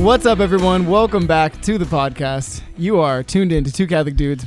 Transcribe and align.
What's 0.00 0.24
up, 0.26 0.40
everyone? 0.40 0.86
Welcome 0.86 1.26
back 1.26 1.60
to 1.62 1.76
the 1.78 1.84
podcast. 1.84 2.62
You 2.76 3.00
are 3.00 3.22
tuned 3.22 3.52
in 3.52 3.64
to 3.64 3.72
Two 3.72 3.86
Catholic 3.86 4.16
Dudes. 4.16 4.44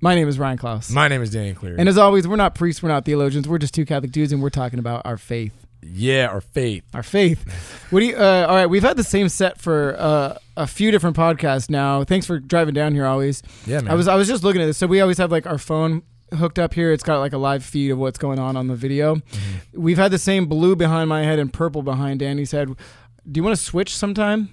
My 0.00 0.14
name 0.14 0.28
is 0.28 0.38
Ryan 0.38 0.58
Klaus. 0.58 0.90
My 0.90 1.08
name 1.08 1.22
is 1.22 1.30
Danny 1.30 1.54
Cleary. 1.54 1.76
and 1.78 1.88
as 1.88 1.96
always, 1.96 2.26
we're 2.26 2.36
not 2.36 2.54
priests, 2.54 2.82
we're 2.82 2.88
not 2.88 3.04
theologians, 3.04 3.48
we're 3.48 3.58
just 3.58 3.74
two 3.74 3.86
Catholic 3.86 4.10
dudes, 4.12 4.32
and 4.32 4.42
we're 4.42 4.50
talking 4.50 4.78
about 4.78 5.02
our 5.04 5.16
faith. 5.16 5.52
yeah, 5.82 6.26
our 6.26 6.40
faith. 6.40 6.84
Our 6.94 7.02
faith. 7.02 7.44
What 7.90 8.00
do 8.00 8.06
you? 8.06 8.16
Uh, 8.16 8.46
all 8.48 8.54
right, 8.56 8.66
we've 8.66 8.82
had 8.82 8.96
the 8.96 9.04
same 9.04 9.28
set 9.28 9.58
for 9.58 9.94
uh, 9.98 10.36
a 10.56 10.66
few 10.66 10.90
different 10.90 11.16
podcasts 11.16 11.70
now. 11.70 12.02
Thanks 12.04 12.26
for 12.26 12.38
driving 12.40 12.74
down 12.74 12.92
here. 12.92 13.06
Always. 13.06 13.42
Yeah, 13.66 13.80
man. 13.80 13.92
I 13.92 13.94
was 13.94 14.08
I 14.08 14.16
was 14.16 14.26
just 14.28 14.42
looking 14.42 14.60
at 14.62 14.66
this. 14.66 14.78
So 14.78 14.86
we 14.86 15.00
always 15.00 15.18
have 15.18 15.30
like 15.30 15.46
our 15.46 15.58
phone 15.58 16.02
hooked 16.34 16.58
up 16.58 16.74
here. 16.74 16.92
It's 16.92 17.04
got 17.04 17.18
like 17.20 17.32
a 17.32 17.38
live 17.38 17.64
feed 17.64 17.90
of 17.92 17.98
what's 17.98 18.18
going 18.18 18.38
on 18.38 18.56
on 18.56 18.66
the 18.66 18.74
video. 18.76 19.16
Mm-hmm. 19.16 19.80
We've 19.82 19.98
had 19.98 20.10
the 20.10 20.18
same 20.18 20.46
blue 20.46 20.74
behind 20.76 21.08
my 21.08 21.22
head 21.22 21.38
and 21.38 21.52
purple 21.52 21.82
behind 21.82 22.20
Danny's 22.20 22.50
head. 22.50 22.68
Do 22.68 23.38
you 23.38 23.44
want 23.44 23.56
to 23.56 23.62
switch 23.62 23.94
sometime, 23.96 24.50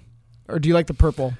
or 0.49 0.59
do 0.59 0.67
you 0.69 0.75
like 0.75 0.87
the 0.87 0.93
purple? 0.93 1.33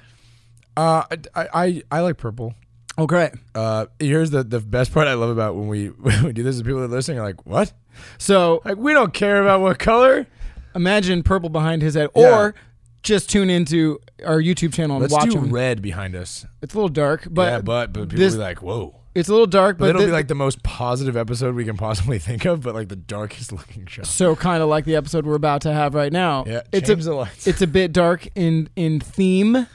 Uh, 0.76 1.04
I, 1.34 1.48
I 1.52 1.82
I 1.90 2.00
like 2.00 2.16
purple. 2.16 2.54
Oh, 2.98 3.06
great. 3.06 3.32
Uh, 3.54 3.86
here's 3.98 4.30
the 4.30 4.42
the 4.44 4.60
best 4.60 4.92
part 4.92 5.08
I 5.08 5.14
love 5.14 5.30
about 5.30 5.56
when 5.56 5.68
we 5.68 5.86
when 5.88 6.24
we 6.24 6.32
do 6.32 6.42
this. 6.42 6.56
Is 6.56 6.62
people 6.62 6.80
that 6.80 6.86
are 6.86 6.88
listening 6.88 7.18
are 7.18 7.24
like, 7.24 7.44
what? 7.46 7.72
So 8.18 8.62
Like 8.64 8.76
we 8.78 8.92
don't 8.92 9.12
care 9.12 9.42
about 9.42 9.60
what 9.60 9.78
color. 9.78 10.26
imagine 10.74 11.22
purple 11.22 11.48
behind 11.50 11.82
his 11.82 11.94
head, 11.94 12.08
Yeah. 12.14 12.38
or 12.38 12.54
just 13.02 13.28
tune 13.30 13.50
into 13.50 13.98
our 14.24 14.40
YouTube 14.40 14.72
channel 14.74 14.96
and 14.96 15.02
Let's 15.02 15.12
watch 15.14 15.30
do 15.30 15.38
him. 15.38 15.50
red 15.50 15.82
behind 15.82 16.14
us. 16.14 16.46
It's 16.62 16.74
a 16.74 16.76
little 16.76 16.88
dark, 16.88 17.26
but, 17.30 17.42
yeah, 17.50 17.60
but 17.60 17.92
but 17.92 18.08
people 18.08 18.18
this- 18.18 18.34
be 18.34 18.40
like, 18.40 18.62
whoa. 18.62 18.99
It's 19.14 19.28
a 19.28 19.32
little 19.32 19.46
dark. 19.46 19.76
But 19.78 19.84
But 19.84 19.90
it'll 19.90 20.00
thi- 20.02 20.06
be 20.06 20.12
like 20.12 20.28
the 20.28 20.34
most 20.34 20.62
positive 20.62 21.16
episode 21.16 21.54
we 21.54 21.64
can 21.64 21.76
possibly 21.76 22.18
think 22.28 22.44
of, 22.44 22.60
but 22.62 22.74
like 22.74 22.88
the 22.88 22.96
darkest 22.96 23.52
looking 23.52 23.86
show. 23.86 24.02
so 24.02 24.36
kind 24.36 24.62
of 24.62 24.68
like 24.68 24.84
the 24.84 24.96
episode 24.96 25.26
we're 25.26 25.34
about 25.34 25.62
to 25.62 25.72
have 25.72 25.94
right 25.94 26.12
now. 26.12 26.44
Yeah, 26.46 26.62
it's 26.72 26.88
a 26.88 26.94
the 26.96 27.14
lights. 27.14 27.46
it's 27.46 27.62
a 27.62 27.66
bit 27.66 27.92
dark 27.92 28.28
in 28.34 28.68
in 28.76 29.00
theme, 29.00 29.66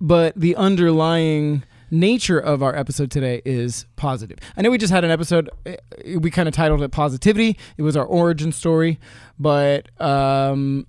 but 0.00 0.34
the 0.36 0.54
underlying 0.56 1.64
nature 1.90 2.38
of 2.38 2.64
our 2.64 2.74
episode 2.76 3.10
today 3.12 3.40
is 3.44 3.86
positive. 3.94 4.38
I 4.56 4.62
know 4.62 4.70
we 4.70 4.78
just 4.78 4.92
had 4.92 5.04
an 5.04 5.10
episode 5.12 5.48
eh, 5.66 5.76
we 6.18 6.30
kind 6.32 6.48
of 6.48 6.54
titled 6.54 6.82
it 6.82 6.90
positivity. 6.90 7.56
It 7.76 7.82
was 7.82 7.96
our 7.96 8.04
origin 8.04 8.50
story, 8.52 8.98
but 9.38 9.88
um 10.00 10.86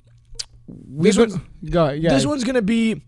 we 0.89 1.09
This 1.09 1.17
would- 1.17 1.29
one's- 1.31 1.43
go 1.69 1.85
ahead, 1.85 2.01
yeah. 2.01 2.09
This 2.13 2.25
one's 2.25 2.43
gonna 2.43 2.61
be 2.61 3.01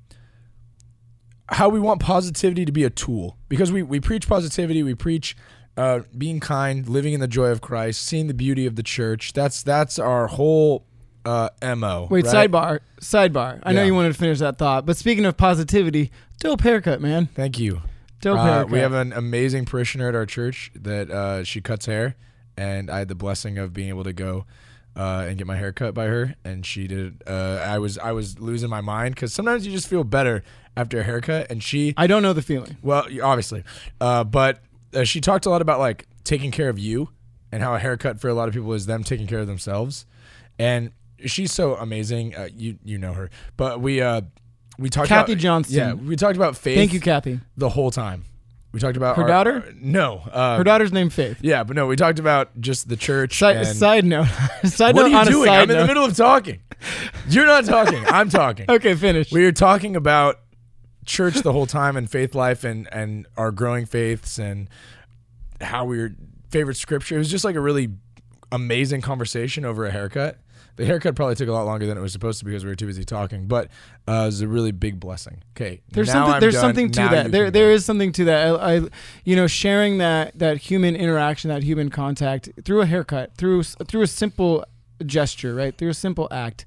how 1.51 1.69
we 1.69 1.79
want 1.79 2.01
positivity 2.01 2.65
to 2.65 2.71
be 2.71 2.83
a 2.83 2.89
tool 2.89 3.37
because 3.49 3.71
we 3.71 3.83
we 3.83 3.99
preach 3.99 4.27
positivity. 4.27 4.83
We 4.83 4.95
preach. 4.95 5.35
Uh, 5.77 6.01
being 6.17 6.41
kind, 6.41 6.89
living 6.89 7.13
in 7.13 7.21
the 7.21 7.27
joy 7.27 7.45
of 7.45 7.61
Christ, 7.61 8.01
seeing 8.01 8.27
the 8.27 8.33
beauty 8.33 8.65
of 8.65 8.75
the 8.75 8.83
church. 8.83 9.31
That's 9.31 9.63
that's 9.63 9.97
our 9.97 10.27
whole 10.27 10.83
uh, 11.23 11.49
mo. 11.61 12.07
Wait, 12.11 12.25
right? 12.25 12.51
sidebar, 12.51 12.79
sidebar. 12.99 13.61
I 13.63 13.71
know 13.71 13.83
you 13.85 13.95
wanted 13.95 14.11
to 14.11 14.19
finish 14.19 14.39
that 14.39 14.57
thought, 14.57 14.85
but 14.85 14.97
speaking 14.97 15.23
of 15.23 15.37
positivity, 15.37 16.11
dope 16.41 16.61
haircut, 16.61 16.99
man. 16.99 17.27
Thank 17.27 17.59
you. 17.59 17.81
Dope 18.19 18.39
Uh, 18.39 18.43
haircut. 18.43 18.71
we 18.71 18.79
have 18.79 18.91
an 18.91 19.13
amazing 19.13 19.63
parishioner 19.63 20.09
at 20.09 20.15
our 20.15 20.25
church 20.25 20.69
that 20.75 21.09
uh, 21.09 21.45
she 21.45 21.61
cuts 21.61 21.85
hair, 21.85 22.17
and 22.57 22.89
I 22.89 22.99
had 22.99 23.07
the 23.07 23.15
blessing 23.15 23.57
of 23.57 23.71
being 23.71 23.87
able 23.87 24.03
to 24.03 24.11
go 24.11 24.45
uh, 24.95 25.25
and 25.27 25.37
get 25.37 25.47
my 25.47 25.55
hair 25.55 25.71
cut 25.71 25.93
by 25.93 26.05
her, 26.05 26.35
and 26.43 26.65
she 26.65 26.87
did. 26.87 27.23
Uh, 27.25 27.63
I 27.65 27.79
was 27.79 27.97
I 27.97 28.11
was 28.11 28.39
losing 28.39 28.69
my 28.69 28.81
mind 28.81 29.15
because 29.15 29.33
sometimes 29.33 29.65
you 29.65 29.71
just 29.71 29.87
feel 29.87 30.03
better 30.03 30.43
after 30.75 30.99
a 30.99 31.03
haircut, 31.03 31.47
and 31.49 31.63
she 31.63 31.93
I 31.97 32.07
don't 32.07 32.21
know 32.23 32.33
the 32.33 32.41
feeling. 32.41 32.77
well 32.81 33.05
obviously, 33.23 33.63
uh, 34.01 34.23
but 34.23 34.61
uh, 34.93 35.03
she 35.03 35.21
talked 35.21 35.45
a 35.45 35.49
lot 35.49 35.61
about 35.61 35.79
like 35.79 36.07
taking 36.23 36.51
care 36.51 36.69
of 36.69 36.77
you 36.79 37.09
and 37.51 37.63
how 37.63 37.73
a 37.75 37.79
haircut 37.79 38.19
for 38.19 38.27
a 38.29 38.33
lot 38.33 38.47
of 38.47 38.53
people 38.53 38.73
is 38.73 38.85
them 38.85 39.03
taking 39.03 39.27
care 39.27 39.39
of 39.39 39.47
themselves, 39.47 40.05
and 40.57 40.91
she's 41.25 41.51
so 41.51 41.75
amazing. 41.75 42.35
Uh, 42.35 42.49
you 42.55 42.77
you 42.83 42.97
know 42.97 43.13
her, 43.13 43.29
but 43.57 43.81
we 43.81 44.01
uh, 44.01 44.21
we 44.77 44.89
talked 44.89 45.09
Kathy 45.09 45.33
about 45.33 45.41
Johnston. 45.41 45.77
Yeah, 45.77 45.93
we 45.93 46.15
talked 46.15 46.35
about 46.35 46.57
faith. 46.57 46.77
Thank 46.77 46.93
you, 46.93 46.99
Kathy. 46.99 47.39
the 47.57 47.69
whole 47.69 47.91
time. 47.91 48.25
We 48.71 48.79
talked 48.79 48.97
about 48.97 49.15
Her 49.15 49.23
our- 49.23 49.27
daughter? 49.27 49.53
our- 49.65 49.73
no, 49.81 50.17
uh, 50.31 50.57
Her 50.57 50.63
daughter's 50.63 50.91
name 50.93 51.09
Faith. 51.09 51.39
Yeah, 51.41 51.63
but 51.63 51.75
no, 51.75 51.87
we 51.87 51.95
talked 51.95 52.19
about 52.19 52.59
just 52.61 52.87
the 52.87 52.95
church. 52.97 53.37
Side, 53.39 53.57
and- 53.57 53.67
side 53.67 54.05
note. 54.05 54.27
side 54.65 54.93
what 54.95 55.09
note 55.09 55.15
are 55.15 55.23
you 55.25 55.29
doing? 55.31 55.49
I'm 55.49 55.69
in 55.71 55.77
the 55.77 55.87
middle 55.87 56.05
of 56.05 56.15
talking. 56.15 56.59
You're 57.29 57.45
not 57.47 57.65
talking. 57.65 58.05
I'm 58.07 58.29
talking. 58.29 58.65
Okay, 58.69 58.93
finish. 58.95 59.31
We 59.31 59.43
were 59.43 59.51
talking 59.51 59.95
about 59.95 60.39
church 61.05 61.35
the 61.41 61.51
whole 61.51 61.65
time 61.65 61.97
and 61.97 62.09
faith 62.09 62.35
life 62.35 62.63
and 62.63 62.87
and 62.93 63.25
our 63.35 63.51
growing 63.51 63.85
faiths 63.87 64.37
and 64.37 64.69
how 65.59 65.83
we 65.85 65.97
were 65.97 66.11
favorite 66.51 66.77
scripture. 66.77 67.15
It 67.15 67.19
was 67.19 67.31
just 67.31 67.43
like 67.43 67.55
a 67.55 67.59
really 67.61 67.89
amazing 68.51 69.01
conversation 69.01 69.65
over 69.65 69.85
a 69.85 69.91
haircut. 69.91 70.37
The 70.79 70.85
haircut 70.85 71.13
probably 71.13 71.35
took 71.35 71.49
a 71.49 71.51
lot 71.51 71.65
longer 71.65 71.85
than 71.85 71.97
it 71.97 72.01
was 72.01 72.13
supposed 72.13 72.39
to 72.39 72.45
because 72.45 72.63
we 72.63 72.69
were 72.71 72.75
too 72.75 72.85
busy 72.87 73.03
talking, 73.03 73.47
but 73.47 73.67
uh, 74.07 74.13
it 74.23 74.25
was 74.27 74.39
a 74.39 74.47
really 74.47 74.71
big 74.71 74.97
blessing. 74.97 75.43
Okay, 75.57 75.81
there's 75.91 76.09
something. 76.09 76.33
I'm 76.35 76.39
there's 76.39 76.53
done. 76.53 76.61
something 76.61 76.91
to 76.91 76.99
Now 77.01 77.09
that. 77.09 77.31
There, 77.33 77.51
there 77.51 77.67
go. 77.67 77.73
is 77.73 77.83
something 77.83 78.13
to 78.13 78.23
that. 78.23 78.55
I, 78.61 78.75
I, 78.77 78.81
you 79.25 79.35
know, 79.35 79.45
sharing 79.45 79.97
that 79.97 80.39
that 80.39 80.55
human 80.57 80.95
interaction, 80.95 81.49
that 81.49 81.63
human 81.63 81.89
contact 81.89 82.49
through 82.63 82.79
a 82.79 82.85
haircut, 82.85 83.35
through 83.35 83.63
through 83.63 84.03
a 84.03 84.07
simple 84.07 84.63
gesture, 85.05 85.53
right? 85.53 85.77
Through 85.77 85.89
a 85.89 85.93
simple 85.93 86.29
act. 86.31 86.65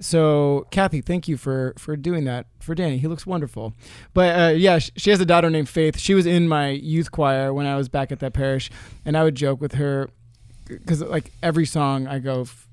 So, 0.00 0.66
Kathy, 0.70 1.00
thank 1.00 1.26
you 1.26 1.36
for 1.36 1.74
for 1.76 1.96
doing 1.96 2.24
that 2.24 2.46
for 2.60 2.74
Danny. 2.76 2.98
He 2.98 3.08
looks 3.08 3.26
wonderful. 3.26 3.74
But 4.14 4.40
uh, 4.40 4.54
yeah, 4.54 4.78
sh- 4.78 4.92
she 4.96 5.10
has 5.10 5.20
a 5.20 5.26
daughter 5.26 5.50
named 5.50 5.68
Faith. 5.68 5.98
She 5.98 6.14
was 6.14 6.24
in 6.24 6.48
my 6.48 6.68
youth 6.70 7.10
choir 7.10 7.52
when 7.52 7.66
I 7.66 7.76
was 7.76 7.88
back 7.88 8.12
at 8.12 8.20
that 8.20 8.32
parish, 8.32 8.70
and 9.04 9.16
I 9.16 9.24
would 9.24 9.34
joke 9.34 9.60
with 9.60 9.72
her 9.74 10.08
because 10.68 11.02
like 11.02 11.32
every 11.42 11.66
song 11.66 12.06
I 12.06 12.18
go, 12.20 12.42
"F- 12.42 12.68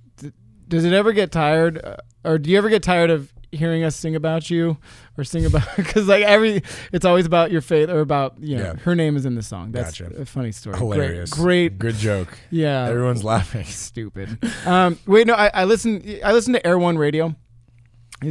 does 0.67 0.85
it 0.85 0.93
ever 0.93 1.13
get 1.13 1.31
tired, 1.31 1.83
uh, 1.83 1.97
or 2.23 2.37
do 2.37 2.49
you 2.49 2.57
ever 2.57 2.69
get 2.69 2.83
tired 2.83 3.09
of 3.09 3.31
hearing 3.51 3.81
us 3.83 3.95
sing 3.95 4.13
about 4.15 4.49
you 4.49 4.77
or 5.17 5.23
sing 5.23 5.45
about? 5.45 5.67
Because 5.77 6.07
like 6.07 6.23
every, 6.23 6.61
it's 6.91 7.05
always 7.05 7.25
about 7.25 7.49
your 7.51 7.61
faith 7.61 7.89
or 7.89 8.01
about 8.01 8.35
you 8.39 8.57
know 8.57 8.63
Yeah. 8.63 8.75
her 8.83 8.93
name 8.95 9.15
is 9.15 9.25
in 9.25 9.35
the 9.35 9.41
song. 9.43 9.71
That's 9.71 9.97
Gotcha. 9.99 10.15
a 10.21 10.25
funny 10.25 10.51
story. 10.51 10.77
hilarious. 10.77 11.29
Great, 11.31 11.77
great 11.77 11.79
good 11.79 11.95
joke. 11.95 12.37
yeah. 12.51 12.85
Everyone's 12.87 13.23
laughing. 13.23 13.63
Stupid. 13.65 14.37
Um, 14.65 14.99
wait, 15.07 15.27
no, 15.27 15.33
I, 15.33 15.49
I 15.53 15.63
listen. 15.65 16.03
I 16.23 16.33
listen 16.33 16.53
to 16.53 16.65
Air 16.67 16.77
One 16.77 16.97
Radio. 16.97 17.35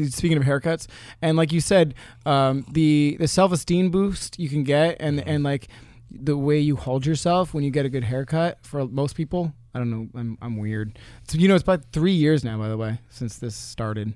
Speaking 0.08 0.36
of 0.36 0.42
haircuts, 0.42 0.88
and 1.22 1.36
like 1.36 1.52
you 1.52 1.60
said, 1.60 1.94
um, 2.26 2.66
the 2.72 3.16
the 3.20 3.28
self 3.28 3.52
esteem 3.52 3.90
boost 3.92 4.36
you 4.36 4.48
can 4.48 4.64
get, 4.64 4.96
and 4.98 5.20
and 5.28 5.44
like 5.44 5.68
the 6.10 6.36
way 6.36 6.58
you 6.58 6.74
hold 6.74 7.06
yourself 7.06 7.54
when 7.54 7.62
you 7.62 7.70
get 7.70 7.86
a 7.86 7.88
good 7.88 8.02
haircut. 8.02 8.58
For 8.62 8.84
most 8.88 9.14
people, 9.14 9.52
I 9.76 9.78
don't 9.78 9.90
know. 9.90 10.08
I'm 10.18 10.38
I'm 10.40 10.56
weird. 10.56 10.98
So 11.28 11.36
you 11.36 11.48
know, 11.48 11.54
it's 11.54 11.62
about 11.62 11.82
three 11.92 12.14
years 12.14 12.42
now, 12.42 12.56
by 12.56 12.68
the 12.68 12.78
way, 12.78 12.98
since 13.10 13.36
this 13.36 13.54
started. 13.54 14.14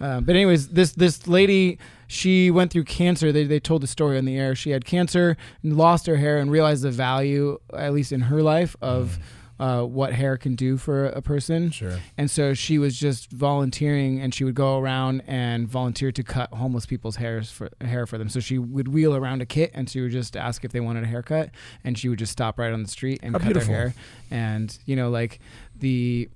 Uh, 0.00 0.22
but 0.22 0.34
anyways, 0.34 0.68
this 0.68 0.92
this 0.92 1.28
lady, 1.28 1.78
she 2.06 2.50
went 2.50 2.72
through 2.72 2.84
cancer. 2.84 3.30
They 3.30 3.44
they 3.44 3.60
told 3.60 3.82
the 3.82 3.86
story 3.86 4.16
on 4.16 4.24
the 4.24 4.38
air. 4.38 4.54
She 4.54 4.70
had 4.70 4.86
cancer, 4.86 5.36
and 5.62 5.76
lost 5.76 6.06
her 6.06 6.16
hair, 6.16 6.38
and 6.38 6.50
realized 6.50 6.84
the 6.84 6.90
value, 6.90 7.58
at 7.74 7.92
least 7.92 8.12
in 8.12 8.22
her 8.22 8.42
life, 8.42 8.76
of 8.80 9.18
uh, 9.58 9.82
what 9.82 10.12
hair 10.12 10.36
can 10.36 10.54
do 10.56 10.76
for 10.76 11.06
a 11.06 11.22
person. 11.22 11.70
Sure. 11.70 11.98
And 12.18 12.30
so 12.30 12.54
she 12.54 12.78
was 12.78 12.98
just 12.98 13.30
volunteering, 13.30 14.20
and 14.20 14.34
she 14.34 14.44
would 14.44 14.54
go 14.54 14.78
around 14.78 15.22
and 15.26 15.68
volunteer 15.68 16.10
to 16.12 16.22
cut 16.22 16.52
homeless 16.52 16.86
people's 16.86 17.16
hairs 17.16 17.50
for 17.50 17.70
hair 17.80 18.06
for 18.06 18.18
them. 18.18 18.28
So 18.28 18.40
she 18.40 18.58
would 18.58 18.88
wheel 18.88 19.14
around 19.14 19.42
a 19.42 19.46
kit, 19.46 19.70
and 19.74 19.88
she 19.88 20.00
would 20.00 20.10
just 20.12 20.36
ask 20.36 20.64
if 20.64 20.72
they 20.72 20.80
wanted 20.80 21.04
a 21.04 21.06
haircut, 21.06 21.50
and 21.84 21.96
she 21.98 22.08
would 22.08 22.18
just 22.18 22.32
stop 22.32 22.58
right 22.58 22.72
on 22.72 22.82
the 22.82 22.88
street 22.88 23.20
and 23.22 23.32
How 23.34 23.38
cut 23.38 23.44
beautiful. 23.46 23.72
their 23.72 23.88
hair. 23.90 23.94
And 24.30 24.76
you 24.86 24.96
know, 24.96 25.10
like 25.10 25.38
the 25.76 26.28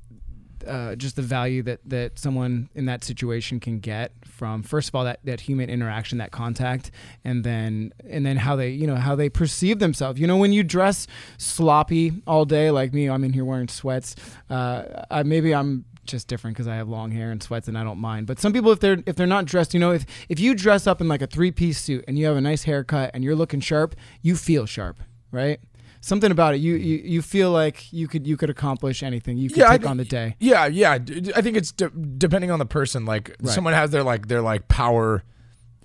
uh, 0.67 0.97
just 0.97 1.17
the 1.17 1.23
value 1.23 1.63
that 1.63 1.81
that 1.85 2.19
someone 2.19 2.69
in 2.75 2.87
that 2.87 3.05
situation 3.05 3.61
can 3.61 3.79
get 3.79 4.13
from 4.25 4.63
first 4.63 4.89
of 4.89 4.95
all 4.95 5.05
that 5.05 5.21
that 5.25 5.41
human 5.41 5.69
interaction 5.71 6.19
that 6.19 6.31
contact 6.31 6.91
and 7.25 7.45
then 7.45 7.93
and 8.09 8.25
then 8.25 8.37
how 8.37 8.57
they 8.57 8.71
you 8.71 8.87
know 8.87 8.97
how 8.97 9.15
they 9.15 9.29
perceive 9.29 9.79
themselves 9.79 10.19
you 10.21 10.27
know 10.27 10.37
when 10.37 10.53
you 10.53 10.63
dress 10.63 11.07
sloppy 11.37 12.13
all 12.27 12.45
day 12.45 12.71
like 12.71 12.93
me 12.93 13.09
i'm 13.09 13.25
in 13.25 13.33
here 13.33 13.45
wearing 13.45 13.69
sweats 13.69 14.15
uh, 14.51 15.05
I, 15.11 15.23
maybe 15.23 15.55
i'm 15.55 15.85
just 16.09 16.27
different 16.27 16.57
because 16.57 16.67
I 16.67 16.77
have 16.77 16.89
long 16.89 17.11
hair 17.11 17.31
and 17.31 17.43
sweats 17.43 17.69
and 17.69 17.77
I 17.77 17.85
don't 17.85 17.99
mind. 17.99 18.27
But 18.27 18.41
some 18.41 18.53
people, 18.53 18.73
if 18.73 18.81
they're 18.81 19.03
if 19.07 19.15
they're 19.15 19.27
not 19.27 19.45
dressed, 19.45 19.75
you 19.75 19.81
know, 19.81 19.93
if 19.93 20.07
if 20.29 20.41
you 20.41 20.55
dress 20.55 20.87
up 20.87 21.01
in 21.01 21.07
like 21.07 21.23
a 21.23 21.27
three 21.27 21.53
piece 21.53 21.79
suit 21.79 22.05
and 22.09 22.19
you 22.19 22.25
have 22.25 22.37
a 22.37 22.41
nice 22.41 22.65
haircut 22.65 23.11
and 23.15 23.23
you're 23.23 23.37
looking 23.37 23.61
sharp, 23.61 23.95
you 24.23 24.35
feel 24.35 24.65
sharp, 24.65 25.01
right? 25.31 25.61
Something 26.09 26.31
about 26.33 26.55
it, 26.55 26.59
you 26.59 26.75
you, 26.75 26.97
you 27.05 27.23
feel 27.23 27.51
like 27.53 27.93
you 27.93 28.09
could 28.09 28.27
you 28.27 28.37
could 28.39 28.49
accomplish 28.49 29.03
anything. 29.03 29.37
You 29.37 29.49
could 29.51 29.59
Yeah, 29.59 29.71
take 29.73 29.83
think- 29.83 29.91
on 29.91 29.97
the 29.99 30.05
day. 30.07 30.37
Yeah, 30.41 30.65
yeah. 30.67 30.93
I 31.37 31.43
think 31.43 31.57
it's 31.59 31.71
de- 31.73 31.91
depending 31.91 32.51
on 32.51 32.59
the 32.59 32.65
person. 32.67 33.05
Like 33.05 33.37
Right. 33.43 33.53
someone 33.55 33.75
has 33.75 33.91
their 33.91 34.03
like 34.03 34.29
their 34.29 34.41
like 34.41 34.69
power 34.69 35.23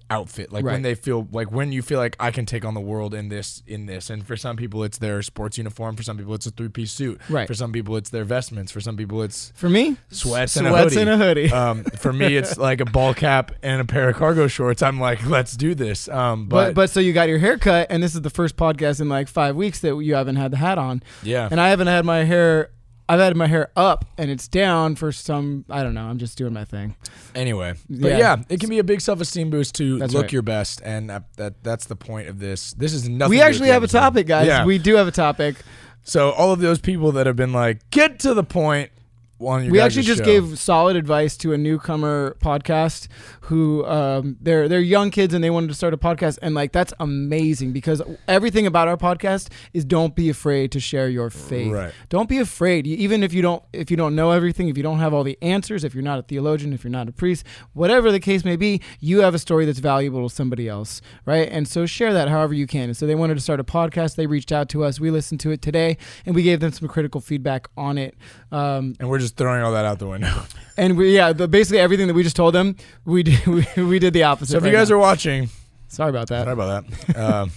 outfit. 0.09 0.51
Like 0.51 0.63
Right. 0.65 0.73
when 0.73 0.81
they 0.81 0.95
feel 0.95 1.27
like 1.31 1.51
when 1.51 1.71
you 1.71 1.81
feel 1.81 1.99
like 1.99 2.15
I 2.19 2.31
can 2.31 2.45
take 2.45 2.63
on 2.65 2.73
the 2.73 2.81
world 2.81 3.13
in 3.13 3.29
this 3.29 3.63
in 3.67 3.85
this. 3.85 4.09
And 4.09 4.25
for 4.25 4.35
some 4.35 4.55
people 4.57 4.83
it's 4.83 4.97
their 4.97 5.21
sports 5.21 5.57
uniform. 5.57 5.95
For 5.95 6.03
some 6.03 6.17
people 6.17 6.33
it's 6.33 6.45
a 6.45 6.51
three 6.51 6.69
piece 6.69 6.91
suit. 6.91 7.19
Right. 7.29 7.47
For 7.47 7.53
some 7.53 7.71
people 7.71 7.95
it's 7.97 8.09
their 8.09 8.23
vestments. 8.23 8.71
For 8.71 8.81
some 8.81 8.95
people 8.97 9.21
it's 9.23 9.51
For 9.55 9.69
me, 9.69 9.97
sweats 10.11 10.55
and 10.57 10.67
a 10.67 10.69
sweats 10.71 10.93
hoodie. 10.95 11.01
and 11.01 11.09
a 11.09 11.17
hoodie. 11.25 11.51
um, 11.51 11.83
for 11.83 12.13
me 12.13 12.35
it's 12.37 12.57
like 12.69 12.81
a 12.81 12.85
ball 12.85 13.13
cap 13.13 13.51
and 13.63 13.81
a 13.81 13.85
pair 13.85 14.09
of 14.09 14.15
cargo 14.15 14.47
shorts. 14.47 14.81
I'm 14.81 14.99
like, 14.99 15.25
let's 15.27 15.55
do 15.57 15.73
this. 15.75 16.07
Um, 16.09 16.47
but, 16.47 16.67
but, 16.67 16.75
but 16.75 16.89
so 16.89 16.99
you 16.99 17.13
got 17.13 17.27
your 17.29 17.39
hair 17.39 17.57
cut, 17.57 17.87
and 17.89 18.01
this 18.03 18.13
is 18.15 18.21
the 18.21 18.29
first 18.29 18.55
podcast 18.57 19.01
in 19.01 19.09
like 19.09 19.27
five 19.27 19.55
weeks 19.55 19.79
that 19.81 19.97
you 19.97 20.15
haven't 20.15 20.35
had 20.35 20.51
the 20.51 20.57
hat 20.57 20.77
on, 20.77 21.01
yeah, 21.23 21.47
and 21.49 21.59
I 21.59 21.69
haven't 21.69 21.87
had 21.87 22.05
my 22.05 22.23
hair 22.23 22.69
I've 23.09 23.19
had 23.19 23.35
my 23.35 23.47
hair 23.47 23.69
up 23.75 24.05
and 24.17 24.31
it's 24.31 24.47
down 24.47 24.95
for 24.95 25.11
some. 25.11 25.65
I 25.69 25.83
don't 25.83 25.93
know. 25.93 26.05
I'm 26.05 26.17
just 26.17 26.37
doing 26.37 26.53
my 26.53 26.63
thing. 26.65 26.95
Anyway, 27.35 27.73
but 27.89 28.11
Yeah. 28.11 28.17
yeah, 28.17 28.35
it 28.49 28.59
can 28.59 28.69
be 28.69 28.79
a 28.79 28.83
big 28.83 29.01
self-esteem 29.01 29.49
boost 29.49 29.75
to 29.75 29.99
That's 29.99 30.13
look 30.13 30.23
right. 30.23 30.31
your 30.33 30.41
best, 30.41 30.81
and 30.85 31.09
that, 31.09 31.23
that 31.37 31.63
that's 31.63 31.85
the 31.85 31.95
point 31.95 32.27
of 32.29 32.39
this. 32.39 32.73
This 32.73 32.93
is 32.93 33.09
nothing. 33.09 33.29
we 33.31 33.37
to 33.37 33.41
do 33.41 33.45
with 33.45 33.55
actually 33.55 33.69
have 33.69 33.83
a 33.83 33.87
topic, 33.87 34.27
guys. 34.27 34.47
Yeah. 34.47 34.65
We 34.65 34.77
do 34.77 34.95
have 34.95 35.07
a 35.07 35.11
topic. 35.11 35.57
so 36.03 36.31
all 36.31 36.51
of 36.51 36.59
those 36.59 36.79
people 36.79 37.11
that 37.13 37.25
have 37.27 37.35
been 37.35 37.53
like, 37.53 37.89
get 37.91 38.19
to 38.19 38.33
the 38.33 38.43
point. 38.43 38.89
On 39.47 39.63
your 39.63 39.71
we 39.71 39.79
actually 39.79 40.03
just 40.03 40.19
show. 40.19 40.25
gave 40.25 40.59
solid 40.59 40.95
advice 40.95 41.37
to 41.37 41.53
a 41.53 41.57
newcomer 41.57 42.35
podcast 42.39 43.07
who 43.41 43.85
um, 43.85 44.37
they're 44.41 44.67
they're 44.67 44.79
young 44.79 45.11
kids 45.11 45.33
and 45.33 45.43
they 45.43 45.49
wanted 45.49 45.67
to 45.67 45.73
start 45.73 45.93
a 45.93 45.97
podcast 45.97 46.39
and 46.41 46.55
like 46.55 46.71
that's 46.71 46.93
amazing 46.99 47.71
because 47.71 48.01
everything 48.27 48.65
about 48.65 48.87
our 48.87 48.97
podcast 48.97 49.49
is 49.73 49.85
don't 49.85 50.15
be 50.15 50.29
afraid 50.29 50.71
to 50.71 50.79
share 50.79 51.09
your 51.09 51.29
faith. 51.29 51.71
Right. 51.71 51.93
Don't 52.09 52.29
be 52.29 52.39
afraid, 52.39 52.87
even 52.87 53.23
if 53.23 53.33
you 53.33 53.41
don't 53.41 53.63
if 53.73 53.91
you 53.91 53.97
don't 53.97 54.15
know 54.15 54.31
everything, 54.31 54.67
if 54.69 54.77
you 54.77 54.83
don't 54.83 54.99
have 54.99 55.13
all 55.13 55.23
the 55.23 55.37
answers, 55.41 55.83
if 55.83 55.93
you're 55.93 56.03
not 56.03 56.19
a 56.19 56.23
theologian, 56.23 56.73
if 56.73 56.83
you're 56.83 56.91
not 56.91 57.07
a 57.07 57.11
priest, 57.11 57.45
whatever 57.73 58.11
the 58.11 58.19
case 58.19 58.45
may 58.45 58.55
be, 58.55 58.81
you 58.99 59.21
have 59.21 59.33
a 59.33 59.39
story 59.39 59.65
that's 59.65 59.79
valuable 59.79 60.27
to 60.27 60.33
somebody 60.33 60.67
else, 60.67 61.01
right? 61.25 61.49
And 61.51 61.67
so 61.67 61.85
share 61.85 62.13
that 62.13 62.29
however 62.29 62.53
you 62.53 62.67
can. 62.67 62.83
And 62.83 62.97
so 62.97 63.05
they 63.05 63.15
wanted 63.15 63.35
to 63.35 63.41
start 63.41 63.59
a 63.59 63.63
podcast. 63.63 64.15
They 64.15 64.27
reached 64.27 64.51
out 64.51 64.69
to 64.69 64.83
us. 64.83 64.99
We 64.99 65.11
listened 65.11 65.39
to 65.41 65.51
it 65.51 65.61
today, 65.61 65.97
and 66.25 66.35
we 66.35 66.43
gave 66.43 66.59
them 66.59 66.71
some 66.71 66.87
critical 66.87 67.21
feedback 67.21 67.67
on 67.77 67.97
it. 67.97 68.15
Um, 68.51 68.95
and 68.99 69.09
we're 69.09 69.19
just 69.19 69.32
throwing 69.35 69.61
all 69.63 69.71
that 69.73 69.85
out 69.85 69.99
the 69.99 70.07
window. 70.07 70.43
and 70.77 70.97
we, 70.97 71.15
yeah, 71.15 71.33
the, 71.33 71.47
basically 71.47 71.79
everything 71.79 72.07
that 72.07 72.13
we 72.13 72.23
just 72.23 72.35
told 72.35 72.53
them, 72.53 72.75
we 73.05 73.23
did, 73.23 73.45
we, 73.77 73.83
we 73.83 73.99
did 73.99 74.13
the 74.13 74.23
opposite. 74.23 74.51
so 74.53 74.57
if 74.57 74.65
you 74.65 74.71
guys 74.71 74.89
now. 74.89 74.95
are 74.95 74.99
watching, 74.99 75.49
sorry 75.87 76.09
about 76.09 76.27
that. 76.29 76.43
sorry 76.45 76.53
about 76.53 76.85
that. 76.87 77.15
Um, 77.17 77.51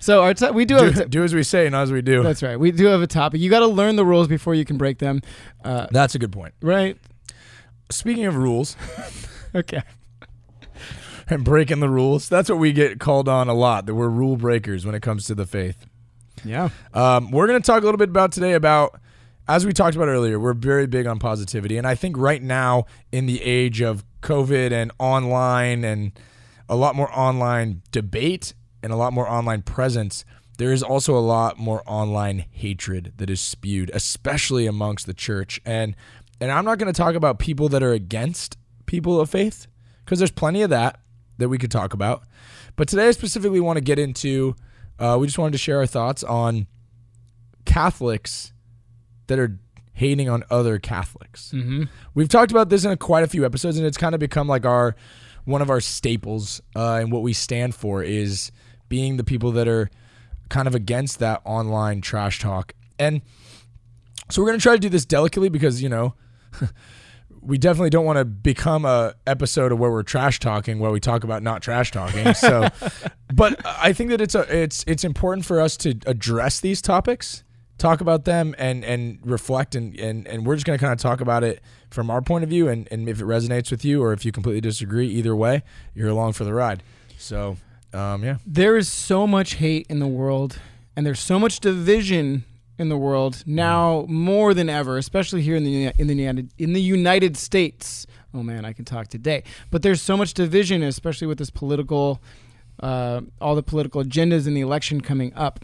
So 0.00 0.22
our 0.22 0.34
t- 0.34 0.50
we 0.50 0.64
do 0.64 0.78
do, 0.78 0.92
t- 0.92 1.04
do 1.06 1.24
as 1.24 1.34
we 1.34 1.42
say, 1.42 1.68
not 1.68 1.82
as 1.82 1.92
we 1.92 2.02
do. 2.02 2.22
that's 2.22 2.42
right. 2.42 2.58
We 2.58 2.70
do 2.70 2.86
have 2.86 3.02
a 3.02 3.06
topic. 3.06 3.40
You 3.40 3.50
got 3.50 3.60
to 3.60 3.66
learn 3.66 3.96
the 3.96 4.04
rules 4.06 4.28
before 4.28 4.54
you 4.54 4.64
can 4.64 4.76
break 4.78 4.98
them. 4.98 5.20
Uh, 5.64 5.86
That's 5.90 6.14
a 6.14 6.18
good 6.18 6.32
point. 6.32 6.54
right. 6.60 6.96
Speaking 7.90 8.24
of 8.26 8.34
rules 8.36 8.76
Okay. 9.54 9.82
and 11.28 11.44
breaking 11.44 11.80
the 11.80 11.88
rules, 11.88 12.28
that's 12.28 12.48
what 12.48 12.58
we 12.58 12.72
get 12.72 12.98
called 13.00 13.28
on 13.28 13.48
a 13.48 13.54
lot. 13.54 13.86
That 13.86 13.94
we're 13.94 14.08
rule 14.08 14.36
breakers 14.36 14.84
when 14.84 14.94
it 14.94 15.02
comes 15.02 15.24
to 15.26 15.34
the 15.34 15.46
faith. 15.46 15.86
Yeah. 16.44 16.70
Um, 16.94 17.30
we're 17.30 17.46
going 17.46 17.60
to 17.60 17.66
talk 17.66 17.82
a 17.82 17.84
little 17.84 17.98
bit 17.98 18.08
about 18.08 18.32
today 18.32 18.52
about, 18.54 19.00
as 19.48 19.64
we 19.64 19.72
talked 19.72 19.96
about 19.96 20.08
earlier, 20.08 20.40
we're 20.40 20.54
very 20.54 20.86
big 20.86 21.06
on 21.06 21.18
positivity. 21.18 21.78
And 21.78 21.86
I 21.86 21.94
think 21.94 22.16
right 22.16 22.42
now, 22.42 22.86
in 23.12 23.26
the 23.26 23.42
age 23.42 23.80
of 23.80 24.04
COVID 24.22 24.72
and 24.72 24.90
online 24.98 25.84
and 25.84 26.12
a 26.68 26.74
lot 26.74 26.96
more 26.96 27.10
online 27.16 27.82
debate 27.92 28.54
and 28.82 28.92
a 28.92 28.96
lot 28.96 29.12
more 29.12 29.28
online 29.28 29.62
presence, 29.62 30.24
there 30.58 30.72
is 30.72 30.82
also 30.82 31.16
a 31.16 31.20
lot 31.20 31.58
more 31.58 31.82
online 31.86 32.44
hatred 32.50 33.12
that 33.18 33.30
is 33.30 33.40
spewed, 33.40 33.90
especially 33.94 34.66
amongst 34.66 35.06
the 35.06 35.14
church. 35.14 35.60
And 35.64 35.94
and 36.40 36.50
I'm 36.50 36.64
not 36.64 36.78
going 36.78 36.92
to 36.92 36.96
talk 36.96 37.14
about 37.14 37.38
people 37.38 37.68
that 37.70 37.82
are 37.82 37.92
against 37.92 38.58
people 38.84 39.20
of 39.20 39.30
faith 39.30 39.66
because 40.04 40.18
there's 40.18 40.30
plenty 40.30 40.62
of 40.62 40.70
that 40.70 41.00
that 41.38 41.48
we 41.48 41.56
could 41.56 41.70
talk 41.70 41.94
about. 41.94 42.24
But 42.74 42.88
today 42.88 43.08
I 43.08 43.10
specifically 43.12 43.60
want 43.60 43.76
to 43.76 43.80
get 43.80 43.98
into 43.98 44.56
uh, 44.98 45.16
we 45.20 45.26
just 45.26 45.38
wanted 45.38 45.52
to 45.52 45.58
share 45.58 45.78
our 45.78 45.86
thoughts 45.86 46.24
on 46.24 46.66
Catholics 47.64 48.52
that 49.26 49.38
are 49.38 49.58
hating 49.92 50.28
on 50.28 50.44
other 50.50 50.78
Catholics. 50.78 51.52
Mm-hmm. 51.54 51.84
We've 52.14 52.28
talked 52.28 52.50
about 52.50 52.68
this 52.68 52.84
in 52.84 52.90
a, 52.90 52.96
quite 52.96 53.24
a 53.24 53.26
few 53.26 53.44
episodes, 53.44 53.78
and 53.78 53.86
it's 53.86 53.96
kind 53.96 54.14
of 54.14 54.20
become 54.20 54.46
like 54.46 54.66
our 54.66 54.94
one 55.44 55.62
of 55.62 55.70
our 55.70 55.80
staples 55.80 56.60
uh, 56.74 56.94
and 56.94 57.12
what 57.12 57.22
we 57.22 57.32
stand 57.32 57.74
for 57.74 58.02
is 58.02 58.50
being 58.88 59.16
the 59.16 59.24
people 59.24 59.52
that 59.52 59.68
are 59.68 59.88
kind 60.48 60.68
of 60.68 60.74
against 60.74 61.18
that 61.20 61.40
online 61.44 62.00
trash 62.00 62.40
talk. 62.40 62.72
And 62.98 63.22
so 64.30 64.42
we're 64.42 64.48
going 64.48 64.58
to 64.58 64.62
try 64.62 64.74
to 64.74 64.80
do 64.80 64.88
this 64.88 65.04
delicately 65.04 65.48
because 65.48 65.82
you 65.82 65.88
know 65.88 66.14
we 67.40 67.58
definitely 67.58 67.90
don't 67.90 68.04
want 68.04 68.18
to 68.18 68.24
become 68.24 68.84
a 68.84 69.14
episode 69.26 69.70
of 69.70 69.78
where 69.78 69.90
we're 69.90 70.02
trash 70.02 70.40
talking 70.40 70.78
where 70.78 70.90
we 70.90 71.00
talk 71.00 71.22
about 71.24 71.42
not 71.42 71.62
trash 71.62 71.92
talking. 71.92 72.34
So, 72.34 72.68
but 73.34 73.60
I 73.64 73.92
think 73.92 74.10
that 74.10 74.20
it's 74.20 74.34
a 74.34 74.62
it's 74.62 74.84
it's 74.86 75.04
important 75.04 75.46
for 75.46 75.60
us 75.60 75.76
to 75.78 75.94
address 76.06 76.60
these 76.60 76.82
topics, 76.82 77.44
talk 77.78 78.00
about 78.00 78.24
them, 78.24 78.54
and 78.58 78.84
and 78.84 79.18
reflect 79.24 79.74
and 79.74 79.98
and 79.98 80.26
and 80.26 80.46
we're 80.46 80.54
just 80.54 80.66
going 80.66 80.78
to 80.78 80.82
kind 80.82 80.92
of 80.92 81.00
talk 81.00 81.20
about 81.20 81.44
it 81.44 81.60
from 81.90 82.10
our 82.10 82.22
point 82.22 82.44
of 82.44 82.50
view, 82.50 82.68
and 82.68 82.88
and 82.90 83.08
if 83.08 83.20
it 83.20 83.24
resonates 83.24 83.70
with 83.70 83.84
you 83.84 84.02
or 84.02 84.12
if 84.12 84.24
you 84.24 84.32
completely 84.32 84.60
disagree, 84.60 85.08
either 85.08 85.34
way, 85.34 85.62
you're 85.94 86.08
along 86.08 86.32
for 86.32 86.44
the 86.44 86.54
ride. 86.54 86.82
So, 87.18 87.56
um, 87.92 88.22
yeah, 88.24 88.36
There 88.46 88.76
is 88.76 88.88
so 88.88 89.26
much 89.26 89.54
hate 89.54 89.86
in 89.88 89.98
the 90.00 90.06
world, 90.06 90.58
and 90.94 91.06
there's 91.06 91.20
so 91.20 91.38
much 91.38 91.60
division 91.60 92.44
in 92.78 92.88
the 92.90 92.96
world 92.96 93.42
now 93.46 94.04
more 94.08 94.52
than 94.52 94.68
ever, 94.68 94.98
especially 94.98 95.42
here 95.42 95.56
in 95.56 95.64
the 95.64 95.92
in 95.98 96.06
the 96.06 96.14
United 96.14 96.50
in 96.58 96.72
the 96.72 96.82
United 96.82 97.36
States. 97.36 98.06
Oh 98.34 98.42
man, 98.42 98.64
I 98.66 98.72
can 98.74 98.84
talk 98.84 99.08
today. 99.08 99.44
But 99.70 99.82
there's 99.82 100.02
so 100.02 100.16
much 100.16 100.34
division, 100.34 100.82
especially 100.82 101.26
with 101.26 101.38
this 101.38 101.48
political, 101.48 102.20
uh, 102.82 103.22
all 103.40 103.54
the 103.54 103.62
political 103.62 104.02
agendas 104.04 104.46
in 104.46 104.52
the 104.52 104.60
election 104.60 105.00
coming 105.00 105.32
up. 105.34 105.60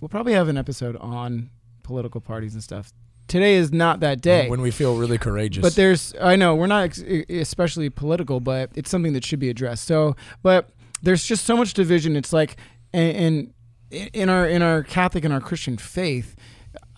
We'll 0.00 0.08
probably 0.08 0.32
have 0.32 0.48
an 0.48 0.56
episode 0.56 0.96
on 0.96 1.50
political 1.82 2.20
parties 2.20 2.54
and 2.54 2.62
stuff. 2.62 2.92
Today 3.26 3.56
is 3.56 3.72
not 3.72 4.00
that 4.00 4.20
day. 4.22 4.48
when 4.48 4.62
we 4.62 4.70
feel 4.70 4.96
really 4.96 5.18
courageous. 5.18 5.62
But 5.62 5.74
there's, 5.74 6.14
I 6.20 6.36
know 6.36 6.54
we're 6.54 6.66
not 6.66 6.84
ex- 6.84 7.02
especially 7.28 7.90
political, 7.90 8.40
but 8.40 8.70
it's 8.74 8.90
something 8.90 9.12
that 9.12 9.24
should 9.24 9.38
be 9.38 9.50
addressed. 9.50 9.84
So, 9.84 10.16
but 10.42 10.70
there's 11.02 11.24
just 11.24 11.44
so 11.44 11.56
much 11.56 11.74
division. 11.74 12.16
It's 12.16 12.32
like, 12.32 12.56
and, 12.92 13.52
and 13.90 14.10
in 14.14 14.28
our 14.28 14.46
in 14.48 14.62
our 14.62 14.82
Catholic 14.82 15.24
and 15.24 15.32
our 15.34 15.40
Christian 15.40 15.76
faith, 15.76 16.36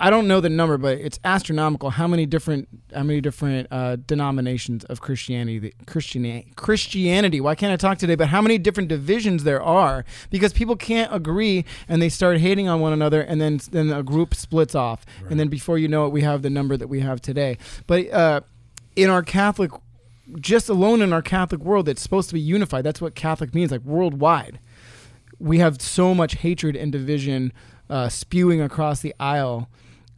I 0.03 0.09
don't 0.09 0.27
know 0.27 0.41
the 0.41 0.49
number, 0.49 0.79
but 0.79 0.99
it's 0.99 1.21
astronomical 1.25 1.91
how 1.91 2.09
many 2.09 2.25
different 2.25 2.69
how 2.95 3.03
many 3.03 3.21
different 3.21 3.69
uh, 3.71 3.97
denominations 3.97 4.83
of 4.85 5.03
Christianity 5.03 5.75
Christianity 5.87 6.51
Christianity. 6.57 7.39
Why 7.39 7.55
can't 7.55 7.71
I 7.71 7.77
talk 7.77 7.99
today? 7.99 8.15
But 8.15 8.29
how 8.29 8.41
many 8.41 8.57
different 8.57 8.89
divisions 8.89 9.45
there 9.45 9.63
are 9.63 10.07
because 10.31 10.55
people 10.55 10.75
can't 10.75 11.15
agree 11.15 11.67
and 11.87 12.01
they 12.01 12.09
start 12.09 12.39
hating 12.39 12.67
on 12.67 12.81
one 12.81 12.95
another, 12.95 13.21
and 13.21 13.43
then 13.43 13.61
then 13.73 13.91
a 13.93 14.03
group 14.03 14.35
splits 14.35 14.75
off, 14.75 15.05
and 15.29 15.39
then 15.39 15.49
before 15.49 15.77
you 15.77 15.87
know 15.87 16.07
it, 16.07 16.13
we 16.13 16.23
have 16.23 16.41
the 16.41 16.51
number 16.51 16.79
that 16.79 16.89
we 16.89 17.01
have 17.01 17.21
today. 17.21 17.59
But 17.87 18.11
uh, 18.11 18.41
in 18.97 19.11
our 19.11 19.23
Catholic, 19.23 19.71
just 20.41 20.71
alone 20.71 21.03
in 21.03 21.13
our 21.13 21.23
Catholic 21.23 21.61
world, 21.61 21.91
it's 21.91 22.01
supposed 22.01 22.31
to 22.31 22.35
be 22.35 22.41
unified. 22.41 22.85
That's 22.85 23.03
what 23.03 23.15
Catholic 23.15 23.55
means, 23.55 23.71
like 23.71 23.83
worldwide. 23.83 24.61
We 25.39 25.59
have 25.59 25.83
so 25.83 26.15
much 26.15 26.37
hatred 26.37 26.75
and 26.75 26.91
division 26.91 27.53
uh, 27.91 28.09
spewing 28.09 28.63
across 28.63 29.01
the 29.01 29.15
aisle 29.21 29.69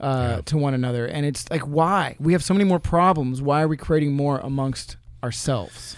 uh, 0.02 0.42
to 0.42 0.58
one 0.58 0.74
another, 0.74 1.06
and 1.06 1.24
it's 1.24 1.50
like, 1.50 1.62
why? 1.62 2.16
We 2.18 2.32
have 2.32 2.42
so 2.42 2.54
many 2.54 2.64
more 2.64 2.80
problems. 2.80 3.40
Why 3.40 3.62
are 3.62 3.68
we 3.68 3.76
creating 3.76 4.12
more 4.12 4.38
amongst 4.38 4.96
ourselves? 5.22 5.96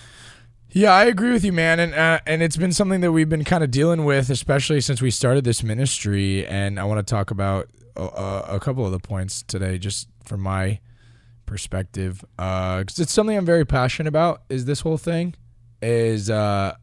Yeah, 0.71 0.93
I 0.93 1.05
agree 1.05 1.33
with 1.33 1.45
you, 1.45 1.53
man, 1.53 1.81
and 1.81 1.95
uh, 1.95 2.21
and 2.27 2.43
it's 2.43 2.57
been 2.57 2.73
something 2.73 3.01
that 3.01 3.13
we've 3.13 3.29
been 3.29 3.45
kind 3.45 3.65
of 3.65 3.71
dealing 3.71 4.05
with, 4.05 4.29
especially 4.29 4.81
since 4.81 5.01
we 5.01 5.11
started 5.11 5.45
this 5.45 5.63
ministry. 5.63 6.47
And 6.47 6.79
I 6.79 6.85
want 6.85 7.07
to 7.07 7.11
talk 7.11 7.31
about 7.31 7.69
uh, 7.97 8.43
a 8.49 8.61
couple 8.61 8.85
of 8.85 8.93
the 8.93 8.99
points 8.99 9.43
today, 9.43 9.79
just 9.79 10.09
from 10.25 10.41
my 10.41 10.81
perspective, 11.47 12.25
because 12.37 12.99
it's 12.99 13.13
something 13.13 13.37
I'm 13.37 13.47
very 13.47 13.65
passionate 13.65 14.09
about. 14.09 14.43
Is 14.49 14.65
this 14.65 14.81
whole 14.81 14.99
thing 14.99 15.35
is 15.81 16.29
uh, 16.29 16.75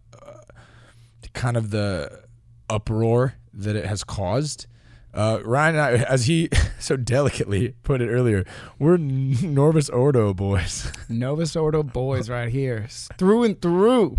kind 1.34 1.58
of 1.58 1.72
the 1.72 2.24
uproar 2.70 3.36
that 3.54 3.76
it 3.76 3.86
has 3.86 4.04
caused. 4.04 4.68
Uh, 5.14 5.40
Ryan 5.44 5.76
and 5.76 5.84
I, 5.84 5.92
as 6.04 6.26
he 6.26 6.50
so 6.80 6.96
delicately 6.96 7.76
put 7.84 8.02
it 8.02 8.10
earlier, 8.10 8.46
we're 8.80 8.98
Novus 8.98 9.90
Ordo 9.90 10.34
boys. 10.34 10.92
Novus 11.10 11.56
Ordo 11.56 11.84
boys, 11.84 12.30
right 12.30 12.50
here, 12.50 12.88
through 13.18 13.44
and 13.44 13.62
through. 13.62 14.18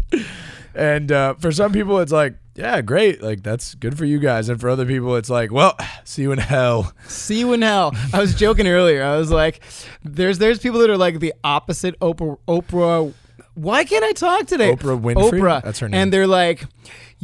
And 0.75 1.11
uh, 1.13 1.35
for 1.35 1.53
some 1.53 1.73
people, 1.73 1.99
it's 2.01 2.13
like, 2.13 2.35
yeah, 2.55 2.83
great. 2.83 3.23
Like, 3.23 3.43
that's 3.43 3.75
good 3.75 3.97
for 3.97 4.05
you 4.05 4.19
guys. 4.19 4.49
And 4.49 4.61
for 4.61 4.69
other 4.69 4.85
people, 4.85 5.17
it's 5.17 5.31
like, 5.31 5.51
well, 5.51 5.77
see 6.05 6.23
you 6.23 6.33
in 6.33 6.39
hell. 6.39 6.93
See 7.07 7.39
you 7.39 7.53
in 7.53 7.63
hell. 7.63 7.93
I 8.13 8.21
was 8.21 8.35
joking 8.35 8.67
earlier. 8.67 9.03
I 9.03 9.17
was 9.17 9.31
like, 9.31 9.61
there's 10.03 10.39
there's 10.39 10.59
people 10.59 10.81
that 10.81 10.91
are 10.91 10.99
like 10.99 11.21
the 11.21 11.35
opposite 11.43 11.99
Oprah. 12.01 12.39
Oprah. 12.47 13.15
Why 13.55 13.85
can't 13.85 14.05
I 14.05 14.13
talk 14.13 14.47
today? 14.47 14.75
Oprah 14.75 15.01
Winfrey? 15.01 15.41
Oprah. 15.41 15.63
That's 15.63 15.79
her 15.81 15.89
name. 15.89 16.01
And 16.01 16.13
they're 16.13 16.27
like, 16.27 16.65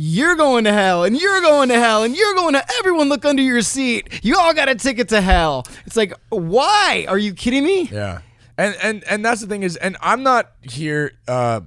you're 0.01 0.37
going 0.37 0.63
to 0.63 0.73
hell, 0.73 1.03
and 1.03 1.21
you're 1.21 1.41
going 1.41 1.71
to 1.71 1.75
hell, 1.75 2.05
and 2.05 2.17
you're 2.17 2.35
going 2.35 2.55
to. 2.55 2.65
Everyone, 2.79 3.09
look 3.09 3.25
under 3.25 3.43
your 3.43 3.63
seat. 3.63 4.21
You 4.23 4.39
all 4.39 4.55
got 4.55 4.69
a 4.69 4.77
ticket 4.77 5.09
to 5.09 5.21
hell. 5.21 5.67
It's 5.87 5.97
like, 5.97 6.13
why? 6.29 7.05
Are 7.09 7.19
you 7.19 7.35
kidding 7.35 7.65
me? 7.65 7.89
Yeah. 7.91 8.21
And, 8.57 8.77
and, 8.81 9.05
and 9.11 9.25
that's 9.25 9.41
the 9.41 9.49
thing 9.49 9.65
is, 9.65 9.75
and 9.75 9.97
I'm 10.01 10.23
not 10.23 10.53
here 10.63 11.15
uh, 11.27 11.63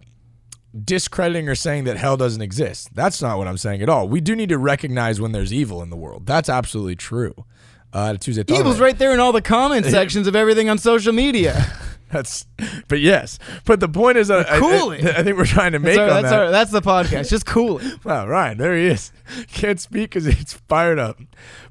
discrediting 0.82 1.50
or 1.50 1.56
saying 1.56 1.84
that 1.84 1.98
hell 1.98 2.16
doesn't 2.16 2.42
exist. 2.42 2.96
That's 2.96 3.22
not 3.22 3.38
what 3.38 3.50
I'm 3.50 3.58
saying 3.58 3.82
at 3.82 3.90
all. 3.90 4.08
We 4.08 4.22
do 4.22 4.34
need 4.34 4.50
to 4.50 4.58
recognize 4.58 5.20
when 5.20 5.34
there's 5.34 5.52
evil 5.52 5.82
in 5.84 5.90
the 5.90 5.98
world. 5.98 6.26
That's 6.26 6.48
absolutely 6.48 6.96
true. 6.96 7.34
Uh, 7.92 8.14
Tuesday 8.14 8.46
Evil's 8.48 8.80
right 8.80 8.98
there 8.98 9.14
in 9.14 9.20
all 9.20 9.34
the 9.34 9.42
comment 9.42 9.86
sections 9.88 10.26
of 10.26 10.38
everything 10.38 10.70
on 10.70 10.78
social 10.78 11.12
media. 11.12 11.70
That's, 12.12 12.46
but 12.88 13.00
yes. 13.00 13.40
But 13.66 13.80
the 13.80 13.88
point 13.88 14.18
is, 14.18 14.30
uh, 14.30 14.44
I, 14.48 14.60
Cool 14.60 14.92
I, 14.92 14.96
it. 14.98 15.06
I 15.06 15.24
think 15.24 15.38
we're 15.38 15.46
trying 15.46 15.72
to 15.72 15.80
make 15.80 15.96
That's, 15.96 16.00
our, 16.00 16.18
on 16.18 16.22
that's, 16.24 16.32
that. 16.32 16.40
our, 16.40 16.52
that's 16.52 16.72
the 16.72 16.82
podcast. 16.82 17.30
Just 17.30 17.46
cool 17.46 17.80
it. 17.80 18.00
Wow, 18.04 18.28
Ryan, 18.28 18.58
there 18.58 18.76
he 18.76 18.88
is. 18.88 19.12
Can't 19.48 19.80
speak 19.80 20.12
because 20.12 20.28
it's 20.28 20.54
fired 20.54 21.00
up. 21.00 21.20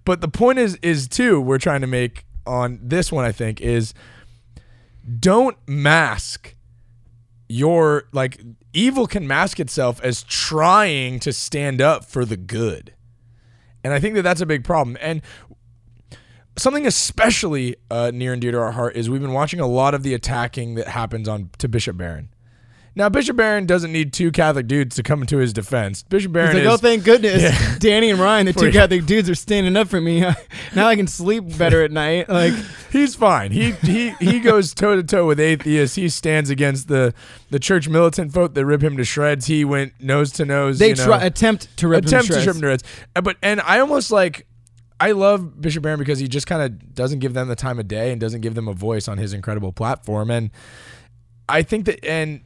But 0.04 0.20
the 0.20 0.28
point 0.28 0.59
is, 0.59 0.76
is 0.76 1.09
too, 1.09 1.40
we're 1.40 1.59
trying 1.59 1.82
to 1.82 1.87
make 1.87 2.25
on 2.47 2.78
this 2.82 3.12
one, 3.12 3.25
I 3.25 3.32
think, 3.32 3.61
is 3.61 3.92
don't 5.18 5.56
mask 5.66 6.56
your 7.49 8.04
like 8.12 8.40
evil 8.73 9.06
can 9.06 9.26
mask 9.26 9.59
itself 9.59 10.00
as 10.02 10.23
trying 10.23 11.18
to 11.20 11.32
stand 11.32 11.80
up 11.80 12.04
for 12.04 12.25
the 12.25 12.37
good. 12.37 12.94
And 13.82 13.92
I 13.92 14.00
think 14.00 14.14
that 14.14 14.23
that's 14.23 14.40
a 14.40 14.47
big 14.47 14.62
problem. 14.62 14.97
And 15.00 15.23
something 16.61 16.87
especially 16.87 17.76
uh, 17.90 18.11
near 18.12 18.33
and 18.33 18.40
dear 18.40 18.52
to 18.52 18.59
our 18.59 18.73
heart 18.73 18.97
is 18.97 19.09
we've 19.09 19.21
been 19.21 19.33
watching 19.33 19.61
a 19.61 19.67
lot 19.67 19.95
of 19.95 20.02
the 20.02 20.14
attacking 20.14 20.75
that 20.75 20.88
happens 20.88 21.29
on 21.29 21.50
to 21.59 21.69
Bishop 21.69 21.97
Barron. 21.97 22.29
Now 22.97 23.09
Bishop 23.09 23.37
Barron 23.37 23.67
doesn't 23.67 23.93
need 23.93 24.12
two 24.12 24.33
Catholic 24.33 24.67
dudes 24.67 24.97
to 24.97 25.05
come 25.05 25.21
into 25.21 25.38
his 25.38 25.52
defense. 25.52 26.02
Bishop 26.02 26.33
Barron 26.33 26.57
He's 26.57 26.64
like, 26.67 26.75
is 26.75 26.81
oh, 26.81 26.83
thank 26.83 27.05
goodness, 27.05 27.43
Yeah. 27.43 27.76
Danny 27.79 28.11
and 28.11 28.19
Ryan, 28.19 28.47
the 28.47 28.52
two. 28.52 28.73
Catholic 28.73 29.07
dudes, 29.07 29.31
are 29.31 29.37
standing 29.37 29.76
up 29.76 29.88
for 29.88 30.00
me. 30.00 30.21
now 30.75 30.88
I 30.88 30.97
can 30.97 31.07
sleep 31.07 31.57
better 31.57 31.85
at 31.85 31.93
night. 31.93 32.29
Like, 32.29 32.52
he's 32.90 33.14
fine. 33.14 33.52
He 33.52 33.71
he 33.71 34.11
he 34.21 34.40
goes 34.40 34.75
toe 34.75 34.97
to 34.97 35.05
toe 35.05 35.25
with 35.25 35.38
atheists. 35.38 35.95
He 35.95 36.09
stands 36.09 36.50
against 36.50 36.88
the 36.88 37.14
the 37.50 37.61
church 37.61 37.88
militant 37.88 38.33
folk 38.33 38.55
that 38.55 38.67
rip 38.67 38.83
him 38.83 38.97
to 38.97 39.05
shreds. 39.05 39.47
He 39.47 39.64
went 39.64 39.93
nose 40.00 40.33
to 40.33 40.45
nose. 40.45 40.79
they 40.81 40.90
you 40.90 40.95
know, 40.97 41.05
try 41.05 41.23
attempt 41.23 41.75
to 41.79 41.87
rip 41.88 42.05
attempt 42.05 42.29
him 42.29 42.35
to 42.35 42.43
shreds. 42.43 42.47
rip 42.49 42.57
him 42.57 42.62
to 42.62 42.67
shreds. 42.67 42.85
But 43.23 43.37
and 43.40 43.61
I 43.61 43.79
almost 43.81 44.11
like. 44.11 44.47
I 45.00 45.12
love 45.12 45.61
Bishop 45.61 45.83
Barron 45.83 45.99
because 45.99 46.19
he 46.19 46.28
just 46.28 46.47
kind 46.47 46.62
of 46.62 46.95
doesn't 46.95 47.21
give 47.21 47.33
them 47.33 47.49
the 47.49 47.57
time 47.57 47.78
of 47.78 47.88
day 47.88 48.12
and 48.12 48.21
doesn't 48.21 48.42
give 48.42 48.54
them 48.54 48.69
a 48.69 48.75
voice 48.75 49.09
on 49.09 49.16
his 49.16 49.33
incredible 49.33 49.73
platform. 49.73 50.30
And 50.30 50.50
I 51.49 51.62
think 51.62 51.87
that, 51.87 52.04
and 52.04 52.42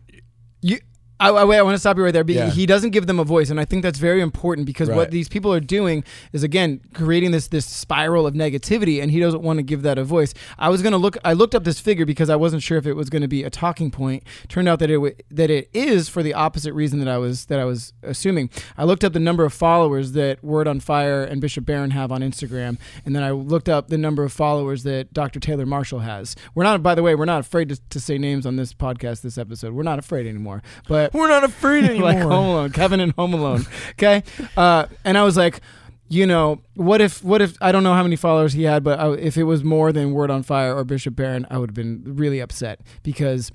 You, 0.62 0.78
I, 1.20 1.28
I, 1.30 1.44
wait, 1.44 1.58
I 1.58 1.62
want 1.62 1.74
to 1.74 1.78
stop 1.78 1.96
you 1.96 2.02
right 2.04 2.12
there. 2.12 2.24
But 2.24 2.34
Yeah. 2.34 2.50
He 2.50 2.66
doesn't 2.66 2.90
give 2.90 3.06
them 3.06 3.18
a 3.20 3.24
voice, 3.24 3.50
and 3.50 3.60
I 3.60 3.64
think 3.64 3.82
that's 3.82 3.98
very 3.98 4.20
important 4.20 4.66
because 4.66 4.88
Right. 4.88 4.96
what 4.96 5.10
these 5.10 5.28
people 5.28 5.52
are 5.52 5.60
doing 5.60 6.02
is 6.32 6.42
again 6.42 6.80
creating 6.92 7.30
this 7.30 7.48
this 7.48 7.66
spiral 7.66 8.26
of 8.26 8.34
negativity, 8.34 9.00
and 9.02 9.10
he 9.10 9.20
doesn't 9.20 9.42
want 9.42 9.58
to 9.58 9.62
give 9.62 9.82
that 9.82 9.96
a 9.98 10.04
voice. 10.04 10.34
I 10.58 10.68
was 10.70 10.82
gonna 10.82 10.98
look. 10.98 11.16
I 11.24 11.32
looked 11.32 11.54
up 11.54 11.64
this 11.64 11.78
figure 11.80 12.04
because 12.04 12.28
I 12.30 12.36
wasn't 12.36 12.62
sure 12.62 12.78
if 12.78 12.86
it 12.86 12.94
was 12.94 13.08
going 13.10 13.22
to 13.22 13.28
be 13.28 13.44
a 13.44 13.50
talking 13.50 13.90
point. 13.90 14.24
Turned 14.48 14.68
out 14.68 14.80
that 14.80 14.90
it 14.90 14.94
w- 14.94 15.14
that 15.30 15.50
it 15.50 15.70
is 15.72 16.08
for 16.08 16.22
the 16.22 16.34
opposite 16.34 16.72
reason 16.74 16.98
that 16.98 17.08
I 17.08 17.18
was 17.18 17.46
that 17.46 17.60
I 17.60 17.64
was 17.64 17.92
assuming. 18.02 18.50
I 18.76 18.84
looked 18.84 19.04
up 19.04 19.12
the 19.12 19.20
number 19.20 19.44
of 19.44 19.52
followers 19.52 20.12
that 20.12 20.42
Word 20.42 20.66
on 20.66 20.80
Fire 20.80 21.22
and 21.22 21.40
Bishop 21.40 21.64
Barron 21.64 21.92
have 21.92 22.10
on 22.10 22.22
Instagram, 22.22 22.76
and 23.06 23.14
then 23.14 23.22
I 23.22 23.30
looked 23.30 23.68
up 23.68 23.88
the 23.88 23.98
number 23.98 24.24
of 24.24 24.32
followers 24.32 24.82
that 24.82 25.12
Dr. 25.14 25.38
Taylor 25.40 25.64
Marshall 25.66 26.00
has. 26.00 26.34
We're 26.54 26.64
not, 26.64 26.82
by 26.82 26.94
the 26.94 27.02
way, 27.02 27.14
we're 27.14 27.24
not 27.24 27.40
afraid 27.40 27.68
to, 27.68 27.80
to 27.90 28.00
say 28.00 28.18
names 28.18 28.44
on 28.46 28.56
this 28.56 28.74
podcast, 28.74 29.22
this 29.22 29.38
episode. 29.38 29.72
We're 29.74 29.82
not 29.84 29.98
afraid 29.98 30.26
anymore. 30.26 30.62
But 30.88 31.13
we're 31.14 31.28
not 31.28 31.44
afraid 31.44 31.84
anymore. 31.90 32.12
like 32.12 32.18
Home 32.18 32.46
Alone, 32.46 32.72
Kevin 32.72 33.00
and 33.00 33.12
Home 33.12 33.32
Alone. 33.32 33.64
Okay, 33.92 34.22
uh, 34.56 34.86
and 35.04 35.16
I 35.16 35.24
was 35.24 35.36
like, 35.36 35.60
you 36.08 36.26
know, 36.26 36.60
what 36.74 37.00
if, 37.00 37.24
what 37.24 37.40
if 37.40 37.56
I 37.62 37.72
don't 37.72 37.82
know 37.82 37.94
how 37.94 38.02
many 38.02 38.16
followers 38.16 38.52
he 38.52 38.64
had, 38.64 38.84
but 38.84 39.00
I, 39.00 39.12
if 39.14 39.36
it 39.38 39.44
was 39.44 39.64
more 39.64 39.92
than 39.92 40.12
Word 40.12 40.30
on 40.30 40.42
Fire 40.42 40.76
or 40.76 40.84
Bishop 40.84 41.16
Barron, 41.16 41.46
I 41.50 41.56
would 41.58 41.70
have 41.70 41.74
been 41.74 42.02
really 42.04 42.40
upset 42.40 42.80
because. 43.02 43.50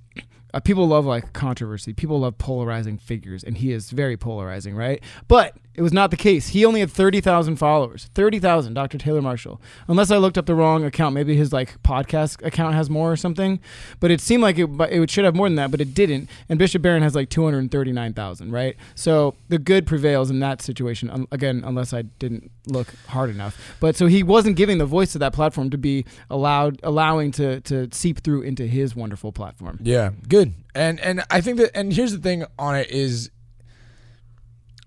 Uh, 0.51 0.59
people 0.59 0.87
love 0.87 1.05
like 1.05 1.31
controversy. 1.31 1.93
People 1.93 2.21
love 2.21 2.35
polarizing 2.39 2.97
figures, 2.97 3.43
and 3.43 3.55
he 3.55 3.71
is 3.71 3.91
very 3.91 4.17
polarizing, 4.17 4.73
right? 4.75 4.99
But 5.27 5.55
it 5.75 5.81
was 5.81 5.93
not 5.93 6.11
the 6.11 6.17
case. 6.17 6.49
He 6.49 6.65
only 6.65 6.81
had 6.81 6.91
thirty 6.91 7.21
thousand 7.21 7.55
followers. 7.55 8.09
Thirty 8.13 8.39
thousand, 8.39 8.73
Dr. 8.73 8.97
Taylor 8.97 9.21
Marshall. 9.21 9.61
Unless 9.87 10.11
I 10.11 10.17
looked 10.17 10.37
up 10.37 10.45
the 10.45 10.55
wrong 10.55 10.83
account, 10.83 11.15
maybe 11.15 11.35
his 11.35 11.53
like 11.53 11.81
podcast 11.83 12.45
account 12.45 12.75
has 12.75 12.89
more 12.89 13.11
or 13.11 13.15
something. 13.15 13.59
But 13.99 14.11
it 14.11 14.19
seemed 14.19 14.43
like 14.43 14.57
it, 14.57 14.69
it 14.91 15.09
should 15.09 15.25
have 15.25 15.35
more 15.35 15.47
than 15.47 15.55
that, 15.55 15.71
but 15.71 15.79
it 15.79 15.93
didn't. 15.93 16.29
And 16.49 16.59
Bishop 16.59 16.81
Barron 16.81 17.03
has 17.03 17.15
like 17.15 17.29
two 17.29 17.45
hundred 17.45 17.71
thirty 17.71 17.91
nine 17.91 18.13
thousand, 18.13 18.51
right? 18.51 18.75
So 18.95 19.35
the 19.47 19.57
good 19.57 19.87
prevails 19.87 20.29
in 20.29 20.39
that 20.39 20.61
situation. 20.61 21.09
Um, 21.09 21.27
again, 21.31 21.63
unless 21.65 21.93
I 21.93 22.01
didn't 22.01 22.51
look 22.67 22.87
hard 23.07 23.29
enough. 23.29 23.75
But 23.79 23.95
so 23.95 24.07
he 24.07 24.23
wasn't 24.23 24.55
giving 24.57 24.79
the 24.79 24.85
voice 24.85 25.13
to 25.13 25.19
that 25.19 25.33
platform 25.33 25.69
to 25.69 25.77
be 25.77 26.03
allowed, 26.29 26.79
allowing 26.83 27.31
to 27.33 27.61
to 27.61 27.87
seep 27.93 28.19
through 28.19 28.41
into 28.41 28.65
his 28.67 28.95
wonderful 28.95 29.31
platform. 29.31 29.79
Yeah, 29.81 30.11
good. 30.27 30.53
And 30.75 30.99
and 30.99 31.23
I 31.29 31.41
think 31.41 31.57
that 31.59 31.71
and 31.73 31.93
here's 31.93 32.11
the 32.11 32.17
thing 32.17 32.43
on 32.57 32.75
it 32.75 32.89
is 32.89 33.31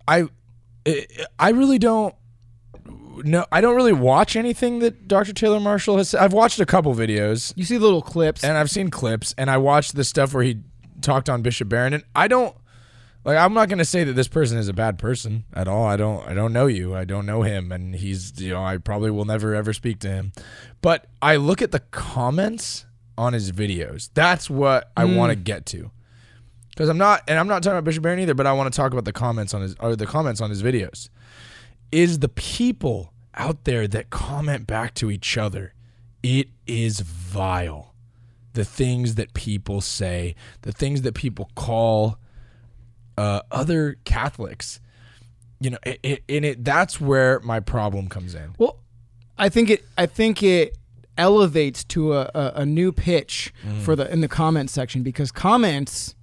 I 0.07 0.29
I 1.39 1.51
really 1.51 1.79
don't 1.79 2.15
no 3.25 3.47
I 3.53 3.61
don't 3.61 3.77
really 3.77 3.93
watch 3.93 4.37
anything 4.37 4.81
that 4.81 5.07
Dr. 5.07 5.33
Taylor 5.33 5.61
Marshall 5.61 5.99
has 5.99 6.11
said. 6.11 6.21
I've 6.21 6.33
watched 6.33 6.61
a 6.61 6.67
couple 6.67 6.95
videos 6.95 7.53
You 7.57 7.65
see 7.65 7.79
little 7.79 8.03
clips. 8.03 8.43
and 8.43 8.57
I've 8.57 8.71
seen 8.71 8.91
clips 8.91 9.35
and 9.39 9.51
I 9.51 9.59
watched 9.59 9.95
the 9.95 10.05
stuff 10.05 10.35
where 10.35 10.43
he 10.43 10.61
talked 11.01 11.29
on 11.29 11.43
Bishop 11.43 11.69
Barron 11.69 11.95
and 11.95 12.05
I 12.15 12.29
don't 12.29 12.57
like 13.25 13.39
I'm 13.39 13.55
not 13.55 13.69
going 13.69 13.79
to 13.79 13.85
say 13.85 14.03
that 14.05 14.15
this 14.15 14.29
person 14.29 14.59
is 14.59 14.69
a 14.69 14.73
bad 14.73 14.99
person 14.99 15.45
at 15.55 15.69
all. 15.69 15.87
I 15.87 15.97
don't 15.97 16.27
I 16.27 16.35
don't 16.35 16.53
know 16.53 16.67
you. 16.67 16.95
I 16.95 17.05
don't 17.05 17.27
know 17.27 17.43
him 17.43 17.71
and 17.71 17.95
he's 17.95 18.41
you 18.41 18.51
know 18.51 18.65
I 18.65 18.79
probably 18.79 19.11
will 19.11 19.25
never 19.25 19.55
ever 19.55 19.73
speak 19.73 20.01
to 20.01 20.09
him. 20.09 20.33
But 20.81 21.07
I 21.21 21.37
look 21.37 21.63
at 21.63 21.71
the 21.71 21.81
comments 21.81 22.87
on 23.17 23.33
his 23.33 23.53
videos. 23.53 24.11
That's 24.15 24.51
what 24.51 24.91
I 24.97 25.05
mm. 25.05 25.17
want 25.17 25.31
to 25.31 25.37
get 25.37 25.67
to. 25.67 25.91
Cuz 26.77 26.89
I'm 26.89 26.99
not 26.99 27.23
and 27.29 27.39
I'm 27.39 27.49
not 27.49 27.63
talking 27.63 27.79
about 27.79 27.85
Bishop 27.85 28.03
Barron 28.03 28.21
either, 28.21 28.35
but 28.35 28.47
I 28.47 28.53
want 28.53 28.73
to 28.73 28.77
talk 28.77 28.93
about 28.93 29.05
the 29.05 29.13
comments 29.13 29.55
on 29.55 29.63
his 29.63 29.75
or 29.81 29.95
the 29.97 30.07
comments 30.07 30.41
on 30.41 30.51
his 30.51 30.63
videos. 30.63 31.09
Is 31.91 32.21
the 32.21 32.29
people 32.29 33.13
out 33.35 33.65
there 33.65 33.89
that 33.89 34.11
comment 34.11 34.67
back 34.67 34.95
to 34.95 35.11
each 35.11 35.37
other. 35.37 35.75
It 36.23 36.49
is 36.67 37.01
vile 37.01 37.95
the 38.53 38.65
things 38.65 39.15
that 39.15 39.33
people 39.35 39.81
say, 39.81 40.35
the 40.63 40.73
things 40.73 41.03
that 41.03 41.15
people 41.15 41.51
call 41.55 42.19
uh, 43.17 43.41
other 43.51 43.97
Catholics. 44.05 44.81
You 45.61 45.71
know, 45.71 45.79
it, 45.85 46.01
it, 46.03 46.25
and 46.29 46.45
it 46.45 46.65
that's 46.65 47.01
where 47.01 47.41
my 47.41 47.61
problem 47.61 48.09
comes 48.09 48.35
in. 48.35 48.55
Well, 48.59 48.79
I 49.39 49.49
think 49.49 49.71
it. 49.71 49.85
I 49.97 50.07
think 50.07 50.43
it 50.43 50.77
elevates 51.19 51.85
to 51.85 52.15
a, 52.15 52.31
a, 52.35 52.53
a 52.57 52.67
new 52.67 52.91
pitch 52.91 53.53
for 53.83 53.95
the 53.95 54.11
in 54.11 54.23
the 54.23 54.29
comment 54.29 54.71
section 54.71 55.03
because 55.03 55.31
comments 55.31 56.15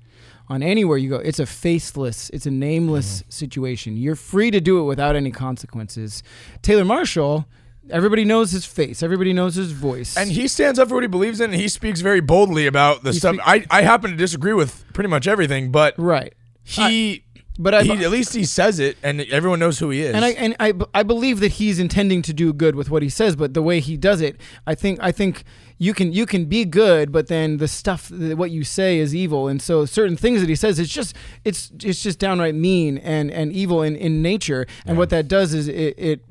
on 0.49 0.63
anywhere 0.63 0.97
you 0.97 1.09
go, 1.09 1.17
it's 1.17 1.39
a 1.39 1.45
faceless, 1.45 2.29
it's 2.31 2.45
a 2.45 2.51
nameless 2.51 3.21
mm-hmm. 3.21 3.29
situation. 3.29 3.97
You're 3.97 4.15
free 4.15 4.49
to 4.51 4.59
do 4.59 4.79
it 4.79 4.83
without 4.83 5.15
any 5.15 5.31
consequences. 5.31 6.23
Taylor 6.63 6.85
Marshall, 6.85 7.45
everybody 7.89 8.25
knows 8.25 8.51
his 8.51 8.65
face, 8.65 9.03
everybody 9.03 9.31
knows 9.31 9.55
his 9.55 9.71
voice, 9.71 10.17
And 10.17 10.31
he 10.31 10.47
stands 10.47 10.79
up 10.79 10.89
for 10.89 10.95
what 10.95 11.03
he 11.03 11.07
believes 11.07 11.39
in, 11.39 11.51
and 11.51 11.59
he 11.59 11.67
speaks 11.67 12.01
very 12.01 12.19
boldly 12.19 12.65
about 12.65 13.03
the 13.03 13.11
He 13.11 13.19
stuff. 13.19 13.35
speak- 13.35 13.45
I, 13.45 13.65
I 13.69 13.81
happen 13.83 14.11
to 14.11 14.17
disagree 14.17 14.53
with 14.53 14.83
pretty 14.93 15.09
much 15.09 15.27
everything, 15.27 15.71
but 15.71 15.93
right. 15.97 16.33
he, 16.63 17.25
But 17.61 17.73
I, 17.73 17.83
he 17.83 17.91
at 18.05 18.09
least 18.09 18.33
he 18.33 18.45
says 18.45 18.79
it, 18.79 18.97
and 19.03 19.19
everyone 19.19 19.59
knows 19.59 19.79
who 19.79 19.89
he 19.89 20.01
is. 20.01 20.15
and 20.15 20.23
I 20.23 20.29
and 20.29 20.55
I, 20.61 20.73
I 20.93 21.03
believe 21.03 21.41
that 21.41 21.53
he's 21.53 21.77
intending 21.77 22.21
to 22.21 22.33
do 22.33 22.53
good 22.53 22.73
with 22.73 22.89
what 22.89 23.03
he 23.03 23.09
says, 23.09 23.35
but 23.35 23.53
the 23.53 23.61
way 23.61 23.81
he 23.81 23.97
does 23.97 24.21
it, 24.21 24.39
I 24.65 24.75
think 24.75 24.97
I 25.01 25.11
think 25.11 25.43
you 25.77 25.93
can 25.93 26.13
you 26.13 26.25
can 26.25 26.45
be 26.45 26.63
good, 26.63 27.11
but 27.11 27.27
then 27.27 27.57
the 27.57 27.67
stuff 27.67 28.07
that 28.13 28.37
what 28.37 28.51
you 28.51 28.63
say 28.63 28.97
is 28.99 29.13
evil, 29.13 29.49
and 29.49 29.61
so 29.61 29.85
certain 29.85 30.15
things 30.15 30.39
that 30.39 30.47
he 30.47 30.55
says, 30.55 30.79
it's 30.79 30.91
just 30.91 31.13
it's 31.43 31.69
it's 31.83 32.01
just 32.01 32.17
downright 32.17 32.55
mean 32.55 32.97
and 32.99 33.29
and 33.29 33.51
evil 33.51 33.83
in 33.83 33.97
in 33.97 34.21
nature, 34.21 34.65
and 34.85 34.97
what 34.97 35.09
that 35.09 35.27
does 35.27 35.53
is 35.53 35.67
it. 35.67 35.95
it 35.97 36.25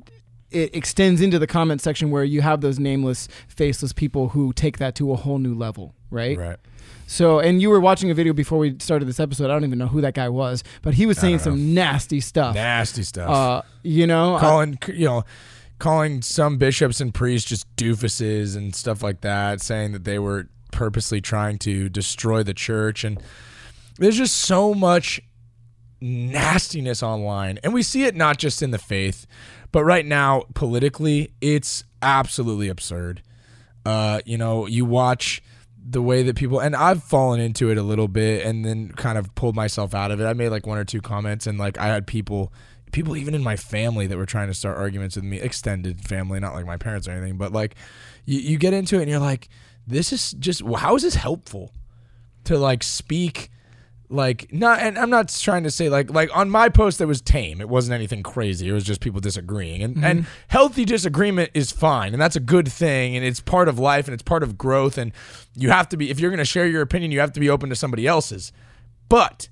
it 0.51 0.75
extends 0.75 1.21
into 1.21 1.39
the 1.39 1.47
comment 1.47 1.83
section 1.83 2.11
where 2.11 2.25
you 2.25 2.41
have 2.41 2.63
those 2.63 2.79
nameless, 2.79 3.29
faceless 3.49 3.93
people 3.93 4.31
who 4.31 4.51
take 4.55 4.79
that 4.79 4.95
to 4.95 5.13
a 5.13 5.17
whole 5.17 5.37
new 5.37 5.55
level, 5.55 5.95
right? 6.11 6.39
right. 6.39 6.57
So, 7.07 7.39
and 7.39 7.63
you 7.63 7.71
were 7.71 7.81
watching 7.81 8.11
a 8.11 8.15
video 8.15 8.33
before 8.33 8.59
we 8.59 8.77
started 8.81 9.07
this 9.07 9.19
episode. 9.19 9.47
I 9.47 9.49
don't 9.49 9.65
even 9.65 9.79
know 9.79 9.87
who 9.87 10.03
that 10.03 10.15
guy 10.15 10.29
was, 10.29 10.63
but 10.83 10.95
he 10.95 11.07
was 11.07 11.19
saying 11.19 11.39
some 11.39 11.75
nasty 11.75 12.21
stuff. 12.21 12.55
Nasty 12.55 13.03
stuff. 13.03 13.31
Uh, 13.31 13.63
you 13.83 14.07
know, 14.07 14.37
calling 14.39 14.79
you 14.89 15.07
know 15.07 15.25
calling 15.79 16.23
some 16.23 16.59
bishops 16.59 17.01
and 17.01 17.15
priests 17.15 17.49
just 17.49 17.77
doofuses 17.77 18.57
and 18.57 18.75
stuff 18.75 19.03
like 19.03 19.21
that 19.21 19.61
saying 19.61 19.93
that 19.93 20.05
they 20.05 20.19
were 20.19 20.49
purposely 20.73 21.21
trying 21.21 21.59
to 21.59 21.89
destroy 21.89 22.43
the 22.43 22.55
church 22.55 23.05
and 23.05 23.23
there's 23.99 24.17
just 24.17 24.37
so 24.37 24.75
much 24.75 25.21
nastiness 26.01 27.03
online 27.03 27.59
and 27.63 27.73
we 27.73 27.83
see 27.83 28.05
it 28.05 28.15
not 28.15 28.39
just 28.39 28.63
in 28.63 28.71
the 28.71 28.79
faith 28.79 29.27
but 29.73 29.85
right 29.85 30.07
now 30.07 30.43
politically 30.55 31.33
it's 31.41 31.85
absolutely 32.03 32.69
absurd 32.69 33.23
uh 33.87 34.21
you 34.25 34.39
know 34.39 34.67
you 34.67 34.85
watch 34.85 35.43
the 35.91 36.03
way 36.03 36.23
that 36.23 36.37
people 36.37 36.61
and 36.61 36.77
I've 36.77 37.03
fallen 37.03 37.41
into 37.41 37.71
it 37.71 37.79
a 37.79 37.83
little 37.83 38.09
bit 38.09 38.45
and 38.45 38.65
then 38.65 38.93
kind 38.93 39.17
of 39.17 39.35
pulled 39.35 39.57
myself 39.57 39.95
out 39.95 40.11
of 40.11 40.21
it. 40.21 40.27
I 40.27 40.35
made 40.35 40.51
like 40.51 40.67
one 40.67 40.79
or 40.79 40.85
two 40.85 41.01
comments 41.01 41.47
and 41.47 41.59
like 41.59 41.79
I 41.79 41.87
had 41.87 42.07
people 42.07 42.53
people 42.93 43.17
even 43.17 43.35
in 43.35 43.43
my 43.43 43.57
family 43.57 44.07
that 44.07 44.17
were 44.17 44.27
trying 44.27 44.49
to 44.49 44.55
start 44.55 44.77
arguments 44.77 45.17
with 45.17 45.25
me, 45.25 45.41
extended 45.41 46.01
family, 46.01 46.41
not 46.41 46.55
like 46.55 46.67
my 46.67 46.77
parents 46.77 47.09
or 47.09 47.13
anything, 47.13 47.37
but 47.37 47.53
like 47.53 47.75
you, 48.27 48.39
you 48.39 48.59
get 48.59 48.75
into 48.75 48.97
it 48.97 49.03
and 49.03 49.11
you're 49.11 49.19
like, 49.19 49.49
this 49.87 50.13
is 50.13 50.33
just 50.33 50.63
how 50.77 50.95
is 50.95 51.03
this 51.03 51.15
helpful 51.15 51.73
to 52.45 52.59
like 52.59 52.83
speak 52.83 53.51
like 54.11 54.53
not 54.53 54.81
and 54.81 54.99
I'm 54.99 55.11
not 55.11 55.29
trying 55.29 55.65
to 55.65 55.71
say 55.71 55.89
like 55.89 56.11
like 56.11 56.35
on 56.35 56.49
my 56.49 56.69
post 56.69 56.99
that 56.99 57.07
was 57.07 57.21
tame. 57.21 57.61
It 57.61 57.69
wasn't 57.69 57.95
anything 57.95 58.23
crazy. 58.23 58.69
It 58.69 58.73
was 58.73 58.85
just 58.85 59.01
people 59.01 59.21
disagreeing. 59.21 59.83
And 59.83 60.05
and 60.05 60.21
mm-hmm. 60.21 60.31
healthy 60.49 60.85
disagreement 60.85 61.51
is 61.55 61.71
fine 61.73 62.13
and 62.13 62.21
that's 62.21 62.37
a 62.37 62.41
good 62.41 62.71
thing 62.71 63.17
and 63.17 63.25
it's 63.25 63.41
part 63.41 63.69
of 63.69 63.79
life 63.79 64.07
and 64.07 64.15
it's 64.15 64.23
part 64.23 64.43
of 64.43 64.57
growth 64.57 64.97
and 64.97 65.13
you 65.55 65.71
have 65.71 65.89
to 65.91 65.97
be 65.97 66.11
if 66.11 66.21
you're 66.21 66.31
going 66.31 66.39
to 66.39 66.45
share 66.45 66.67
your 66.67 66.83
opinion, 66.83 67.11
you 67.11 67.21
have 67.21 67.33
to 67.33 67.41
be 67.41 67.51
open 67.51 67.69
to 67.69 67.77
somebody 67.77 68.07
else's. 68.07 68.53
But 69.09 69.49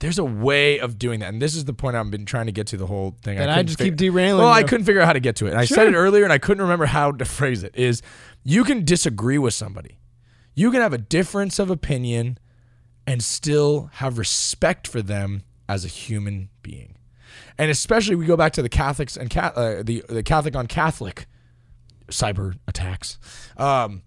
there's 0.00 0.18
a 0.18 0.24
way 0.24 0.78
of 0.78 0.98
doing 0.98 1.20
that, 1.20 1.32
and 1.32 1.40
this 1.40 1.56
is 1.56 1.64
the 1.64 1.72
point 1.72 1.96
I've 1.96 2.10
been 2.10 2.26
trying 2.26 2.46
to 2.46 2.52
get 2.52 2.66
to 2.68 2.76
the 2.76 2.86
whole 2.86 3.16
thing. 3.22 3.38
And 3.38 3.50
I, 3.50 3.54
couldn't 3.54 3.66
just 3.68 3.78
fig- 3.78 3.92
keep 3.92 3.96
derailing. 3.96 4.42
Well, 4.42 4.52
I 4.52 4.62
couldn't 4.62 4.84
figure 4.84 5.00
out 5.00 5.06
how 5.06 5.14
to 5.14 5.20
get 5.20 5.36
to 5.36 5.46
it. 5.46 5.50
And 5.50 5.58
I 5.58 5.64
said 5.64 5.86
it 5.86 5.94
earlier, 5.94 6.24
and 6.24 6.32
I 6.32 6.38
couldn't 6.38 6.62
remember 6.62 6.86
how 6.86 7.12
to 7.12 7.24
phrase 7.24 7.62
it. 7.62 7.74
Is 7.76 8.02
you 8.44 8.64
can 8.64 8.84
disagree 8.84 9.38
with 9.38 9.54
somebody, 9.54 9.98
you 10.54 10.70
can 10.70 10.80
have 10.80 10.92
a 10.92 10.98
difference 10.98 11.58
of 11.58 11.70
opinion, 11.70 12.38
and 13.06 13.22
still 13.22 13.90
have 13.94 14.18
respect 14.18 14.86
for 14.86 15.02
them 15.02 15.42
as 15.68 15.84
a 15.84 15.88
human 15.88 16.48
being. 16.62 16.96
And 17.58 17.70
especially, 17.70 18.16
we 18.16 18.26
go 18.26 18.36
back 18.36 18.52
to 18.54 18.62
the 18.62 18.68
Catholics 18.68 19.16
and 19.16 19.34
uh, 19.36 19.82
the 19.82 20.04
the 20.08 20.22
Catholic 20.22 20.56
on 20.56 20.66
Catholic 20.66 21.26
cyber 22.08 22.58
attacks. 22.66 23.18
Um, 23.56 24.02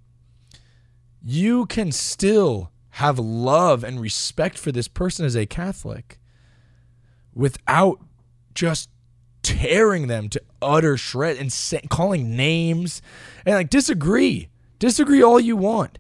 you 1.24 1.65
can 1.65 1.91
still 1.91 2.72
have 2.91 3.20
love 3.20 3.84
and 3.84 4.00
respect 4.00 4.58
for 4.58 4.72
this 4.72 4.88
person 4.88 5.25
as 5.25 5.36
a 5.36 5.46
Catholic 5.46 6.20
without 7.34 8.00
just 8.53 8.89
tearing 9.41 10.08
them 10.08 10.29
to 10.29 10.41
utter 10.62 10.98
shred 10.98 11.38
and 11.38 11.51
say, 11.51 11.82
calling 11.89 12.36
names 12.36 13.01
and 13.46 13.56
like 13.56 13.70
disagree. 13.70 14.50
Disagree 14.79 15.22
all 15.22 15.39
you 15.39 15.58
want. 15.58 15.98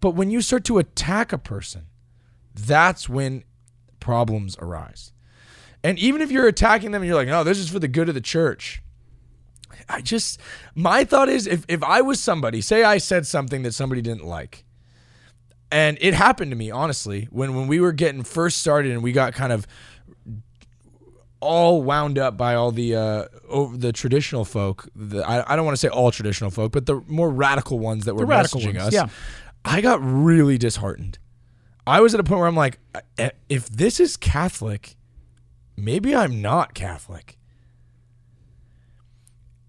But 0.00 0.12
when 0.12 0.30
you 0.30 0.40
start 0.40 0.64
to 0.64 0.78
attack 0.78 1.32
a 1.32 1.38
person, 1.38 1.86
that's 2.66 3.08
when 3.08 3.44
problems 4.00 4.56
arise. 4.58 5.12
And 5.84 5.98
even 5.98 6.20
if 6.20 6.30
you're 6.30 6.48
attacking 6.48 6.90
them 6.90 7.02
and 7.02 7.08
you're 7.08 7.16
like, 7.16 7.28
no, 7.28 7.44
this 7.44 7.58
is 7.58 7.68
for 7.68 7.78
the 7.78 7.88
good 7.88 8.08
of 8.08 8.14
the 8.14 8.20
church. 8.20 8.82
I 9.88 10.00
just, 10.00 10.40
my 10.74 11.04
thought 11.04 11.28
is 11.28 11.46
if, 11.46 11.64
if 11.68 11.82
I 11.82 12.00
was 12.00 12.20
somebody, 12.20 12.60
say 12.60 12.82
I 12.82 12.98
said 12.98 13.26
something 13.26 13.62
that 13.62 13.72
somebody 13.72 14.02
didn't 14.02 14.24
like, 14.24 14.64
and 15.70 15.98
it 16.00 16.14
happened 16.14 16.50
to 16.50 16.56
me, 16.56 16.70
honestly, 16.70 17.28
when, 17.30 17.54
when 17.54 17.68
we 17.68 17.80
were 17.80 17.92
getting 17.92 18.22
first 18.24 18.58
started 18.58 18.92
and 18.92 19.02
we 19.02 19.12
got 19.12 19.34
kind 19.34 19.52
of 19.52 19.66
all 21.40 21.82
wound 21.82 22.18
up 22.18 22.36
by 22.36 22.54
all 22.54 22.72
the 22.72 22.96
uh, 22.96 23.24
over 23.48 23.76
the 23.76 23.92
traditional 23.92 24.44
folk. 24.44 24.88
The, 24.96 25.22
I, 25.22 25.52
I 25.52 25.56
don't 25.56 25.64
want 25.64 25.76
to 25.76 25.80
say 25.80 25.88
all 25.88 26.10
traditional 26.10 26.50
folk, 26.50 26.72
but 26.72 26.86
the 26.86 27.02
more 27.06 27.30
radical 27.30 27.78
ones 27.78 28.06
that 28.06 28.14
were 28.14 28.26
messaging 28.26 28.74
ones, 28.74 28.88
us. 28.88 28.92
yeah. 28.92 29.08
I 29.64 29.80
got 29.80 30.00
really 30.02 30.58
disheartened. 30.58 31.18
I 31.88 32.00
was 32.00 32.14
at 32.14 32.20
a 32.20 32.24
point 32.24 32.38
where 32.40 32.48
I'm 32.48 32.56
like, 32.56 32.78
"Eh, 33.16 33.30
if 33.48 33.68
this 33.68 33.98
is 33.98 34.16
Catholic, 34.16 34.96
maybe 35.76 36.14
I'm 36.14 36.42
not 36.42 36.74
Catholic. 36.74 37.38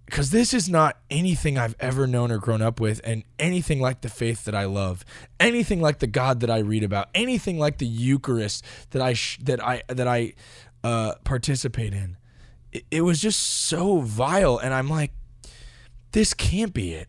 Because 0.06 0.32
this 0.32 0.56
is 0.56 0.68
not 0.68 0.98
anything 1.12 1.58
I've 1.58 1.76
ever 1.80 2.08
known 2.08 2.32
or 2.32 2.40
grown 2.40 2.64
up 2.64 2.80
with, 2.80 3.00
and 3.04 3.24
anything 3.38 3.80
like 3.80 4.02
the 4.02 4.10
faith 4.10 4.44
that 4.46 4.56
I 4.56 4.66
love, 4.66 5.06
anything 5.40 5.82
like 5.82 6.00
the 6.00 6.08
God 6.08 6.40
that 6.40 6.50
I 6.50 6.58
read 6.60 6.84
about, 6.84 7.10
anything 7.14 7.60
like 7.60 7.78
the 7.78 7.86
Eucharist 7.86 8.66
that 8.90 9.04
I 9.04 9.14
sh- 9.14 9.38
that 9.44 9.64
I 9.64 9.84
that 9.88 10.08
I 10.08 10.34
uh, 10.84 11.14
participate 11.24 11.94
in. 11.94 12.18
It, 12.72 12.86
it 12.90 13.02
was 13.02 13.22
just 13.22 13.40
so 13.40 14.00
vile, 14.00 14.58
and 14.58 14.74
I'm 14.74 14.90
like, 14.90 15.12
this 16.12 16.34
can't 16.34 16.74
be 16.74 16.94
it. 16.94 17.08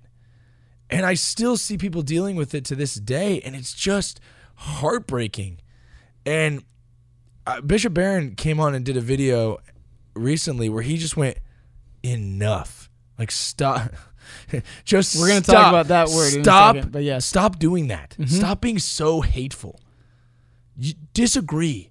And 0.91 1.07
I 1.07 1.15
still 1.15 1.57
see 1.57 1.79
people 1.79 2.03
dealing 2.03 2.37
with 2.37 2.55
it 2.55 2.65
to 2.67 2.75
this 2.75 2.97
day, 2.97 3.41
and 3.41 3.57
it's 3.57 3.73
just 3.73 4.21
heartbreaking. 4.61 5.59
And 6.27 6.63
uh, 7.47 7.61
Bishop 7.63 7.95
Barron 7.95 8.35
came 8.35 8.61
on 8.61 8.75
and 8.75 8.85
did 8.85 8.97
a 8.97 9.01
video 9.01 9.59
recently 10.15 10.69
where 10.69 10.83
he 10.83 10.97
just 10.99 11.17
went, 11.17 11.39
enough. 12.03 12.91
Like, 13.19 13.31
stop. 13.31 13.91
just 14.85 15.19
We're 15.19 15.29
gonna 15.29 15.41
talk 15.41 15.69
about 15.69 15.89
that 15.89 16.09
word 16.09 16.35
in 16.35 16.41
a 16.41 16.45
Stop. 16.45 16.77
second, 16.77 16.93
but 16.93 17.03
yes. 17.03 17.25
Stop 17.27 17.59
doing 17.59 17.89
that. 17.89 18.11
Mm-hmm. 18.11 18.27
Stop 18.27 18.61
being 18.61 18.79
so 18.79 19.21
hateful. 19.23 19.81
You 20.77 20.95
disagree. 21.15 21.91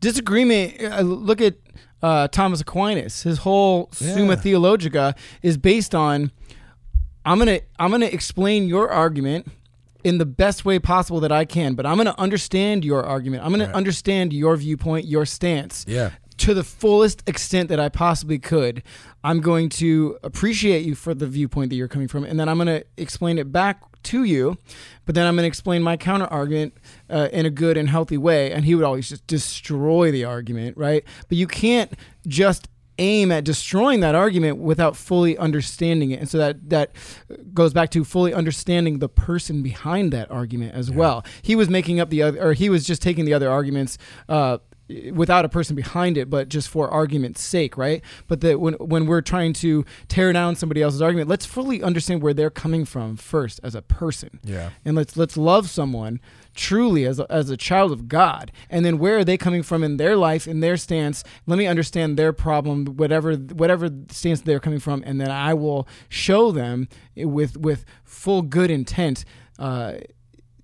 disagreement. 0.00 0.80
uh, 0.82 1.00
Look 1.00 1.40
at 1.40 1.54
uh, 2.02 2.28
Thomas 2.28 2.60
Aquinas. 2.60 3.22
His 3.22 3.38
whole 3.38 3.88
Summa 3.92 4.34
Yeah. 4.34 4.34
Theologica 4.36 5.14
is 5.42 5.56
based 5.56 5.94
on 5.94 6.30
I'm 7.24 7.38
gonna 7.38 7.60
I'm 7.78 7.90
gonna 7.90 8.06
explain 8.06 8.68
your 8.68 8.90
argument 8.90 9.48
in 10.04 10.18
the 10.18 10.26
best 10.26 10.64
way 10.64 10.78
possible 10.78 11.18
that 11.20 11.32
I 11.32 11.44
can, 11.44 11.74
but 11.74 11.86
I'm 11.86 11.96
gonna 11.96 12.14
understand 12.18 12.84
your 12.84 13.02
argument. 13.02 13.44
I'm 13.44 13.50
gonna 13.50 13.72
understand 13.72 14.32
your 14.32 14.56
viewpoint, 14.56 15.06
your 15.06 15.26
stance. 15.26 15.84
Yeah. 15.88 16.10
To 16.38 16.52
the 16.52 16.64
fullest 16.64 17.26
extent 17.28 17.68
that 17.68 17.78
I 17.78 17.88
possibly 17.88 18.38
could, 18.38 18.82
I'm 19.22 19.40
going 19.40 19.68
to 19.70 20.18
appreciate 20.22 20.84
you 20.84 20.94
for 20.96 21.14
the 21.14 21.28
viewpoint 21.28 21.70
that 21.70 21.76
you're 21.76 21.88
coming 21.88 22.08
from, 22.08 22.24
and 22.24 22.38
then 22.38 22.48
I'm 22.48 22.56
going 22.56 22.66
to 22.66 22.84
explain 22.96 23.38
it 23.38 23.52
back 23.52 23.80
to 24.04 24.24
you. 24.24 24.58
But 25.06 25.14
then 25.14 25.26
I'm 25.26 25.34
going 25.34 25.44
to 25.44 25.48
explain 25.48 25.82
my 25.82 25.96
counter 25.96 26.26
argument 26.26 26.74
uh, 27.08 27.28
in 27.32 27.46
a 27.46 27.50
good 27.50 27.76
and 27.76 27.88
healthy 27.88 28.18
way. 28.18 28.52
And 28.52 28.64
he 28.64 28.74
would 28.74 28.84
always 28.84 29.08
just 29.08 29.26
destroy 29.26 30.10
the 30.10 30.24
argument, 30.24 30.76
right? 30.76 31.04
But 31.28 31.38
you 31.38 31.46
can't 31.46 31.92
just 32.26 32.68
aim 32.98 33.32
at 33.32 33.44
destroying 33.44 34.00
that 34.00 34.14
argument 34.14 34.58
without 34.58 34.96
fully 34.96 35.36
understanding 35.38 36.10
it. 36.12 36.20
And 36.20 36.28
so 36.28 36.38
that 36.38 36.68
that 36.70 36.92
goes 37.52 37.72
back 37.72 37.90
to 37.90 38.04
fully 38.04 38.32
understanding 38.34 38.98
the 38.98 39.08
person 39.08 39.62
behind 39.62 40.12
that 40.12 40.30
argument 40.30 40.74
as 40.74 40.90
well. 40.90 41.24
He 41.42 41.56
was 41.56 41.68
making 41.68 42.00
up 42.00 42.10
the 42.10 42.22
other, 42.22 42.40
or 42.42 42.52
he 42.52 42.68
was 42.68 42.84
just 42.86 43.02
taking 43.02 43.24
the 43.24 43.34
other 43.34 43.50
arguments. 43.50 43.98
Uh, 44.28 44.58
without 45.14 45.46
a 45.46 45.48
person 45.48 45.74
behind 45.74 46.18
it, 46.18 46.28
but 46.28 46.50
just 46.50 46.68
for 46.68 46.90
argument's 46.90 47.40
sake, 47.40 47.78
right? 47.78 48.02
But 48.28 48.42
that 48.42 48.60
when 48.60 48.74
when 48.74 49.06
we're 49.06 49.22
trying 49.22 49.54
to 49.54 49.82
tear 50.08 50.30
down 50.34 50.56
somebody 50.56 50.82
else's 50.82 51.00
argument, 51.00 51.30
let's 51.30 51.46
fully 51.46 51.82
understand 51.82 52.22
where 52.22 52.34
they're 52.34 52.50
coming 52.50 52.84
from 52.84 53.16
first 53.16 53.60
as 53.62 53.74
a 53.74 53.80
person 53.80 54.40
Yeah. 54.44 54.70
and 54.84 54.94
let's 54.94 55.16
let's 55.16 55.38
love 55.38 55.70
someone 55.70 56.20
truly 56.54 57.04
as 57.04 57.18
a, 57.18 57.30
as 57.30 57.50
a 57.50 57.56
child 57.56 57.92
of 57.92 58.08
God, 58.08 58.52
and 58.70 58.84
then 58.84 58.98
where 58.98 59.18
are 59.18 59.24
they 59.24 59.36
coming 59.36 59.62
from 59.62 59.82
in 59.82 59.96
their 59.96 60.16
life, 60.16 60.46
in 60.46 60.60
their 60.60 60.76
stance? 60.76 61.24
Let 61.46 61.58
me 61.58 61.66
understand 61.66 62.16
their 62.16 62.32
problem, 62.32 62.86
whatever 62.96 63.34
whatever 63.34 63.88
stance 64.10 64.40
they're 64.40 64.60
coming 64.60 64.80
from, 64.80 65.02
and 65.06 65.20
then 65.20 65.30
I 65.30 65.54
will 65.54 65.86
show 66.08 66.52
them 66.52 66.88
with 67.16 67.56
with 67.56 67.84
full 68.04 68.42
good 68.42 68.70
intent, 68.70 69.24
uh, 69.58 69.94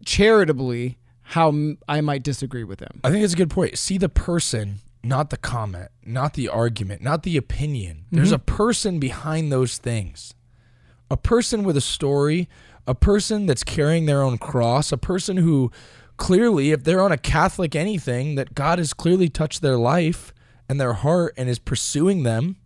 charitably, 0.05 0.98
how 1.22 1.55
I 1.88 2.00
might 2.00 2.22
disagree 2.22 2.64
with 2.64 2.79
them. 2.79 3.00
I 3.05 3.11
think 3.11 3.24
it's 3.24 3.35
a 3.35 3.37
good 3.37 3.50
point. 3.50 3.79
See 3.79 3.98
the 3.98 4.09
person, 4.09 4.76
not 5.03 5.31
the 5.31 5.37
comment, 5.37 5.90
not 6.05 6.35
the 6.35 6.48
argument, 6.48 7.03
not 7.03 7.22
the 7.22 7.37
opinion. 7.37 8.07
There's 8.11 8.33
a 8.33 8.38
person 8.38 8.98
behind 8.98 9.53
those 9.53 9.79
things. 9.79 10.35
A 11.11 11.16
person 11.16 11.64
with 11.64 11.76
a 11.76 11.81
story, 11.81 12.48
a 12.90 12.94
person 12.94 13.46
that's 13.46 13.62
carrying 13.62 14.07
their 14.07 14.20
own 14.20 14.37
cross, 14.37 14.90
a 14.90 14.98
person 14.98 15.37
who 15.37 15.70
clearly, 16.16 16.72
if 16.72 16.83
they're 16.83 17.00
on 17.00 17.12
a 17.12 17.16
Catholic 17.16 17.76
anything, 17.76 18.35
that 18.35 18.53
God 18.53 18.79
has 18.81 18.92
clearly 18.92 19.29
touched 19.29 19.62
their 19.62 19.76
life 19.76 20.35
and 20.68 20.81
their 20.81 20.94
heart 20.94 21.33
and 21.37 21.48
is 21.48 21.61
pursuing 21.61 22.24
them 22.24 22.57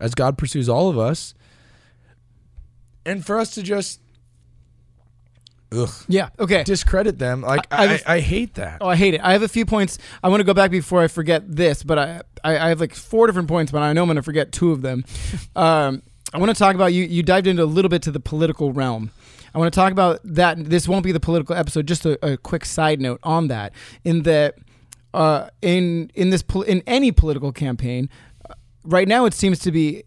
as 0.00 0.14
God 0.14 0.38
pursues 0.38 0.70
all 0.70 0.88
of 0.88 0.96
us. 0.98 1.34
And 3.04 3.24
for 3.26 3.38
us 3.38 3.54
to 3.56 3.62
just 3.62 4.00
ugh, 5.70 5.90
Yeah. 6.08 6.30
Okay. 6.38 6.64
discredit 6.64 7.18
them, 7.18 7.42
like 7.42 7.66
I- 7.70 7.96
I, 8.06 8.14
I, 8.14 8.20
hate 8.20 8.54
that. 8.54 8.78
Oh, 8.80 8.88
I 8.88 8.96
hate 8.96 9.12
it. 9.12 9.20
I 9.22 9.32
have 9.34 9.42
a 9.42 9.48
few 9.48 9.66
points. 9.66 9.98
I 10.22 10.28
want 10.30 10.40
to 10.40 10.44
go 10.44 10.54
back 10.54 10.70
before 10.70 11.02
I 11.02 11.08
forget 11.08 11.42
this, 11.56 11.82
but 11.82 11.98
I 11.98 12.22
I, 12.42 12.58
I 12.58 12.68
have 12.70 12.80
like 12.80 12.94
four 12.94 13.26
different 13.26 13.48
points, 13.48 13.70
but 13.70 13.82
I 13.82 13.92
know 13.92 14.02
I'm 14.02 14.08
going 14.08 14.16
to 14.16 14.22
forget 14.22 14.50
two 14.50 14.72
of 14.72 14.80
them. 14.80 15.04
um, 15.56 16.02
I 16.32 16.38
want 16.38 16.50
to 16.50 16.58
talk 16.58 16.74
about 16.74 16.92
you. 16.94 17.04
You 17.04 17.22
dived 17.22 17.46
into 17.46 17.62
a 17.62 17.66
little 17.66 17.88
bit 17.90 18.00
to 18.02 18.10
the 18.10 18.20
political 18.20 18.72
realm. 18.72 19.10
I 19.54 19.58
want 19.58 19.72
to 19.72 19.78
talk 19.78 19.92
about 19.92 20.20
that. 20.24 20.64
This 20.64 20.88
won't 20.88 21.04
be 21.04 21.12
the 21.12 21.20
political 21.20 21.54
episode. 21.54 21.86
Just 21.86 22.04
a, 22.04 22.18
a 22.26 22.36
quick 22.36 22.64
side 22.64 23.00
note 23.00 23.20
on 23.22 23.48
that. 23.48 23.72
In 24.04 24.22
that, 24.22 24.56
uh, 25.12 25.48
in 25.62 26.10
in 26.14 26.30
this 26.30 26.42
in 26.66 26.82
any 26.86 27.12
political 27.12 27.52
campaign, 27.52 28.10
uh, 28.48 28.54
right 28.82 29.06
now 29.06 29.26
it 29.26 29.34
seems 29.34 29.60
to 29.60 29.70
be 29.70 30.02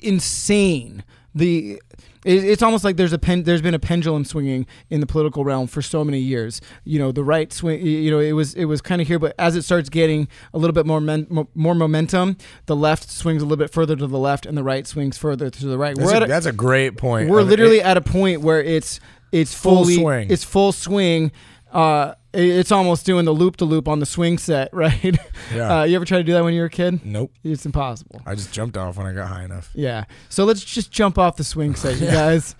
insane. 0.00 1.04
The 1.34 1.80
it, 2.24 2.44
it's 2.44 2.62
almost 2.62 2.84
like 2.84 2.96
there's 2.96 3.12
a 3.12 3.18
pen, 3.18 3.42
there's 3.44 3.62
been 3.62 3.74
a 3.74 3.78
pendulum 3.78 4.24
swinging 4.24 4.66
in 4.90 5.00
the 5.00 5.06
political 5.06 5.44
realm 5.44 5.66
for 5.66 5.82
so 5.82 6.04
many 6.04 6.18
years. 6.18 6.60
You 6.84 6.98
know, 6.98 7.12
the 7.12 7.24
right 7.24 7.52
swing. 7.52 7.84
You 7.86 8.10
know, 8.10 8.18
it 8.18 8.32
was 8.32 8.54
it 8.54 8.64
was 8.64 8.80
kind 8.80 9.00
of 9.02 9.08
here, 9.08 9.18
but 9.18 9.34
as 9.38 9.56
it 9.56 9.62
starts 9.62 9.88
getting 9.88 10.28
a 10.52 10.58
little 10.58 10.74
bit 10.74 10.86
more 10.86 11.00
men, 11.00 11.26
more 11.54 11.74
momentum, 11.74 12.36
the 12.66 12.76
left 12.76 13.10
swings 13.10 13.42
a 13.42 13.44
little 13.44 13.62
bit 13.62 13.72
further 13.72 13.96
to 13.96 14.06
the 14.06 14.18
left, 14.18 14.46
and 14.46 14.56
the 14.56 14.64
right 14.64 14.86
swings 14.86 15.16
further 15.18 15.50
to 15.50 15.66
the 15.66 15.78
right. 15.78 15.96
That's, 15.96 16.12
a, 16.12 16.22
a- 16.22 16.26
that's 16.26 16.46
a 16.46 16.52
great 16.52 16.96
point. 16.96 17.28
we're 17.30 17.38
I 17.38 17.42
mean, 17.42 17.50
literally 17.50 17.78
it- 17.78 17.86
at 17.86 17.96
a 17.96 18.00
point 18.00 18.40
where 18.40 18.62
it's 18.62 19.00
it's 19.32 19.52
Full 19.52 19.82
fully 19.84 19.96
swing. 19.96 20.30
it's 20.30 20.44
full 20.44 20.72
swing. 20.72 21.32
Uh, 21.74 22.14
it's 22.32 22.72
almost 22.72 23.04
doing 23.04 23.24
the 23.24 23.32
loop 23.32 23.56
to 23.58 23.64
loop 23.64 23.86
on 23.88 23.98
the 23.98 24.06
swing 24.06 24.38
set, 24.38 24.68
right? 24.72 25.16
Yeah. 25.54 25.80
Uh, 25.80 25.84
you 25.84 25.96
ever 25.96 26.04
try 26.04 26.18
to 26.18 26.24
do 26.24 26.32
that 26.32 26.42
when 26.44 26.54
you 26.54 26.60
were 26.60 26.66
a 26.66 26.70
kid? 26.70 27.04
nope. 27.04 27.32
It's 27.44 27.66
impossible. 27.66 28.22
I 28.24 28.34
just 28.34 28.52
jumped 28.52 28.76
off 28.76 28.96
when 28.96 29.06
I 29.06 29.12
got 29.12 29.28
high 29.28 29.44
enough. 29.44 29.70
Yeah. 29.74 30.04
So 30.28 30.44
let's 30.44 30.64
just 30.64 30.90
jump 30.90 31.18
off 31.18 31.36
the 31.36 31.44
swing 31.44 31.74
set, 31.74 32.00
you 32.00 32.06
guys. 32.22 32.54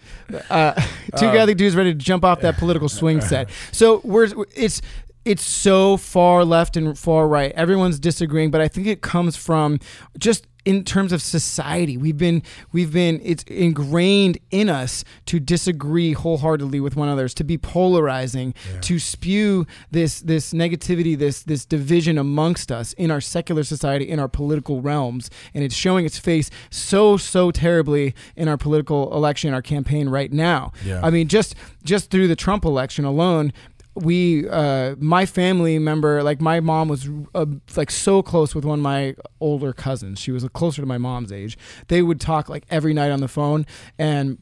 Uh, 0.51 0.73
two 1.17 1.27
Uh, 1.27 1.33
Catholic 1.33 1.57
dudes 1.57 1.75
ready 1.77 1.93
to 1.93 1.99
jump 1.99 2.25
off 2.25 2.41
that 2.41 2.57
political 2.59 2.89
swing 2.89 3.21
set. 3.21 3.49
So 3.73 4.01
we're 4.05 4.29
it's 4.55 4.83
it's 5.25 5.43
so 5.45 5.97
far 5.97 6.45
left 6.45 6.77
and 6.77 6.99
far 6.99 7.27
right. 7.27 7.51
Everyone's 7.53 7.99
disagreeing, 7.99 8.51
but 8.51 8.61
I 8.61 8.69
think 8.69 8.87
it 8.87 9.01
comes 9.01 9.37
from 9.37 9.79
just 10.19 10.47
in 10.65 10.85
terms 10.85 11.13
of 11.13 11.21
society. 11.23 11.97
We've 11.97 12.17
been 12.17 12.43
we've 12.73 12.93
been 12.93 13.21
it's 13.23 13.43
ingrained 13.45 14.39
in 14.51 14.69
us 14.69 15.05
to 15.27 15.39
disagree 15.41 16.13
wholeheartedly 16.13 16.81
with 16.81 16.97
one 16.97 17.09
another 17.09 17.29
to 17.29 17.45
be 17.45 17.59
polarizing 17.59 18.55
to 18.83 18.99
spew 18.99 19.67
this 19.91 20.21
this 20.21 20.53
negativity 20.53 21.17
this 21.19 21.43
this 21.43 21.65
division 21.65 22.19
amongst 22.19 22.71
us 22.73 22.93
in 22.95 23.11
our 23.11 23.21
secular 23.21 23.63
society 23.63 24.09
in 24.09 24.19
our 24.19 24.29
political 24.29 24.81
realms. 24.81 25.31
And 25.53 25.65
it's 25.65 25.75
showing 25.75 26.07
its 26.07 26.19
face 26.19 26.51
so 26.71 27.17
so 27.17 27.51
terribly 27.51 28.15
in 28.37 28.49
our 28.49 28.57
political 28.57 29.15
election 29.15 29.53
our 29.55 29.63
campaign 29.63 30.09
right 30.09 30.33
now. 30.33 30.73
Yeah. 30.85 31.01
i 31.03 31.11
mean 31.11 31.29
just 31.29 31.55
just 31.83 32.11
through 32.11 32.29
the 32.29 32.37
trump 32.37 32.65
election 32.65 33.05
alone 33.05 33.53
we 33.95 34.49
uh 34.49 34.97
my 34.99 35.25
family 35.25 35.79
member 35.79 36.23
like 36.23 36.41
my 36.41 36.61
mom 36.61 36.89
was 36.89 37.09
uh, 37.35 37.47
like 37.77 37.91
so 37.91 38.23
close 38.23 38.55
with 38.55 38.65
one 38.65 38.81
of 38.81 38.83
my 38.83 39.15
older 39.41 39.73
cousins. 39.73 40.19
She 40.19 40.33
was 40.33 40.47
closer 40.53 40.83
to 40.83 40.87
my 40.87 40.99
mom's 40.99 41.33
age. 41.33 41.57
They 41.89 42.03
would 42.03 42.21
talk 42.21 42.49
like 42.49 42.65
every 42.71 42.93
night 42.93 43.11
on 43.11 43.21
the 43.21 43.29
phone 43.29 43.67
and 43.99 44.39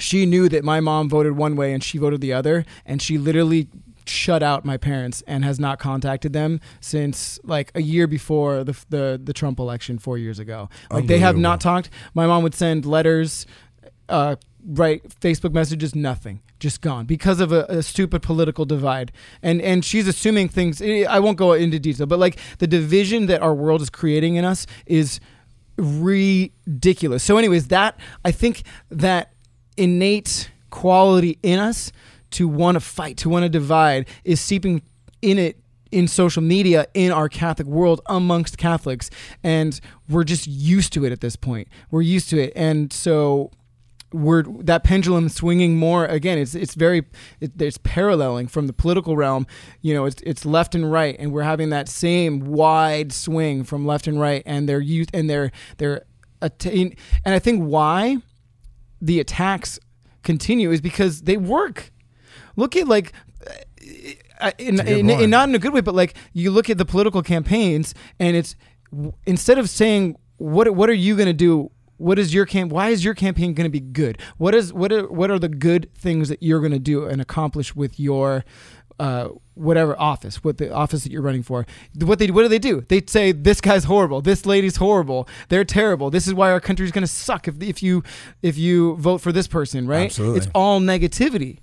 she 0.00 0.26
knew 0.26 0.48
that 0.48 0.64
my 0.64 0.78
mom 0.80 1.08
voted 1.08 1.36
one 1.36 1.56
way 1.56 1.72
and 1.72 1.82
she 1.82 1.98
voted 1.98 2.20
the 2.20 2.32
other 2.32 2.64
and 2.86 3.02
she 3.02 3.18
literally 3.18 3.68
shut 4.06 4.42
out 4.42 4.64
my 4.64 4.76
parents 4.76 5.22
and 5.26 5.44
has 5.44 5.60
not 5.60 5.78
contacted 5.78 6.32
them 6.32 6.60
since 6.80 7.38
like 7.44 7.70
a 7.74 7.82
year 7.82 8.06
before 8.06 8.64
the 8.64 8.84
the, 8.88 9.20
the 9.22 9.32
Trump 9.32 9.58
election 9.58 9.98
4 9.98 10.18
years 10.18 10.38
ago. 10.38 10.68
Like 10.90 11.06
they 11.08 11.18
have 11.18 11.36
not 11.36 11.60
talked. 11.60 11.90
My 12.14 12.26
mom 12.26 12.42
would 12.44 12.54
send 12.54 12.86
letters 12.86 13.44
uh 14.08 14.36
write 14.64 15.08
Facebook 15.20 15.52
messages 15.52 15.94
nothing. 15.94 16.40
Just 16.58 16.80
gone 16.80 17.06
because 17.06 17.40
of 17.40 17.52
a, 17.52 17.64
a 17.68 17.82
stupid 17.82 18.22
political 18.22 18.64
divide. 18.64 19.12
And 19.42 19.60
and 19.62 19.84
she's 19.84 20.08
assuming 20.08 20.48
things 20.48 20.80
eh, 20.80 21.04
I 21.08 21.20
won't 21.20 21.38
go 21.38 21.52
into 21.52 21.78
detail 21.78 22.06
but 22.06 22.18
like 22.18 22.38
the 22.58 22.66
division 22.66 23.26
that 23.26 23.42
our 23.42 23.54
world 23.54 23.80
is 23.80 23.90
creating 23.90 24.36
in 24.36 24.44
us 24.44 24.66
is 24.86 25.20
ridiculous. 25.76 27.22
So 27.22 27.36
anyways 27.36 27.68
that 27.68 27.98
I 28.24 28.32
think 28.32 28.62
that 28.90 29.32
innate 29.76 30.50
quality 30.70 31.38
in 31.42 31.58
us 31.58 31.92
to 32.30 32.46
want 32.48 32.74
to 32.74 32.80
fight, 32.80 33.16
to 33.18 33.28
want 33.28 33.44
to 33.44 33.48
divide, 33.48 34.06
is 34.24 34.40
seeping 34.40 34.82
in 35.22 35.38
it 35.38 35.58
in 35.90 36.06
social 36.06 36.42
media 36.42 36.86
in 36.92 37.10
our 37.10 37.28
Catholic 37.28 37.66
world 37.66 38.00
amongst 38.06 38.58
Catholics, 38.58 39.08
and 39.42 39.80
we're 40.08 40.24
just 40.24 40.46
used 40.46 40.92
to 40.92 41.04
it 41.04 41.12
at 41.12 41.20
this 41.20 41.36
point. 41.36 41.68
We're 41.90 42.02
used 42.02 42.28
to 42.30 42.38
it, 42.38 42.52
and 42.54 42.92
so 42.92 43.50
we're 44.12 44.42
that 44.42 44.84
pendulum 44.84 45.28
swinging 45.28 45.76
more 45.76 46.06
again. 46.06 46.38
It's 46.38 46.54
it's 46.54 46.74
very 46.74 47.04
it, 47.40 47.60
it's 47.60 47.78
paralleling 47.78 48.48
from 48.48 48.66
the 48.66 48.72
political 48.72 49.16
realm. 49.16 49.46
You 49.82 49.94
know, 49.94 50.06
it's 50.06 50.22
it's 50.22 50.44
left 50.44 50.74
and 50.74 50.90
right, 50.90 51.16
and 51.18 51.32
we're 51.32 51.42
having 51.42 51.70
that 51.70 51.88
same 51.88 52.40
wide 52.40 53.12
swing 53.12 53.64
from 53.64 53.86
left 53.86 54.06
and 54.06 54.20
right, 54.20 54.42
and 54.46 54.68
their 54.68 54.80
youth 54.80 55.10
and 55.12 55.28
their 55.28 55.52
their 55.76 56.04
attain. 56.40 56.96
And 57.24 57.34
I 57.34 57.38
think 57.38 57.62
why 57.62 58.18
the 59.00 59.20
attacks 59.20 59.78
continue 60.22 60.70
is 60.70 60.80
because 60.80 61.22
they 61.22 61.36
work. 61.36 61.92
Look 62.56 62.76
at 62.76 62.88
like. 62.88 63.12
uh, 64.40 64.52
In, 64.58 64.78
in, 64.86 65.10
in, 65.10 65.30
not 65.30 65.48
in 65.48 65.54
a 65.54 65.58
good 65.58 65.72
way, 65.72 65.80
but 65.80 65.94
like 65.96 66.14
you 66.32 66.52
look 66.52 66.70
at 66.70 66.78
the 66.78 66.84
political 66.84 67.22
campaigns, 67.22 67.94
and 68.20 68.36
it's 68.36 68.54
instead 69.26 69.58
of 69.58 69.68
saying 69.68 70.16
what 70.36 70.70
what 70.74 70.88
are 70.88 70.94
you 70.94 71.16
going 71.16 71.26
to 71.26 71.32
do, 71.32 71.70
what 71.98 72.18
is 72.18 72.32
your 72.32 72.46
camp? 72.46 72.72
Why 72.72 72.88
is 72.88 73.04
your 73.04 73.14
campaign 73.14 73.54
going 73.54 73.66
to 73.66 73.70
be 73.70 73.80
good? 73.80 74.18
What 74.38 74.54
is 74.54 74.72
what 74.72 74.92
are 74.92 75.06
what 75.08 75.30
are 75.30 75.38
the 75.38 75.48
good 75.48 75.92
things 75.94 76.28
that 76.28 76.42
you're 76.42 76.60
going 76.60 76.72
to 76.72 76.78
do 76.78 77.04
and 77.04 77.20
accomplish 77.20 77.76
with 77.76 78.00
your 78.00 78.44
uh, 79.00 79.28
whatever 79.54 79.98
office, 80.00 80.42
what 80.42 80.58
the 80.58 80.72
office 80.72 81.04
that 81.04 81.12
you're 81.12 81.22
running 81.22 81.42
for? 81.42 81.66
What 82.00 82.18
they 82.18 82.30
what 82.30 82.42
do 82.42 82.48
they 82.48 82.58
do? 82.58 82.84
They 82.88 83.02
say 83.06 83.32
this 83.32 83.60
guy's 83.60 83.84
horrible, 83.84 84.22
this 84.22 84.46
lady's 84.46 84.76
horrible, 84.76 85.28
they're 85.48 85.64
terrible. 85.64 86.10
This 86.10 86.26
is 86.26 86.34
why 86.34 86.50
our 86.50 86.60
country's 86.60 86.92
going 86.92 87.04
to 87.04 87.08
suck 87.08 87.48
if 87.48 87.60
if 87.62 87.82
you 87.82 88.02
if 88.42 88.56
you 88.56 88.96
vote 88.96 89.18
for 89.18 89.32
this 89.32 89.46
person, 89.46 89.86
right? 89.86 90.06
Absolutely. 90.06 90.38
It's 90.38 90.48
all 90.54 90.80
negativity. 90.80 91.58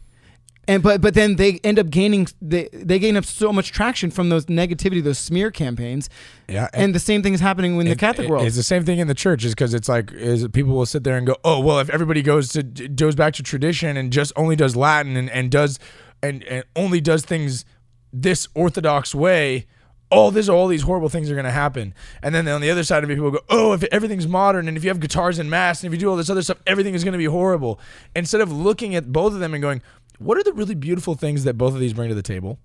And 0.67 0.81
but 0.81 1.01
but 1.01 1.13
then 1.13 1.35
they 1.35 1.59
end 1.63 1.77
up 1.77 1.89
gaining 1.89 2.27
they 2.41 2.69
they 2.73 2.97
gain 2.99 3.15
up 3.17 3.25
so 3.25 3.53
much 3.53 3.71
traction 3.71 4.09
from 4.09 4.29
those 4.29 4.47
negativity, 4.47 5.03
those 5.03 5.19
smear 5.19 5.51
campaigns. 5.51 6.09
Yeah, 6.49 6.69
And, 6.73 6.93
the 6.95 6.99
same 6.99 7.21
thing 7.21 7.33
is 7.33 7.39
happening 7.39 7.79
in 7.79 7.87
the 7.87 7.95
Catholic 7.95 8.27
it- 8.27 8.31
world. 8.31 8.45
It's 8.45 8.55
the 8.55 8.63
same 8.63 8.83
thing 8.83 8.99
in 8.99 9.07
the 9.07 9.13
church, 9.13 9.43
is 9.45 9.53
because 9.53 9.73
it's 9.73 9.89
like 9.89 10.11
is 10.11 10.47
people 10.49 10.73
will 10.73 10.85
sit 10.85 11.03
there 11.03 11.17
and 11.17 11.27
go, 11.27 11.35
oh 11.43 11.59
well, 11.59 11.79
if 11.79 11.89
everybody 11.89 12.21
goes 12.21 12.49
to 12.49 12.63
goes 12.63 13.15
back 13.15 13.33
to 13.35 13.43
tradition 13.43 13.97
and 13.97 14.11
just 14.11 14.31
only 14.35 14.55
does 14.55 14.75
Latin 14.75 15.15
and, 15.17 15.29
and 15.29 15.51
does 15.51 15.77
and, 16.23 16.43
and 16.45 16.63
only 16.75 17.01
does 17.01 17.23
things 17.23 17.65
this 18.11 18.47
orthodox 18.55 19.13
way, 19.13 19.67
all 20.09 20.31
this 20.31 20.47
all 20.49 20.67
these 20.67 20.83
horrible 20.83 21.09
things 21.09 21.29
are 21.29 21.35
going 21.35 21.45
to 21.45 21.51
happen. 21.51 21.93
And 22.23 22.33
then 22.33 22.47
on 22.47 22.61
the 22.61 22.69
other 22.71 22.83
side 22.83 23.03
of 23.03 23.09
it, 23.09 23.15
people 23.15 23.31
go, 23.31 23.41
oh, 23.49 23.73
if 23.73 23.83
everything's 23.91 24.27
modern 24.27 24.67
and 24.67 24.77
if 24.77 24.83
you 24.83 24.89
have 24.89 24.99
guitars 24.99 25.39
and 25.39 25.49
mass 25.49 25.83
and 25.83 25.87
if 25.87 25.93
you 25.93 25.99
do 25.99 26.09
all 26.09 26.15
this 26.15 26.29
other 26.29 26.41
stuff, 26.41 26.59
everything 26.65 26.93
is 26.93 27.03
going 27.03 27.11
to 27.13 27.17
be 27.17 27.25
horrible. 27.25 27.79
Instead 28.15 28.41
of 28.41 28.51
looking 28.51 28.95
at 28.95 29.11
both 29.11 29.33
of 29.33 29.39
them 29.39 29.53
and 29.53 29.61
going, 29.61 29.81
what 30.19 30.37
are 30.37 30.43
the 30.43 30.53
really 30.53 30.75
beautiful 30.75 31.15
things 31.15 31.43
that 31.43 31.57
both 31.57 31.73
of 31.73 31.79
these 31.79 31.93
bring 31.93 32.09
to 32.09 32.15
the 32.15 32.21
table? 32.21 32.59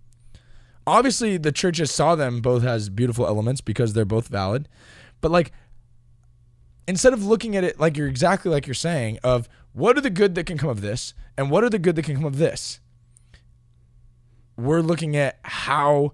obviously 0.86 1.36
the 1.36 1.52
churches 1.52 1.90
saw 1.90 2.14
them 2.14 2.40
both 2.40 2.64
as 2.64 2.88
beautiful 2.88 3.26
elements 3.26 3.60
because 3.60 3.92
they're 3.92 4.04
both 4.04 4.28
valid. 4.28 4.68
But 5.20 5.30
like 5.30 5.52
instead 6.88 7.12
of 7.12 7.24
looking 7.24 7.56
at 7.56 7.64
it 7.64 7.78
like 7.78 7.96
you're 7.96 8.08
exactly 8.08 8.50
like 8.50 8.66
you're 8.66 8.74
saying 8.74 9.18
of 9.22 9.48
what 9.72 9.96
are 9.96 10.00
the 10.00 10.10
good 10.10 10.34
that 10.34 10.44
can 10.44 10.58
come 10.58 10.70
of 10.70 10.80
this 10.80 11.14
and 11.36 11.50
what 11.50 11.62
are 11.62 11.70
the 11.70 11.78
good 11.78 11.94
that 11.96 12.04
can 12.04 12.16
come 12.16 12.24
of 12.24 12.38
this 12.38 12.80
we're 14.56 14.80
looking 14.80 15.16
at 15.16 15.38
how 15.42 16.12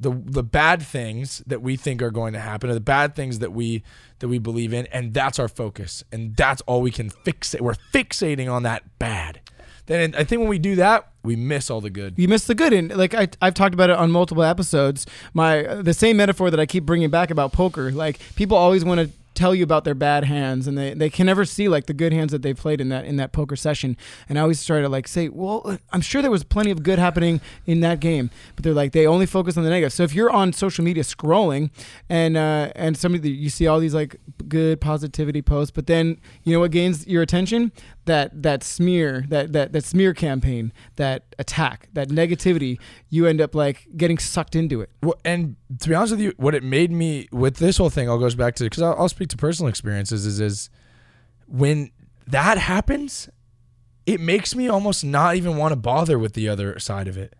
the 0.00 0.10
the 0.10 0.42
bad 0.42 0.82
things 0.82 1.42
that 1.46 1.62
we 1.62 1.76
think 1.76 2.02
are 2.02 2.10
going 2.10 2.32
to 2.32 2.40
happen 2.40 2.70
or 2.70 2.74
the 2.74 2.80
bad 2.80 3.14
things 3.14 3.38
that 3.38 3.52
we 3.52 3.82
that 4.18 4.28
we 4.28 4.38
believe 4.38 4.72
in 4.72 4.86
and 4.86 5.14
that's 5.14 5.38
our 5.38 5.48
focus. 5.48 6.02
And 6.10 6.34
that's 6.36 6.62
all 6.62 6.80
we 6.80 6.90
can 6.90 7.10
fixate 7.10 7.60
we're 7.60 7.74
fixating 7.92 8.50
on 8.50 8.62
that 8.64 8.98
bad 8.98 9.40
then 9.88 10.14
i 10.14 10.22
think 10.22 10.40
when 10.40 10.48
we 10.48 10.58
do 10.58 10.76
that 10.76 11.08
we 11.28 11.36
miss 11.36 11.68
all 11.68 11.80
the 11.80 11.90
good. 11.90 12.14
You 12.16 12.26
miss 12.26 12.44
the 12.44 12.54
good. 12.54 12.72
And 12.72 12.96
like 12.96 13.14
I, 13.14 13.28
i've 13.42 13.54
talked 13.54 13.74
about 13.74 13.90
it 13.90 13.96
on 13.96 14.10
multiple 14.10 14.42
episodes. 14.42 15.06
My 15.34 15.62
the 15.62 15.94
same 15.94 16.16
metaphor 16.16 16.50
that 16.50 16.60
i 16.60 16.66
keep 16.66 16.84
bringing 16.84 17.10
back 17.10 17.30
about 17.30 17.52
poker. 17.52 17.90
Like 17.92 18.18
people 18.34 18.56
always 18.56 18.84
want 18.84 19.00
to 19.00 19.10
tell 19.34 19.54
you 19.54 19.62
about 19.62 19.84
their 19.84 19.94
bad 19.94 20.24
hands 20.24 20.66
and 20.66 20.76
they, 20.76 20.92
they 20.94 21.08
can 21.08 21.24
never 21.24 21.44
see 21.44 21.68
like 21.68 21.86
the 21.86 21.92
good 21.92 22.12
hands 22.12 22.32
that 22.32 22.42
they 22.42 22.52
played 22.52 22.80
in 22.80 22.88
that 22.88 23.04
in 23.04 23.16
that 23.16 23.30
poker 23.30 23.56
session. 23.56 23.96
And 24.28 24.38
i 24.38 24.42
always 24.42 24.64
try 24.64 24.80
to 24.80 24.88
like 24.88 25.06
say 25.06 25.28
well 25.28 25.78
i'm 25.92 26.00
sure 26.00 26.22
there 26.22 26.30
was 26.30 26.44
plenty 26.44 26.70
of 26.70 26.82
good 26.82 26.98
happening 26.98 27.40
in 27.66 27.80
that 27.80 28.00
game. 28.00 28.30
But 28.56 28.64
they're 28.64 28.72
like 28.72 28.92
they 28.92 29.06
only 29.06 29.26
focus 29.26 29.56
on 29.56 29.64
the 29.64 29.70
negative. 29.70 29.92
So 29.92 30.04
if 30.04 30.14
you're 30.14 30.30
on 30.30 30.52
social 30.52 30.84
media 30.84 31.02
scrolling 31.02 31.70
and 32.08 32.36
uh 32.36 32.72
and 32.74 32.96
somebody 32.96 33.30
you 33.30 33.50
see 33.50 33.66
all 33.66 33.80
these 33.80 33.94
like 33.94 34.16
good 34.48 34.80
positivity 34.80 35.42
posts 35.42 35.70
but 35.70 35.86
then 35.86 36.18
you 36.42 36.52
know 36.52 36.60
what 36.60 36.70
gains 36.70 37.06
your 37.06 37.22
attention 37.22 37.70
that 38.08 38.42
that 38.42 38.62
smear 38.64 39.24
that 39.28 39.52
that 39.52 39.72
that 39.72 39.84
smear 39.84 40.12
campaign 40.12 40.72
that 40.96 41.34
attack 41.38 41.88
that 41.92 42.08
negativity 42.08 42.78
you 43.08 43.26
end 43.26 43.40
up 43.40 43.54
like 43.54 43.86
getting 43.96 44.18
sucked 44.18 44.56
into 44.56 44.80
it 44.80 44.90
Well, 45.02 45.18
and 45.24 45.56
to 45.80 45.88
be 45.88 45.94
honest 45.94 46.12
with 46.12 46.20
you, 46.20 46.32
what 46.36 46.54
it 46.54 46.62
made 46.62 46.90
me 46.90 47.28
with 47.30 47.56
this 47.56 47.76
whole 47.76 47.90
thing 47.90 48.08
all 48.08 48.18
goes 48.18 48.34
back 48.34 48.54
to 48.56 48.64
because 48.64 48.82
I'll, 48.82 48.94
I'll 48.98 49.08
speak 49.08 49.28
to 49.28 49.36
personal 49.36 49.68
experiences. 49.68 50.26
Is 50.26 50.40
is 50.40 50.70
when 51.46 51.90
that 52.26 52.58
happens, 52.58 53.28
it 54.06 54.20
makes 54.20 54.54
me 54.54 54.68
almost 54.68 55.04
not 55.04 55.36
even 55.36 55.56
want 55.56 55.72
to 55.72 55.76
bother 55.76 56.18
with 56.18 56.34
the 56.34 56.48
other 56.48 56.78
side 56.78 57.08
of 57.08 57.16
it. 57.16 57.34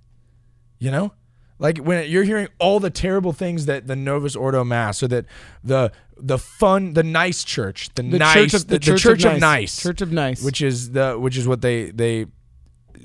You 0.78 0.90
know, 0.90 1.12
like 1.58 1.78
when 1.78 2.08
you're 2.08 2.24
hearing 2.24 2.48
all 2.58 2.80
the 2.80 2.90
terrible 2.90 3.32
things 3.32 3.66
that 3.66 3.86
the 3.86 3.96
Novus 3.96 4.36
Ordo 4.36 4.64
Mass 4.64 5.02
or 5.02 5.08
that 5.08 5.26
the 5.64 5.92
the 6.20 6.38
fun, 6.38 6.94
the 6.94 7.02
nice 7.02 7.44
church, 7.44 7.90
the, 7.94 8.02
the 8.02 8.18
nice, 8.18 8.34
church 8.34 8.54
of 8.54 8.66
the, 8.66 8.78
the 8.78 8.98
church, 8.98 9.24
of, 9.24 9.40
nice, 9.40 9.80
church 9.80 10.00
of 10.00 10.12
nice 10.12 10.42
which 10.42 10.60
is 10.60 10.92
the 10.92 11.18
which 11.18 11.36
is 11.36 11.46
what 11.46 11.60
they 11.62 11.90
they 11.90 12.26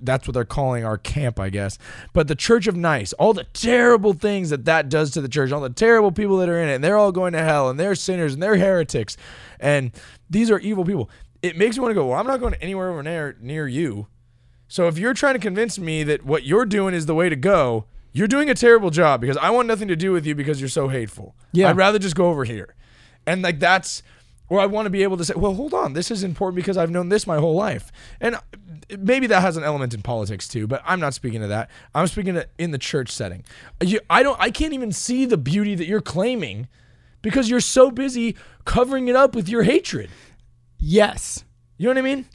that's 0.02 0.28
what 0.28 0.34
they're 0.34 0.45
calling 0.45 0.84
our 0.84 0.97
camp, 0.97 1.39
I 1.39 1.49
guess. 1.49 1.78
But 2.12 2.28
the 2.28 2.36
Church 2.36 2.67
of 2.67 2.76
Nice, 2.76 3.13
all 3.13 3.34
the 3.34 3.45
terrible 3.54 4.13
things 4.13 4.49
that 4.49 4.65
that 4.65 4.89
does 4.89 5.12
to 5.12 5.21
the 5.21 5.30
church, 5.30 5.52
all 5.52 5.62
the 5.62 5.69
terrible 5.69 6.12
people 6.12 6.38
that 6.38 6.49
are 6.49 6.62
in 6.62 6.69
it, 6.69 6.76
and 6.76 6.84
they're 6.84 6.97
all 6.97 7.12
going 7.12 7.34
to 7.34 7.43
hell, 7.43 7.69
and 7.69 7.80
they're 7.80 7.95
sinners, 7.95 8.34
and 8.34 8.43
they're 8.43 8.58
heretics, 8.58 9.15
and 9.60 9.91
these 10.30 10.52
are 10.52 10.60
evil 10.60 10.84
people. 10.84 11.10
It 11.41 11.58
makes 11.58 11.78
me 11.78 11.82
want 11.82 11.91
to 11.91 11.95
go. 11.95 12.08
Well, 12.08 12.19
I'm 12.19 12.28
not 12.28 12.39
going 12.39 12.56
anywhere 12.56 12.91
over 12.91 13.04
near 13.04 13.38
near 13.39 13.67
you. 13.67 14.08
So 14.67 14.88
if 14.88 14.97
you're 14.97 15.13
trying 15.13 15.36
to 15.36 15.39
convince 15.39 15.78
me 15.78 16.04
that 16.04 16.26
what 16.26 16.43
you're 16.43 16.65
doing 16.65 16.93
is 16.93 17.06
the 17.06 17.15
way 17.15 17.30
to 17.30 17.36
go, 17.36 17.86
you're 18.12 18.28
doing 18.28 18.49
a 18.49 18.56
terrible 18.56 18.89
job 18.89 19.21
because 19.21 19.38
I 19.38 19.49
want 19.52 19.67
nothing 19.67 19.88
to 19.88 19.95
do 19.95 20.12
with 20.12 20.26
you 20.26 20.36
because 20.36 20.60
you're 20.60 20.69
so 20.69 20.88
hateful. 20.88 21.36
Yeah. 21.52 21.69
I'd 21.69 21.78
rather 21.78 21.99
just 21.99 22.15
go 22.15 22.28
over 22.28 22.43
here. 22.43 22.76
And 23.25 23.41
like 23.41 23.59
that's 23.59 24.03
or 24.49 24.59
I 24.59 24.65
want 24.65 24.86
to 24.86 24.89
be 24.89 25.03
able 25.03 25.17
to 25.17 25.25
say, 25.25 25.33
well, 25.36 25.55
hold 25.55 25.73
on, 25.73 25.93
this 25.93 26.12
is 26.12 26.23
important 26.23 26.57
because 26.57 26.77
I've 26.77 26.91
known 26.91 27.09
this 27.09 27.25
my 27.25 27.38
whole 27.38 27.55
life. 27.55 27.91
And 28.21 28.36
uh, 28.36 28.39
maybe 28.99 29.25
that 29.27 29.41
has 29.41 29.57
an 29.57 29.63
element 29.63 29.93
in 29.93 30.01
politics 30.01 30.47
too, 30.47 30.67
but 30.67 30.83
I'm 30.86 30.99
not 30.99 31.13
speaking 31.13 31.41
to 31.41 31.47
that. 31.47 31.71
I'm 31.95 32.05
speaking 32.07 32.36
to 32.36 32.47
in 32.57 32.71
the 32.71 32.77
church 32.77 33.09
setting. 33.09 33.43
You, 33.81 33.99
I 34.09 34.21
don't 34.21 34.39
I 34.39 34.51
can't 34.51 34.73
even 34.73 34.91
see 34.91 35.25
the 35.25 35.38
beauty 35.38 35.75
that 35.75 35.88
you're 35.88 36.01
claiming 36.01 36.67
because 37.21 37.49
you're 37.49 37.62
so 37.62 37.89
busy 37.89 38.36
covering 38.65 39.07
it 39.07 39.15
up 39.15 39.33
with 39.33 39.49
your 39.49 39.63
hatred. 39.63 40.09
yes 40.77 41.45
You 41.77 41.86
know 41.86 41.91
what 41.91 41.97
I 41.97 42.15
mean? 42.15 42.25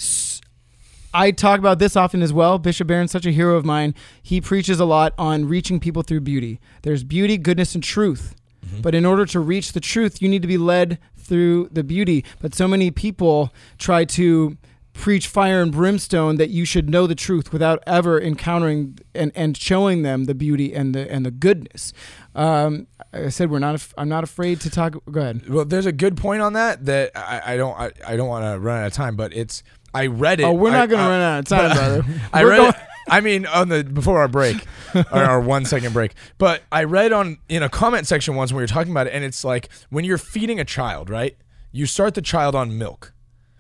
I 1.14 1.30
talk 1.30 1.58
about 1.58 1.78
this 1.78 1.96
often 1.96 2.20
as 2.20 2.32
well. 2.32 2.58
Bishop 2.58 2.86
Barron's 2.86 3.12
such 3.12 3.26
a 3.26 3.30
hero 3.30 3.56
of 3.56 3.64
mine. 3.64 3.94
He 4.22 4.40
preaches 4.40 4.78
a 4.80 4.84
lot 4.84 5.14
on 5.16 5.46
reaching 5.46 5.80
people 5.80 6.02
through 6.02 6.20
beauty. 6.20 6.60
There's 6.82 7.02
beauty, 7.02 7.38
goodness, 7.38 7.74
and 7.74 7.82
truth. 7.82 8.34
But 8.82 8.94
in 8.94 9.04
order 9.04 9.24
to 9.26 9.40
reach 9.40 9.72
the 9.72 9.80
truth, 9.80 10.20
you 10.22 10.28
need 10.28 10.42
to 10.42 10.48
be 10.48 10.58
led 10.58 10.98
through 11.16 11.68
the 11.72 11.84
beauty. 11.84 12.24
But 12.40 12.54
so 12.54 12.66
many 12.68 12.90
people 12.90 13.52
try 13.78 14.04
to 14.06 14.56
preach 14.94 15.28
fire 15.28 15.62
and 15.62 15.70
brimstone 15.70 16.36
that 16.38 16.50
you 16.50 16.64
should 16.64 16.90
know 16.90 17.06
the 17.06 17.14
truth 17.14 17.52
without 17.52 17.80
ever 17.86 18.20
encountering 18.20 18.98
and, 19.14 19.30
and 19.36 19.56
showing 19.56 20.02
them 20.02 20.24
the 20.24 20.34
beauty 20.34 20.74
and 20.74 20.92
the 20.94 21.08
and 21.12 21.24
the 21.24 21.30
goodness. 21.30 21.92
Um, 22.34 22.88
I 23.12 23.28
said 23.28 23.50
we're 23.50 23.58
not. 23.60 23.74
af- 23.76 23.94
I'm 23.96 24.08
not 24.08 24.24
afraid 24.24 24.60
to 24.62 24.70
talk. 24.70 24.96
Go 25.10 25.20
ahead. 25.20 25.48
Well, 25.48 25.64
there's 25.64 25.86
a 25.86 25.92
good 25.92 26.16
point 26.16 26.42
on 26.42 26.54
that 26.54 26.84
that 26.86 27.12
I, 27.14 27.54
I 27.54 27.56
don't 27.56 27.78
I, 27.78 27.92
I 28.06 28.16
don't 28.16 28.28
want 28.28 28.44
to 28.44 28.58
run 28.58 28.80
out 28.80 28.86
of 28.88 28.92
time, 28.92 29.14
but 29.16 29.32
it's 29.34 29.62
I 29.94 30.06
read 30.06 30.40
it. 30.40 30.44
Oh, 30.44 30.52
we're 30.52 30.70
not 30.72 30.88
going 30.88 31.02
to 31.02 31.08
run 31.08 31.20
out 31.20 31.38
of 31.40 31.44
time, 31.46 31.72
brother. 31.76 32.04
I 32.32 32.44
We're 32.44 32.50
read. 32.50 32.56
going- 32.58 32.70
it, 32.70 32.76
I 33.08 33.20
mean, 33.20 33.46
on 33.46 33.68
the 33.68 33.84
before 33.84 34.20
our 34.20 34.28
break, 34.28 34.64
or 34.94 35.22
our 35.22 35.40
one 35.40 35.64
second 35.64 35.92
break. 35.92 36.14
But 36.38 36.62
I 36.70 36.84
read 36.84 37.12
on 37.12 37.38
in 37.48 37.62
a 37.62 37.68
comment 37.68 38.06
section 38.06 38.34
once 38.34 38.52
when 38.52 38.58
we 38.58 38.62
were 38.62 38.68
talking 38.68 38.92
about 38.92 39.06
it, 39.06 39.14
and 39.14 39.24
it's 39.24 39.44
like 39.44 39.68
when 39.90 40.04
you're 40.04 40.18
feeding 40.18 40.60
a 40.60 40.64
child, 40.64 41.10
right? 41.10 41.36
You 41.72 41.86
start 41.86 42.14
the 42.14 42.22
child 42.22 42.54
on 42.54 42.78
milk 42.78 43.12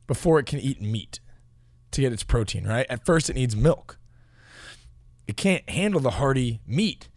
before 0.06 0.38
it 0.38 0.46
can 0.46 0.58
eat 0.60 0.80
meat 0.80 1.20
to 1.90 2.00
get 2.00 2.12
its 2.12 2.22
protein, 2.22 2.66
right? 2.66 2.86
At 2.88 3.04
first, 3.04 3.28
it 3.30 3.34
needs 3.34 3.54
milk. 3.54 3.98
It 5.26 5.36
can't 5.36 5.68
handle 5.68 6.00
the 6.00 6.12
hearty 6.12 6.60
meat. 6.66 7.08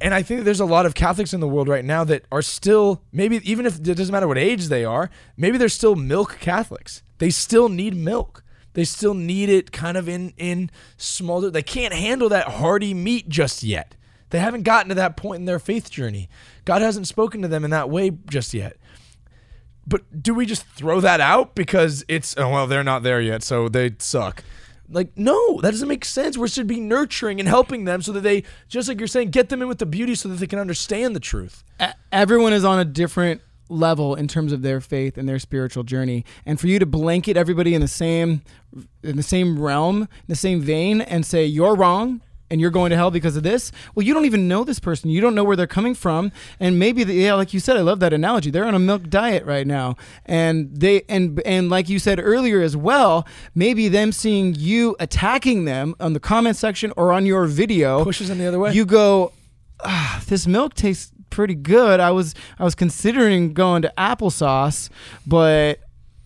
And 0.00 0.12
I 0.12 0.22
think 0.22 0.44
there's 0.44 0.60
a 0.60 0.64
lot 0.64 0.86
of 0.86 0.94
Catholics 0.94 1.32
in 1.32 1.40
the 1.40 1.48
world 1.48 1.68
right 1.68 1.84
now 1.84 2.04
that 2.04 2.24
are 2.32 2.42
still, 2.42 3.02
maybe 3.12 3.40
even 3.48 3.64
if 3.64 3.76
it 3.76 3.82
doesn't 3.82 4.12
matter 4.12 4.26
what 4.26 4.38
age 4.38 4.66
they 4.66 4.84
are, 4.84 5.10
maybe 5.36 5.56
they're 5.56 5.68
still 5.68 5.94
milk 5.94 6.38
Catholics. 6.40 7.02
They 7.18 7.30
still 7.30 7.68
need 7.68 7.94
milk. 7.94 8.42
They 8.74 8.84
still 8.84 9.14
need 9.14 9.48
it 9.48 9.72
kind 9.72 9.96
of 9.96 10.08
in 10.08 10.34
in 10.36 10.70
small. 10.96 11.40
They 11.50 11.62
can't 11.62 11.94
handle 11.94 12.28
that 12.28 12.48
hearty 12.48 12.92
meat 12.92 13.28
just 13.28 13.62
yet. 13.62 13.96
They 14.30 14.40
haven't 14.40 14.64
gotten 14.64 14.88
to 14.88 14.94
that 14.96 15.16
point 15.16 15.40
in 15.40 15.44
their 15.46 15.60
faith 15.60 15.90
journey. 15.90 16.28
God 16.64 16.82
hasn't 16.82 17.06
spoken 17.06 17.40
to 17.42 17.48
them 17.48 17.64
in 17.64 17.70
that 17.70 17.88
way 17.88 18.10
just 18.28 18.52
yet. 18.52 18.76
But 19.86 20.22
do 20.22 20.34
we 20.34 20.44
just 20.44 20.66
throw 20.66 21.00
that 21.00 21.20
out 21.20 21.54
because 21.54 22.04
it's 22.08 22.34
oh 22.36 22.50
well 22.50 22.66
they're 22.66 22.84
not 22.84 23.02
there 23.02 23.20
yet 23.20 23.42
so 23.42 23.68
they 23.68 23.92
suck. 23.98 24.42
Like 24.88 25.16
no, 25.16 25.60
that 25.60 25.70
doesn't 25.70 25.88
make 25.88 26.04
sense. 26.04 26.36
We 26.36 26.48
should 26.48 26.66
be 26.66 26.80
nurturing 26.80 27.38
and 27.38 27.48
helping 27.48 27.84
them 27.84 28.02
so 28.02 28.12
that 28.12 28.22
they 28.22 28.42
just 28.68 28.88
like 28.88 28.98
you're 28.98 29.06
saying 29.06 29.30
get 29.30 29.50
them 29.50 29.62
in 29.62 29.68
with 29.68 29.78
the 29.78 29.86
beauty 29.86 30.14
so 30.16 30.28
that 30.28 30.36
they 30.36 30.46
can 30.46 30.58
understand 30.58 31.14
the 31.14 31.20
truth. 31.20 31.62
everyone 32.10 32.52
is 32.52 32.64
on 32.64 32.80
a 32.80 32.84
different 32.84 33.40
level 33.68 34.14
in 34.14 34.28
terms 34.28 34.52
of 34.52 34.62
their 34.62 34.80
faith 34.80 35.16
and 35.16 35.28
their 35.28 35.38
spiritual 35.38 35.82
journey. 35.82 36.24
And 36.44 36.60
for 36.60 36.66
you 36.66 36.78
to 36.78 36.86
blanket 36.86 37.36
everybody 37.36 37.74
in 37.74 37.80
the 37.80 37.88
same 37.88 38.42
in 39.02 39.16
the 39.16 39.22
same 39.22 39.60
realm 39.60 40.02
in 40.02 40.08
the 40.26 40.34
same 40.34 40.60
vein 40.60 41.00
and 41.00 41.24
say 41.24 41.44
you're 41.46 41.76
wrong 41.76 42.20
and 42.50 42.60
you're 42.60 42.70
going 42.70 42.90
to 42.90 42.96
hell 42.96 43.10
because 43.10 43.36
of 43.36 43.42
this 43.42 43.70
well 43.94 44.04
you 44.04 44.12
don't 44.12 44.24
even 44.24 44.48
know 44.48 44.64
this 44.64 44.80
person. 44.80 45.10
You 45.10 45.20
don't 45.20 45.34
know 45.34 45.44
where 45.44 45.56
they're 45.56 45.66
coming 45.66 45.94
from. 45.94 46.32
And 46.60 46.78
maybe 46.78 47.04
the, 47.04 47.14
yeah 47.14 47.34
like 47.34 47.54
you 47.54 47.60
said 47.60 47.76
i 47.76 47.80
love 47.80 48.00
that 48.00 48.12
analogy. 48.12 48.50
They're 48.50 48.66
on 48.66 48.74
a 48.74 48.78
milk 48.80 49.08
diet 49.08 49.44
right 49.44 49.66
now. 49.66 49.96
And 50.26 50.76
they 50.76 51.02
and 51.08 51.40
and 51.46 51.70
like 51.70 51.88
you 51.88 51.98
said 51.98 52.20
earlier 52.20 52.60
as 52.60 52.76
well 52.76 53.26
maybe 53.54 53.88
them 53.88 54.12
seeing 54.12 54.54
you 54.54 54.96
attacking 55.00 55.64
them 55.64 55.94
on 56.00 56.12
the 56.12 56.20
comment 56.20 56.56
section 56.56 56.92
or 56.96 57.12
on 57.12 57.26
your 57.26 57.46
video 57.46 58.04
Pushes 58.04 58.28
them 58.28 58.38
the 58.38 58.46
other 58.46 58.58
way. 58.58 58.72
you 58.72 58.84
go 58.84 59.32
ah, 59.84 60.22
this 60.26 60.46
milk 60.46 60.74
tastes 60.74 61.12
pretty 61.34 61.54
good. 61.54 62.00
I 62.00 62.10
was 62.12 62.34
I 62.58 62.64
was 62.64 62.74
considering 62.74 63.52
going 63.52 63.82
to 63.82 63.92
applesauce, 63.98 64.88
but 65.26 65.80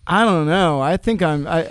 I 0.07 0.23
don't 0.23 0.45
know. 0.47 0.79
I 0.81 0.97
think 0.97 1.21
I'm 1.21 1.47
I, 1.47 1.69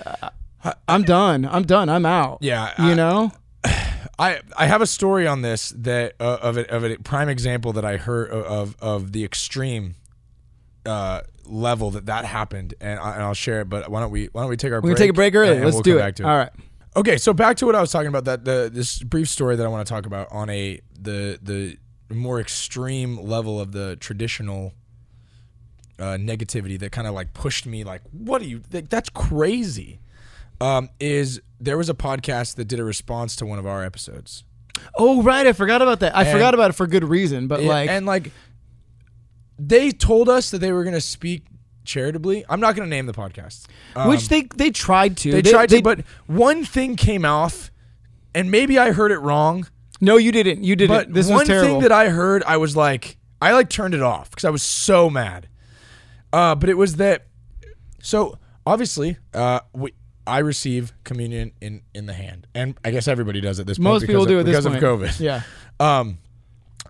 I 0.64 0.74
I'm 0.86 1.02
done. 1.02 1.44
I'm 1.46 1.62
done. 1.64 1.88
I'm 1.88 2.04
out. 2.04 2.38
Yeah, 2.40 2.72
you 2.78 2.90
I- 2.92 2.94
know. 2.94 3.32
I 4.18 4.40
I 4.56 4.66
have 4.66 4.82
a 4.82 4.86
story 4.86 5.26
on 5.26 5.42
this 5.42 5.70
that 5.76 6.14
uh, 6.20 6.38
of 6.42 6.56
a, 6.56 6.68
of 6.74 6.84
a 6.84 6.96
prime 6.98 7.28
example 7.28 7.72
that 7.74 7.84
I 7.84 7.96
heard 7.96 8.30
of 8.30 8.76
of 8.80 9.12
the 9.12 9.24
extreme 9.24 9.94
uh, 10.84 11.20
level 11.44 11.90
that 11.92 12.06
that 12.06 12.24
happened, 12.24 12.74
and, 12.80 12.98
I, 12.98 13.14
and 13.14 13.22
I'll 13.22 13.34
share 13.34 13.60
it. 13.60 13.68
But 13.68 13.88
why 13.90 14.00
don't 14.00 14.10
we 14.10 14.26
why 14.32 14.42
don't 14.42 14.50
we 14.50 14.56
take 14.56 14.72
our 14.72 14.80
We're 14.80 14.90
gonna 14.90 14.96
take 14.98 15.10
a 15.10 15.14
break 15.14 15.34
early. 15.34 15.52
and 15.56 15.64
Let's 15.64 15.74
we'll 15.74 15.82
do 15.82 15.96
it. 15.96 16.00
back 16.00 16.14
to 16.16 16.28
All 16.28 16.36
right. 16.36 16.50
Okay, 16.96 17.16
so 17.16 17.32
back 17.32 17.56
to 17.58 17.66
what 17.66 17.76
I 17.76 17.80
was 17.80 17.92
talking 17.92 18.08
about 18.08 18.24
that 18.24 18.44
the 18.44 18.68
this 18.72 19.00
brief 19.02 19.28
story 19.28 19.54
that 19.56 19.64
I 19.64 19.68
want 19.68 19.86
to 19.86 19.92
talk 19.92 20.04
about 20.06 20.32
on 20.32 20.50
a 20.50 20.80
the 21.00 21.38
the 21.40 21.76
more 22.10 22.40
extreme 22.40 23.18
level 23.18 23.60
of 23.60 23.72
the 23.72 23.96
traditional 23.96 24.72
uh, 25.98 26.16
negativity 26.16 26.78
that 26.78 26.92
kind 26.92 27.06
of 27.06 27.14
like 27.14 27.34
pushed 27.34 27.66
me 27.66 27.84
like 27.84 28.02
what 28.12 28.40
are 28.40 28.46
you 28.46 28.62
like, 28.72 28.88
that's 28.88 29.10
crazy 29.10 29.98
um, 30.60 30.88
is 31.00 31.40
there 31.60 31.76
was 31.76 31.88
a 31.90 31.94
podcast 31.94 32.54
that 32.56 32.66
did 32.66 32.78
a 32.80 32.84
response 32.84 33.36
to 33.36 33.44
one 33.46 33.58
of 33.58 33.66
our 33.66 33.84
episodes 33.84 34.44
Oh 34.96 35.22
right, 35.24 35.44
I 35.44 35.52
forgot 35.54 35.82
about 35.82 35.98
that. 36.00 36.16
I 36.16 36.22
And- 36.22 36.30
forgot 36.30 36.54
about 36.54 36.70
it 36.70 36.74
for 36.74 36.86
good 36.86 37.02
reason, 37.02 37.48
but 37.48 37.62
Yeah, 37.62 37.68
like 37.68 37.90
and 37.90 38.06
like 38.06 38.30
they 39.58 39.90
told 39.90 40.28
us 40.28 40.50
that 40.50 40.58
they 40.58 40.70
were 40.72 40.84
going 40.84 40.94
to 40.94 41.00
speak 41.00 41.44
charitably 41.84 42.44
i'm 42.50 42.60
not 42.60 42.76
going 42.76 42.86
to 42.86 42.90
name 42.94 43.06
the 43.06 43.14
podcast 43.14 43.66
Um, 43.96 44.08
which 44.10 44.28
they 44.28 44.42
they 44.54 44.70
tried 44.70 45.16
to. 45.18 45.32
they, 45.32 45.40
tried 45.42 45.70
to 45.70 45.80
but 45.82 46.00
one 46.26 46.62
thing 46.64 46.96
came 46.96 47.24
off 47.24 47.70
and 48.34 48.50
maybe 48.50 48.78
i 48.78 48.92
heard 48.92 49.10
it 49.10 49.18
wrong 49.18 49.66
no, 50.00 50.16
you 50.16 50.32
didn't. 50.32 50.64
You 50.64 50.76
didn't. 50.76 50.96
But 50.96 51.12
this 51.12 51.28
one 51.28 51.46
thing 51.46 51.80
that 51.80 51.92
I 51.92 52.08
heard, 52.08 52.42
I 52.44 52.56
was 52.56 52.76
like, 52.76 53.18
I 53.40 53.52
like 53.52 53.68
turned 53.68 53.94
it 53.94 54.02
off 54.02 54.30
because 54.30 54.44
I 54.44 54.50
was 54.50 54.62
so 54.62 55.10
mad. 55.10 55.48
Uh, 56.32 56.54
but 56.54 56.68
it 56.68 56.76
was 56.76 56.96
that. 56.96 57.26
So 58.00 58.38
obviously, 58.66 59.16
uh, 59.34 59.60
we, 59.72 59.92
I 60.26 60.38
receive 60.38 60.92
communion 61.04 61.52
in 61.60 61.82
in 61.94 62.06
the 62.06 62.12
hand, 62.12 62.46
and 62.54 62.76
I 62.84 62.90
guess 62.90 63.08
everybody 63.08 63.40
does 63.40 63.58
at 63.60 63.66
this 63.66 63.78
point. 63.78 63.84
Most 63.84 64.00
because 64.02 64.12
people 64.12 64.22
of, 64.22 64.28
do 64.28 64.38
at 64.40 64.46
this 64.46 64.56
because 64.56 64.66
point. 64.66 64.82
of 64.82 65.00
COVID. 65.00 65.20
Yeah. 65.20 65.42
Um, 65.80 66.18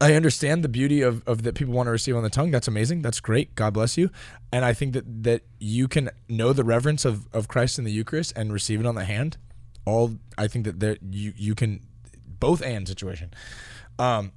I 0.00 0.14
understand 0.14 0.62
the 0.62 0.68
beauty 0.68 1.02
of, 1.02 1.26
of 1.26 1.42
that 1.42 1.54
people 1.54 1.74
want 1.74 1.88
to 1.88 1.90
receive 1.90 2.16
on 2.16 2.22
the 2.22 2.30
tongue. 2.30 2.50
That's 2.50 2.68
amazing. 2.68 3.02
That's 3.02 3.20
great. 3.20 3.54
God 3.54 3.74
bless 3.74 3.98
you. 3.98 4.10
And 4.52 4.64
I 4.64 4.72
think 4.72 4.92
that 4.92 5.22
that 5.24 5.42
you 5.58 5.88
can 5.88 6.10
know 6.28 6.52
the 6.52 6.64
reverence 6.64 7.04
of, 7.04 7.26
of 7.32 7.48
Christ 7.48 7.78
in 7.78 7.84
the 7.84 7.90
Eucharist 7.90 8.32
and 8.36 8.52
receive 8.52 8.80
it 8.80 8.86
on 8.86 8.94
the 8.94 9.04
hand. 9.04 9.38
All 9.84 10.16
I 10.36 10.46
think 10.46 10.64
that 10.66 10.80
there 10.80 10.98
you 11.10 11.32
you 11.36 11.54
can 11.54 11.86
both 12.40 12.62
and 12.62 12.86
situation. 12.86 13.32
Um, 13.98 14.32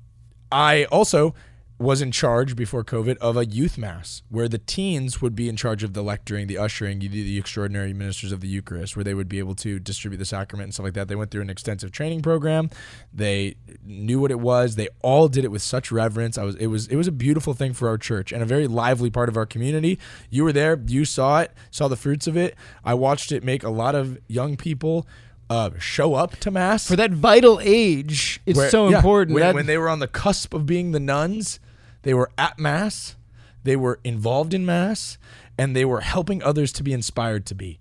I 0.52 0.86
also 0.86 1.34
was 1.82 2.00
in 2.00 2.12
charge 2.12 2.56
before 2.56 2.84
COVID 2.84 3.18
of 3.18 3.36
a 3.36 3.46
youth 3.46 3.76
mass 3.76 4.22
where 4.30 4.48
the 4.48 4.60
teens 4.60 5.20
would 5.20 5.36
be 5.36 5.50
in 5.50 5.56
charge 5.56 5.82
of 5.82 5.94
the 5.94 6.04
lecturing, 6.04 6.46
the 6.46 6.58
ushering, 6.58 7.00
the, 7.00 7.40
extraordinary 7.40 7.92
ministers 7.92 8.32
of 8.32 8.40
the 8.40 8.48
Eucharist, 8.48 8.96
where 8.96 9.04
they 9.04 9.16
would 9.16 9.28
be 9.28 9.40
able 9.40 9.56
to 9.56 9.80
distribute 9.80 10.20
the 10.20 10.26
sacrament 10.26 10.66
and 10.66 10.74
stuff 10.76 10.84
like 10.84 10.94
that. 10.94 11.08
They 11.08 11.16
went 11.16 11.32
through 11.32 11.42
an 11.42 11.50
extensive 11.50 11.92
training 11.92 12.22
program. 12.22 12.70
They 13.12 13.56
knew 13.84 14.20
what 14.20 14.30
it 14.30 14.40
was. 14.40 14.76
They 14.76 14.90
all 15.02 15.28
did 15.28 15.44
it 15.44 15.50
with 15.50 15.64
such 15.64 15.92
reverence. 15.92 16.38
I 16.38 16.44
was 16.44 16.56
it 16.58 16.68
was 16.68 16.88
it 16.88 16.98
was 16.98 17.08
a 17.08 17.12
beautiful 17.12 17.54
thing 17.54 17.74
for 17.74 17.88
our 17.88 17.98
church 17.98 18.32
and 18.32 18.44
a 18.44 18.46
very 18.46 18.68
lively 18.68 19.10
part 19.10 19.28
of 19.28 19.36
our 19.36 19.48
community. 19.48 19.98
You 20.30 20.44
were 20.44 20.54
there, 20.54 20.80
you 20.86 21.04
saw 21.04 21.40
it, 21.42 21.52
saw 21.72 21.88
the 21.88 21.96
fruits 21.96 22.28
of 22.28 22.38
it. 22.38 22.56
I 22.86 22.94
watched 22.94 23.32
it 23.32 23.44
make 23.44 23.64
a 23.64 23.70
lot 23.70 23.96
of 23.96 24.20
young 24.28 24.56
people 24.56 25.08
uh, 25.52 25.70
show 25.80 26.14
up 26.14 26.38
to 26.38 26.50
mass 26.50 26.88
For 26.88 26.96
that 26.96 27.12
vital 27.12 27.60
age, 27.62 28.40
it's 28.46 28.58
where- 28.58 28.70
so 28.70 28.88
yeah, 28.90 28.98
important. 28.98 29.34
When, 29.36 29.42
that, 29.42 29.54
when 29.56 29.66
they 29.66 29.78
were 29.78 29.90
on 29.90 30.00
the 30.00 30.08
cusp 30.08 30.54
of 30.54 30.66
being 30.66 30.92
the 30.92 31.00
nuns, 31.00 31.60
they 32.04 32.14
were 32.14 32.32
at 32.38 32.58
mass, 32.58 33.16
they 33.64 33.76
were 33.76 34.00
involved 34.04 34.54
in 34.54 34.66
mass, 34.66 35.18
and 35.58 35.76
they 35.76 35.84
were 35.84 36.00
helping 36.02 36.42
others 36.42 36.72
to 36.74 36.84
be 36.84 36.94
inspired 36.94 37.46
to 37.48 37.56
be. 37.56 37.80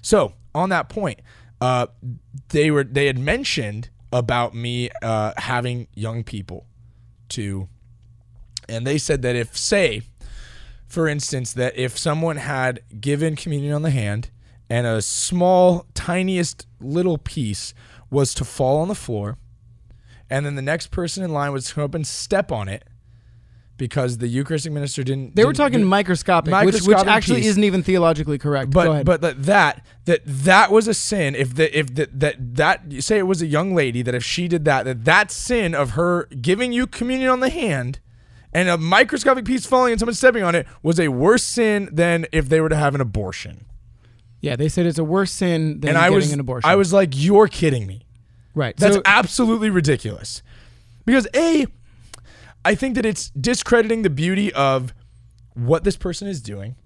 So 0.00 0.34
on 0.54 0.68
that 0.68 0.88
point, 0.88 1.20
uh, 1.60 1.88
they 2.50 2.70
were 2.70 2.84
they 2.84 3.06
had 3.06 3.18
mentioned 3.18 3.90
about 4.12 4.54
me 4.54 4.88
uh, 5.02 5.32
having 5.36 5.88
young 5.94 6.22
people 6.22 6.66
to, 7.30 7.68
and 8.68 8.86
they 8.86 8.96
said 8.96 9.22
that 9.22 9.34
if 9.34 9.56
say, 9.56 10.02
for 10.86 11.08
instance, 11.08 11.52
that 11.54 11.76
if 11.76 11.98
someone 11.98 12.36
had 12.36 12.80
given 13.00 13.34
communion 13.34 13.74
on 13.74 13.82
the 13.82 13.90
hand 13.90 14.30
and 14.70 14.86
a 14.86 15.00
small, 15.02 15.86
tiniest 15.94 16.66
little 16.80 17.18
piece 17.18 17.74
was 18.10 18.34
to 18.34 18.44
fall 18.44 18.78
on 18.80 18.88
the 18.88 18.94
floor, 18.94 19.38
and 20.30 20.44
then 20.46 20.54
the 20.56 20.62
next 20.62 20.90
person 20.90 21.22
in 21.24 21.32
line 21.32 21.52
would 21.52 21.64
come 21.66 21.84
up 21.84 21.94
and 21.94 22.06
step 22.06 22.50
on 22.52 22.68
it 22.68 22.84
because 23.76 24.18
the 24.18 24.26
Eucharistic 24.26 24.72
minister 24.72 25.04
didn't. 25.04 25.36
they 25.36 25.44
were 25.44 25.52
didn't- 25.52 25.56
talking 25.58 25.72
didn't- 25.78 25.86
microscopic, 25.88 26.52
which, 26.64 26.82
which 26.82 26.96
actually 26.96 27.40
piece. 27.40 27.50
isn't 27.50 27.64
even 27.64 27.82
theologically 27.82 28.36
correct. 28.36 28.70
Go 28.70 28.80
but 28.80 28.88
ahead. 28.90 29.06
but 29.06 29.20
that 29.46 29.84
that 30.06 30.20
that 30.26 30.72
was 30.72 30.88
a 30.88 30.94
sin. 30.94 31.34
If 31.36 31.54
the 31.54 31.78
if 31.78 31.94
that 31.94 32.18
that 32.18 32.54
that 32.56 32.80
say 33.02 33.18
it 33.18 33.26
was 33.26 33.40
a 33.40 33.46
young 33.46 33.74
lady 33.74 34.02
that 34.02 34.14
if 34.16 34.24
she 34.24 34.48
did 34.48 34.64
that 34.64 34.84
that 34.84 35.04
that 35.04 35.30
sin 35.30 35.74
of 35.74 35.90
her 35.90 36.24
giving 36.40 36.72
you 36.72 36.86
communion 36.86 37.30
on 37.30 37.40
the 37.40 37.50
hand. 37.50 38.00
And 38.50 38.70
a 38.70 38.78
microscopic 38.78 39.44
piece 39.44 39.66
falling 39.66 39.92
and 39.92 40.00
someone 40.00 40.14
stepping 40.14 40.42
on 40.42 40.54
it 40.54 40.66
was 40.82 40.98
a 40.98 41.08
worse 41.08 41.44
sin 41.44 41.86
than 41.92 42.24
if 42.32 42.48
they 42.48 42.62
were 42.62 42.70
to 42.70 42.76
have 42.76 42.94
an 42.94 43.00
abortion. 43.02 43.66
Yeah, 44.40 44.56
they 44.56 44.68
said 44.68 44.86
it's 44.86 44.98
a 44.98 45.04
worse 45.04 45.32
sin 45.32 45.80
than 45.80 45.90
and 45.90 45.96
getting 45.96 45.96
I 45.96 46.10
was 46.10 46.32
an 46.32 46.40
abortion. 46.40 46.68
I 46.68 46.76
was 46.76 46.92
like, 46.92 47.10
you're 47.14 47.48
kidding 47.48 47.86
me. 47.86 48.06
right. 48.54 48.76
That's 48.76 48.96
so, 48.96 49.02
absolutely 49.04 49.70
ridiculous. 49.70 50.42
Because 51.04 51.26
a, 51.34 51.66
I 52.64 52.74
think 52.74 52.94
that 52.94 53.06
it's 53.06 53.30
discrediting 53.30 54.02
the 54.02 54.10
beauty 54.10 54.52
of 54.52 54.94
what 55.54 55.84
this 55.84 55.96
person 55.96 56.28
is 56.28 56.40
doing 56.40 56.76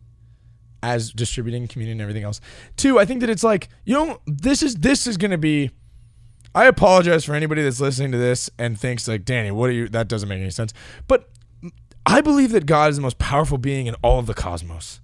as 0.82 1.12
distributing 1.12 1.68
communion 1.68 1.96
and 1.96 2.02
everything 2.02 2.24
else. 2.24 2.40
Two, 2.76 2.98
I 2.98 3.04
think 3.04 3.20
that 3.20 3.30
it's 3.30 3.44
like, 3.44 3.68
you 3.84 3.94
know, 3.94 4.20
this 4.26 4.62
is 4.62 4.76
this 4.76 5.06
is 5.06 5.16
gonna 5.16 5.38
be 5.38 5.70
I 6.54 6.66
apologize 6.66 7.24
for 7.24 7.34
anybody 7.34 7.62
that's 7.62 7.80
listening 7.80 8.12
to 8.12 8.18
this 8.18 8.50
and 8.58 8.78
thinks 8.78 9.08
like, 9.08 9.24
Danny, 9.24 9.50
what 9.50 9.70
are 9.70 9.72
you 9.72 9.88
that 9.88 10.08
doesn't 10.08 10.28
make 10.28 10.40
any 10.40 10.50
sense. 10.50 10.72
But 11.06 11.28
I 12.04 12.20
believe 12.20 12.52
that 12.52 12.66
God 12.66 12.90
is 12.90 12.96
the 12.96 13.02
most 13.02 13.18
powerful 13.18 13.58
being 13.58 13.86
in 13.86 13.94
all 14.02 14.18
of 14.18 14.26
the 14.26 14.34
cosmos. 14.34 15.00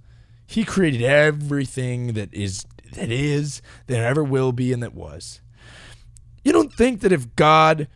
He 0.50 0.64
created 0.64 1.02
everything 1.02 2.14
that 2.14 2.32
is 2.32 2.64
that 2.94 3.10
is, 3.12 3.60
that 3.86 3.98
ever 4.00 4.24
will 4.24 4.50
be, 4.50 4.72
and 4.72 4.82
that 4.82 4.94
was. 4.94 5.42
You 6.42 6.52
don't 6.52 6.72
think 6.72 7.02
that 7.02 7.12
if 7.12 7.36
God 7.36 7.86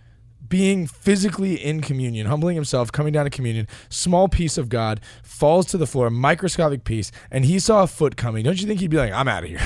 being 0.46 0.86
physically 0.86 1.54
in 1.54 1.80
communion, 1.80 2.26
humbling 2.26 2.56
himself, 2.56 2.92
coming 2.92 3.10
down 3.14 3.24
to 3.24 3.30
communion, 3.30 3.66
small 3.88 4.28
piece 4.28 4.58
of 4.58 4.68
God 4.68 5.00
falls 5.22 5.64
to 5.68 5.78
the 5.78 5.86
floor, 5.86 6.10
microscopic 6.10 6.84
piece, 6.84 7.10
and 7.30 7.46
he 7.46 7.58
saw 7.58 7.84
a 7.84 7.86
foot 7.86 8.16
coming. 8.18 8.44
Don't 8.44 8.60
you 8.60 8.66
think 8.66 8.80
he'd 8.80 8.90
be 8.90 8.98
like, 8.98 9.12
"I'm 9.14 9.28
out 9.28 9.44
of 9.44 9.48
here"? 9.48 9.60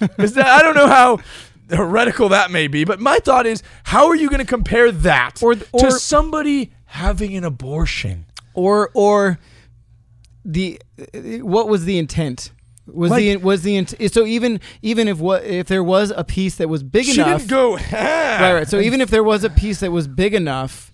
that- 0.16 0.38
I 0.38 0.60
don't 0.62 0.74
know 0.74 0.88
how 0.88 1.20
heretical 1.70 2.30
that 2.30 2.50
may 2.50 2.66
be, 2.66 2.84
but 2.84 2.98
my 2.98 3.18
thought 3.18 3.46
is, 3.46 3.62
how 3.84 4.08
are 4.08 4.16
you 4.16 4.28
going 4.28 4.40
to 4.40 4.46
compare 4.46 4.90
that 4.90 5.40
Or- 5.40 5.54
to 5.54 5.92
somebody 5.92 6.72
having 6.86 7.36
an 7.36 7.44
abortion? 7.44 8.26
or 8.54 8.90
or 8.94 9.38
the 10.48 10.80
what 11.42 11.68
was 11.68 11.84
the 11.84 11.98
intent 11.98 12.50
was 12.86 13.10
the 13.14 13.36
was 13.36 13.62
the 13.64 13.76
int- 13.76 13.94
so 14.12 14.24
even 14.24 14.58
even 14.80 15.06
if 15.08 15.18
what 15.18 15.44
if 15.44 15.68
there 15.68 15.84
was 15.84 16.10
a 16.16 16.24
piece 16.24 16.54
that 16.56 16.68
was 16.70 16.82
big 16.82 17.04
She 17.04 17.20
enough 17.20 17.40
didn't 17.42 17.50
go. 17.50 17.76
right 17.92 18.52
right 18.54 18.66
so 18.68 18.80
even 18.80 19.02
if 19.02 19.10
there 19.10 19.22
was 19.22 19.44
a 19.44 19.50
piece 19.50 19.80
that 19.80 19.92
was 19.92 20.08
big 20.08 20.32
enough 20.34 20.90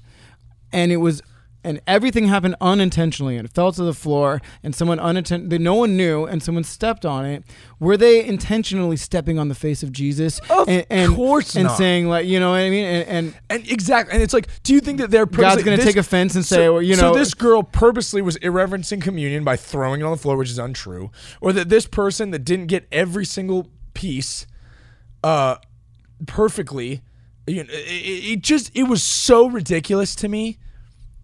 and 0.72 0.90
it 0.90 0.96
was 0.96 1.22
and 1.64 1.80
everything 1.86 2.26
happened 2.28 2.54
unintentionally 2.60 3.36
and 3.36 3.46
it 3.48 3.52
fell 3.54 3.72
to 3.72 3.82
the 3.82 3.94
floor 3.94 4.40
and 4.62 4.74
someone 4.74 4.98
uninten- 4.98 5.48
no 5.60 5.74
one 5.74 5.96
knew 5.96 6.24
and 6.26 6.42
someone 6.42 6.62
stepped 6.62 7.04
on 7.06 7.24
it 7.24 7.42
were 7.80 7.96
they 7.96 8.24
intentionally 8.24 8.96
stepping 8.96 9.38
on 9.38 9.48
the 9.48 9.54
face 9.54 9.82
of 9.82 9.90
jesus 9.90 10.38
Of 10.50 10.68
and, 10.68 10.84
and, 10.90 11.14
course 11.14 11.56
and 11.56 11.64
not. 11.64 11.76
saying 11.78 12.08
like 12.08 12.26
you 12.26 12.38
know 12.38 12.50
what 12.50 12.60
i 12.60 12.70
mean 12.70 12.84
and, 12.84 13.08
and 13.08 13.34
And 13.50 13.68
exactly, 13.70 14.14
and 14.14 14.22
it's 14.22 14.34
like, 14.34 14.48
do 14.62 14.74
you 14.74 14.80
think 14.80 14.98
that 14.98 15.10
they're 15.10 15.26
God's 15.26 15.62
gonna 15.64 15.76
take 15.78 15.96
offense 15.96 16.34
and 16.34 16.44
so- 16.44 16.56
say, 16.56 16.68
well, 16.68 16.82
you 16.82 16.96
know- 16.96 17.12
so 17.12 17.18
this 17.18 17.34
girl 17.34 17.62
purposely 17.62 18.20
was 18.22 18.36
irreverencing 18.36 19.00
communion 19.00 19.42
by 19.44 19.56
throwing 19.56 20.00
it 20.00 20.04
on 20.04 20.10
the 20.10 20.16
floor, 20.18 20.36
which 20.36 20.50
is 20.50 20.58
untrue, 20.58 21.10
or 21.40 21.52
that 21.52 21.68
this 21.68 21.86
person 21.86 22.30
that 22.32 22.40
didn't 22.44 22.66
get 22.66 22.86
every 22.92 23.24
single 23.24 23.68
piece, 23.94 24.46
uh, 25.22 25.56
perfectly, 26.26 27.02
you 27.46 27.64
know, 27.64 27.70
it 27.70 28.24
it 28.32 28.40
just 28.42 28.70
it 28.74 28.84
was 28.84 29.02
so 29.02 29.46
ridiculous 29.48 30.14
to 30.16 30.28
me 30.28 30.58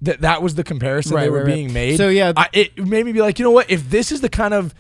that 0.03 0.21
that 0.23 0.43
was 0.43 0.55
the 0.55 0.65
comparison 0.65 1.15
Right, 1.17 1.23
they 1.25 1.31
were 1.31 1.39
right, 1.39 1.47
right. 1.47 1.55
being 1.55 1.73
made. 1.73 1.97
So, 1.97 2.09
yeah. 2.09 2.33
I, 2.37 2.49
it 2.53 2.79
made 2.87 3.05
me 3.05 3.13
be 3.13 3.21
like, 3.21 3.39
you 3.39 3.45
know 3.45 3.51
what? 3.51 3.71
If 3.71 3.91
this 3.91 4.11
is 4.13 4.21
the 4.23 4.29
kind 4.31 4.55
of 4.55 4.75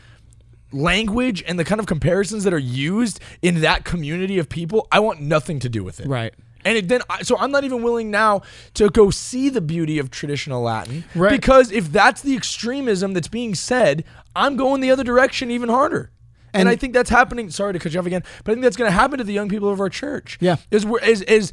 language 0.72 1.42
and 1.46 1.58
the 1.58 1.64
kind 1.64 1.80
of 1.80 1.86
comparisons 1.86 2.44
that 2.44 2.54
are 2.54 2.58
used 2.58 3.20
in 3.42 3.60
that 3.62 3.84
community 3.84 4.38
of 4.38 4.48
people, 4.48 4.86
I 4.92 5.00
want 5.00 5.20
nothing 5.20 5.58
to 5.60 5.68
do 5.68 5.82
with 5.82 6.00
it. 6.00 6.06
right 6.06 6.32
And 6.64 6.78
it 6.78 6.88
then, 6.88 7.00
so 7.22 7.36
I'm 7.38 7.50
not 7.50 7.64
even 7.64 7.82
willing 7.82 8.10
now 8.10 8.42
to 8.74 8.88
go 8.88 9.10
see 9.10 9.48
the 9.48 9.60
beauty 9.60 9.98
of 9.98 10.10
traditional 10.10 10.62
Latin, 10.62 11.04
Right. 11.14 11.30
Because 11.30 11.72
if 11.72 11.90
that's 11.90 12.22
the 12.22 12.36
extremism 12.36 13.14
that's 13.14 13.28
being 13.28 13.54
said, 13.54 14.04
I'm 14.36 14.56
going 14.56 14.80
the 14.80 14.90
other 14.90 15.04
direction 15.04 15.50
even 15.50 15.68
harder. 15.68 16.12
And, 16.52 16.62
And- 16.62 16.68
I 16.68 16.76
think 16.76 16.94
that's 16.94 17.10
happening. 17.10 17.50
Sorry 17.50 17.72
to 17.72 17.78
cut 17.78 17.92
you 17.92 18.00
off 18.00 18.06
again, 18.06 18.22
but 18.44 18.52
I 18.52 18.54
think 18.54 18.62
that's 18.62 18.76
going 18.76 18.88
to 18.90 18.94
happen 18.96 19.18
to 19.18 19.24
the 19.24 19.32
young 19.32 19.48
people 19.48 19.70
of 19.70 19.80
our 19.80 19.88
church. 19.88 20.38
Yeah. 20.40 20.56
is 20.70 20.84
is 21.02 21.22
is 21.22 21.52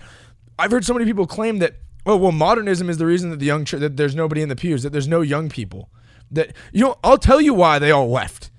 I've 0.60 0.71
heard 0.71 0.86
so 0.86 0.93
many 0.93 1.06
people 1.06 1.27
claim 1.27 1.60
that 1.60 1.75
oh 2.08 2.17
well 2.17 2.32
modernism 2.32 2.89
is 2.89 2.98
the 2.98 3.06
reason 3.06 3.30
that 3.30 3.39
the 3.39 3.46
young 3.46 3.63
church 3.63 3.82
that 3.82 3.98
there's 3.98 4.15
nobody 4.15 4.41
in 4.41 4.50
the 4.50 4.56
pews 4.56 4.82
that 4.84 4.91
there's 4.91 5.08
no 5.08 5.22
young 5.22 5.50
people 5.50 5.89
that 6.32 6.54
you 6.72 6.84
know 6.84 6.98
I'll 7.04 7.17
tell 7.17 7.41
you 7.41 7.54
why 7.54 7.80
they 7.80 7.91
all 7.91 8.10
left. 8.10 8.52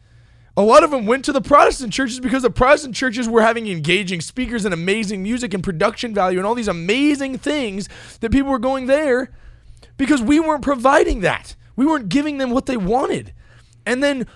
A 0.57 0.63
lot 0.63 0.83
of 0.83 0.91
them 0.91 1.07
went 1.07 1.25
to 1.27 1.33
the 1.33 1.41
Protestant 1.41 1.93
churches 1.93 2.19
because 2.19 2.43
the 2.43 2.51
Protestant 2.51 2.97
churches 2.97 3.29
were 3.29 3.43
having 3.43 3.69
engaging 3.69 4.21
speakers 4.21 4.65
and 4.65 4.75
amazing 4.75 5.23
music 5.23 5.55
and 5.55 5.63
production 5.63 6.13
value 6.13 6.39
and 6.39 6.47
all 6.47 6.57
these 6.57 6.67
amazing 6.67 7.39
things 7.39 7.89
that 8.21 8.33
people 8.33 8.51
were 8.51 8.59
going 8.59 8.87
there 8.87 9.31
because 9.97 10.21
we 10.21 10.41
weren't 10.41 10.63
providing 10.63 11.21
that. 11.21 11.55
We 11.77 11.87
weren't 11.87 12.09
giving 12.09 12.39
them 12.39 12.51
what 12.51 12.67
they 12.67 12.77
wanted. 12.77 13.33
And 13.87 14.03
then 14.03 14.27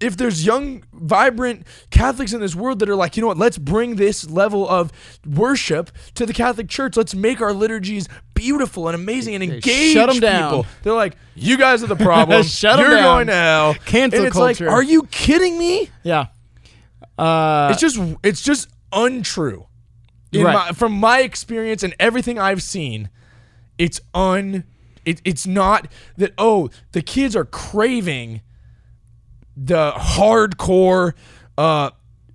if 0.00 0.16
there's 0.16 0.44
young, 0.44 0.82
vibrant 0.92 1.66
Catholics 1.90 2.32
in 2.32 2.40
this 2.40 2.54
world 2.54 2.80
that 2.80 2.88
are 2.88 2.96
like, 2.96 3.16
you 3.16 3.20
know 3.20 3.28
what, 3.28 3.38
let's 3.38 3.56
bring 3.58 3.96
this 3.96 4.28
level 4.28 4.68
of 4.68 4.92
worship 5.26 5.90
to 6.14 6.26
the 6.26 6.32
Catholic 6.32 6.68
Church. 6.68 6.96
Let's 6.96 7.14
make 7.14 7.40
our 7.40 7.52
liturgies 7.52 8.08
beautiful 8.34 8.88
and 8.88 8.94
amazing 8.94 9.34
and 9.34 9.44
engage 9.44 9.92
shut 9.92 10.10
'em 10.10 10.20
down. 10.20 10.50
people. 10.50 10.66
They're 10.82 10.92
like, 10.92 11.16
you 11.34 11.56
guys 11.56 11.82
are 11.82 11.86
the 11.86 11.96
problem. 12.10 12.42
Shut 12.42 12.78
You're 12.78 12.90
down. 12.90 13.02
going 13.02 13.26
to 13.28 13.32
hell. 13.34 13.74
Cancel 13.86 14.18
and 14.18 14.26
it's 14.26 14.36
culture. 14.36 14.66
like, 14.66 14.74
are 14.74 14.82
you 14.82 15.04
kidding 15.10 15.56
me? 15.58 15.90
yeah 16.02 16.26
uh 17.18 17.68
It's 17.72 17.80
just 17.80 17.98
it's 18.22 18.42
just 18.42 18.68
untrue. 18.92 19.66
In 20.32 20.42
Right. 20.42 20.52
my, 20.52 20.72
from 20.72 20.92
my 20.92 21.20
experience 21.20 21.84
and 21.84 21.94
everything 22.00 22.40
I've 22.40 22.62
seen, 22.62 23.08
it's 23.78 24.00
un 24.12 24.64
it, 25.04 25.20
it's 25.24 25.46
not 25.46 25.86
that 26.16 26.32
oh 26.38 26.70
the 26.92 27.02
kids 27.02 27.36
are 27.36 27.44
craving 27.44 28.40
the 29.56 29.92
hardcore 29.92 31.12
uh 31.58 31.90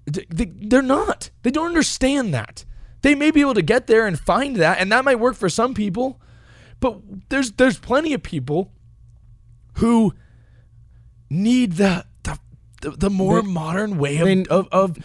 they, 0.05 0.45
they're 0.45 0.82
not. 0.82 1.29
They 1.43 1.51
don't 1.51 1.67
understand 1.67 2.34
that. 2.34 2.65
They 3.01 3.13
may 3.15 3.29
be 3.32 3.41
able 3.41 3.53
to 3.53 3.62
get 3.62 3.86
there 3.88 4.08
and 4.08 4.17
find 4.19 4.55
that 4.58 4.79
and 4.79 4.91
that 4.91 5.05
might 5.05 5.19
work 5.19 5.36
for 5.36 5.49
some 5.49 5.73
people 5.73 6.19
but 6.79 6.99
there's 7.29 7.51
there's 7.53 7.77
plenty 7.77 8.13
of 8.13 8.23
people 8.23 8.71
who 9.75 10.13
need 11.29 11.73
the 11.73 12.05
the, 12.23 12.39
the, 12.82 12.91
the 12.91 13.10
more 13.10 13.41
They- 13.41 13.47
modern 13.47 13.97
way 13.97 14.17
of, 14.17 14.25
they- 14.25 14.45
of, 14.45 14.67
of 14.71 14.97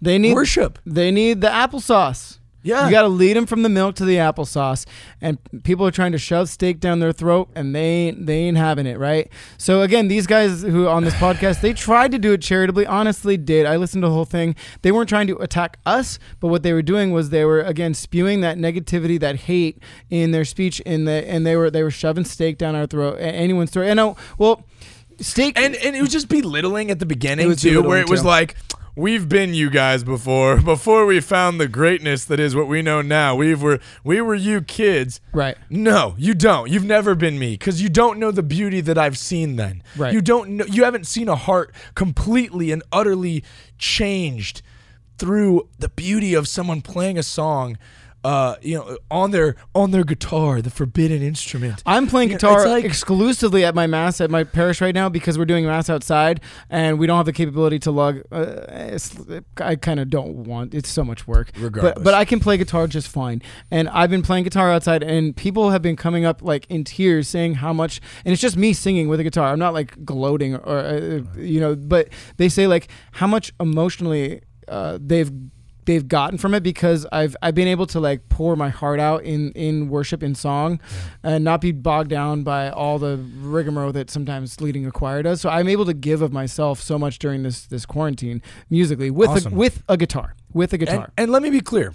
they 0.00 0.18
need 0.18 0.34
worship. 0.34 0.78
They 0.84 1.10
need 1.10 1.40
the 1.40 1.48
applesauce. 1.48 2.38
Yeah. 2.62 2.86
You 2.86 2.90
got 2.90 3.02
to 3.02 3.08
lead 3.08 3.36
them 3.36 3.46
from 3.46 3.62
the 3.62 3.68
milk 3.68 3.94
to 3.96 4.04
the 4.04 4.16
applesauce. 4.16 4.86
And 5.20 5.38
people 5.62 5.86
are 5.86 5.92
trying 5.92 6.12
to 6.12 6.18
shove 6.18 6.48
steak 6.48 6.80
down 6.80 6.98
their 6.98 7.12
throat 7.12 7.48
and 7.54 7.74
they 7.74 7.80
ain't, 7.80 8.26
they 8.26 8.38
ain't 8.38 8.56
having 8.56 8.86
it, 8.86 8.98
right? 8.98 9.30
So 9.56 9.82
again, 9.82 10.08
these 10.08 10.26
guys 10.26 10.62
who 10.62 10.88
on 10.88 11.04
this 11.04 11.14
podcast, 11.14 11.60
they 11.60 11.72
tried 11.72 12.10
to 12.10 12.18
do 12.18 12.32
it 12.32 12.42
charitably, 12.42 12.84
honestly 12.84 13.36
did. 13.36 13.66
I 13.66 13.76
listened 13.76 14.02
to 14.02 14.08
the 14.08 14.14
whole 14.14 14.24
thing. 14.24 14.56
They 14.82 14.90
weren't 14.90 15.08
trying 15.08 15.28
to 15.28 15.36
attack 15.36 15.78
us, 15.86 16.18
but 16.40 16.48
what 16.48 16.64
they 16.64 16.72
were 16.72 16.82
doing 16.82 17.12
was 17.12 17.30
they 17.30 17.44
were 17.44 17.60
again 17.60 17.94
spewing 17.94 18.40
that 18.40 18.58
negativity, 18.58 19.20
that 19.20 19.36
hate 19.36 19.80
in 20.10 20.32
their 20.32 20.44
speech 20.44 20.80
in 20.80 21.04
the 21.04 21.12
and 21.28 21.46
they 21.46 21.56
were 21.56 21.70
they 21.70 21.82
were 21.82 21.90
shoving 21.90 22.24
steak 22.24 22.58
down 22.58 22.74
our 22.74 22.86
throat, 22.86 23.16
anyone's 23.20 23.70
throat. 23.70 23.86
And 23.86 24.00
oh, 24.00 24.16
well, 24.38 24.64
steak 25.20 25.58
and 25.58 25.76
and 25.76 25.94
it 25.94 26.00
was 26.00 26.10
just 26.10 26.28
belittling 26.28 26.90
at 26.90 26.98
the 26.98 27.06
beginning 27.06 27.54
too, 27.56 27.82
where 27.82 28.00
it 28.00 28.08
was 28.08 28.24
like, 28.24 28.56
"We've 28.96 29.28
been 29.28 29.52
you 29.54 29.68
guys 29.70 30.02
before. 30.02 30.56
Before 30.74 31.04
we 31.06 31.20
found 31.20 31.60
the 31.60 31.68
greatness 31.68 32.24
that 32.24 32.40
is 32.40 32.56
what 32.56 32.66
we 32.66 32.80
know 32.82 33.02
now. 33.02 33.36
We 33.36 33.54
were 33.54 33.78
we 34.02 34.20
were 34.20 34.34
you 34.34 34.62
kids." 34.62 35.20
right. 35.32 35.56
No, 35.70 36.14
you 36.18 36.34
don't. 36.34 36.70
You've 36.70 36.84
never 36.84 37.14
been 37.14 37.38
me 37.38 37.52
because 37.52 37.82
you 37.82 37.88
don't 37.88 38.18
know 38.18 38.30
the 38.30 38.42
beauty 38.42 38.80
that 38.80 38.96
I've 38.98 39.18
seen. 39.18 39.56
Then 39.56 39.82
Right. 39.96 40.12
you 40.12 40.20
don't 40.22 40.50
know. 40.56 40.64
You 40.64 40.84
haven't 40.84 41.06
seen 41.06 41.28
a 41.28 41.36
heart 41.36 41.74
completely 41.94 42.72
and 42.72 42.82
utterly 42.90 43.44
changed 43.78 44.62
through 45.18 45.68
the 45.78 45.88
beauty 45.88 46.34
of 46.34 46.48
someone 46.48 46.80
playing 46.82 47.18
a 47.18 47.22
song. 47.22 47.76
Uh, 48.24 48.56
you 48.60 48.74
know, 48.76 48.98
on 49.08 49.30
their 49.30 49.54
on 49.72 49.92
their 49.92 50.02
guitar, 50.02 50.60
the 50.60 50.70
forbidden 50.70 51.22
instrument. 51.22 51.80
I'm 51.86 52.08
playing 52.08 52.30
You 52.30 52.34
guitar 52.34 52.66
like- 52.66 52.84
exclusively 52.84 53.64
at 53.64 53.72
my 53.74 53.86
mass 53.86 54.20
at 54.20 54.30
my 54.32 54.42
parish 54.42 54.80
right 54.80 54.94
now 54.94 55.08
because 55.08 55.38
we're 55.38 55.44
doing 55.44 55.64
mass 55.64 55.88
outside 55.88 56.40
and 56.68 56.98
we 56.98 57.06
don't 57.06 57.16
have 57.18 57.26
the 57.26 57.32
capability 57.32 57.78
to 57.80 57.92
lug. 57.92 58.22
Uh, 58.32 58.98
I 59.58 59.76
kind 59.76 60.00
of 60.00 60.10
don't 60.10 60.38
want. 60.38 60.74
It's 60.74 60.88
so 60.88 61.04
much 61.04 61.28
work. 61.28 61.50
But 61.54 61.62
Regardless. 61.62 62.02
but 62.04 62.14
I 62.14 62.24
can 62.24 62.40
play 62.40 62.56
guitar 62.56 62.88
just 62.88 63.06
fine. 63.06 63.42
And 63.70 63.88
I've 63.90 64.10
been 64.10 64.22
playing 64.22 64.42
guitar 64.42 64.72
outside 64.72 65.04
and 65.04 65.36
people 65.36 65.70
have 65.70 65.82
been 65.82 65.96
coming 65.96 66.24
up 66.24 66.42
like 66.42 66.66
in 66.68 66.82
tears 66.82 67.28
saying 67.28 67.54
how 67.54 67.72
much. 67.72 68.00
And 68.24 68.32
it's 68.32 68.42
just 68.42 68.56
me 68.56 68.72
singing 68.72 69.06
with 69.08 69.20
a 69.20 69.24
guitar. 69.24 69.52
I'm 69.52 69.58
not 69.60 69.72
like 69.72 70.04
gloating 70.04 70.56
or 70.56 70.78
uh, 70.78 71.20
you 71.36 71.60
know. 71.60 71.76
But 71.76 72.08
they 72.38 72.48
say 72.48 72.66
like 72.66 72.88
how 73.12 73.28
much 73.28 73.52
emotionally 73.60 74.40
uh, 74.66 74.98
they've 75.00 75.30
they've 75.86 76.06
gotten 76.06 76.36
from 76.38 76.52
it 76.54 76.62
because 76.62 77.06
I've 77.10 77.34
I've 77.40 77.54
been 77.54 77.68
able 77.68 77.86
to 77.86 78.00
like 78.00 78.28
pour 78.28 78.54
my 78.56 78.68
heart 78.68 79.00
out 79.00 79.22
in 79.24 79.52
in 79.52 79.88
worship 79.88 80.22
in 80.22 80.34
song 80.34 80.78
and 81.22 81.42
not 81.42 81.60
be 81.60 81.72
bogged 81.72 82.10
down 82.10 82.42
by 82.42 82.68
all 82.70 82.98
the 82.98 83.16
rigmarole 83.38 83.92
that 83.92 84.10
sometimes 84.10 84.60
leading 84.60 84.84
a 84.86 84.90
choir 84.92 85.22
does. 85.22 85.40
So 85.40 85.48
I'm 85.48 85.68
able 85.68 85.86
to 85.86 85.94
give 85.94 86.20
of 86.22 86.32
myself 86.32 86.80
so 86.80 86.98
much 86.98 87.18
during 87.18 87.42
this 87.42 87.64
this 87.66 87.86
quarantine 87.86 88.42
musically 88.68 89.10
with 89.10 89.30
Awesome. 89.30 89.54
a, 89.54 89.56
with 89.56 89.82
a 89.88 89.96
guitar 89.96 90.34
with 90.52 90.72
a 90.72 90.76
And, 90.76 90.80
guitar. 90.86 91.12
and 91.16 91.30
let 91.30 91.42
me 91.42 91.50
be 91.50 91.60
clear. 91.60 91.94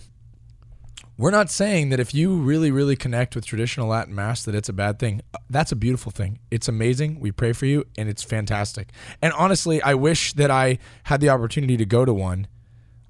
We're 1.17 1.29
not 1.31 1.51
saying 1.51 1.89
that 1.89 1.99
if 1.99 2.15
you 2.15 2.35
really, 2.35 2.71
really 2.71 2.95
connect 2.95 3.35
with 3.35 3.45
traditional 3.45 3.87
Latin 3.87 4.15
Mass 4.15 4.43
that 4.43 4.55
it's 4.55 4.69
a 4.69 4.73
bad 4.73 4.97
thing. 4.97 5.21
That's 5.51 5.71
a 5.71 5.75
beautiful 5.75 6.11
thing. 6.11 6.39
It's 6.49 6.67
amazing. 6.67 7.19
We 7.19 7.31
pray 7.31 7.53
for 7.53 7.67
you, 7.67 7.83
and 7.95 8.09
it's 8.09 8.23
fantastic. 8.23 8.89
And 9.21 9.31
honestly, 9.33 9.83
I 9.83 9.93
wish 9.93 10.33
that 10.33 10.49
I 10.49 10.79
had 11.03 11.21
the 11.21 11.29
opportunity 11.29 11.77
to 11.77 11.85
go 11.85 12.05
to 12.05 12.13
one. 12.13 12.47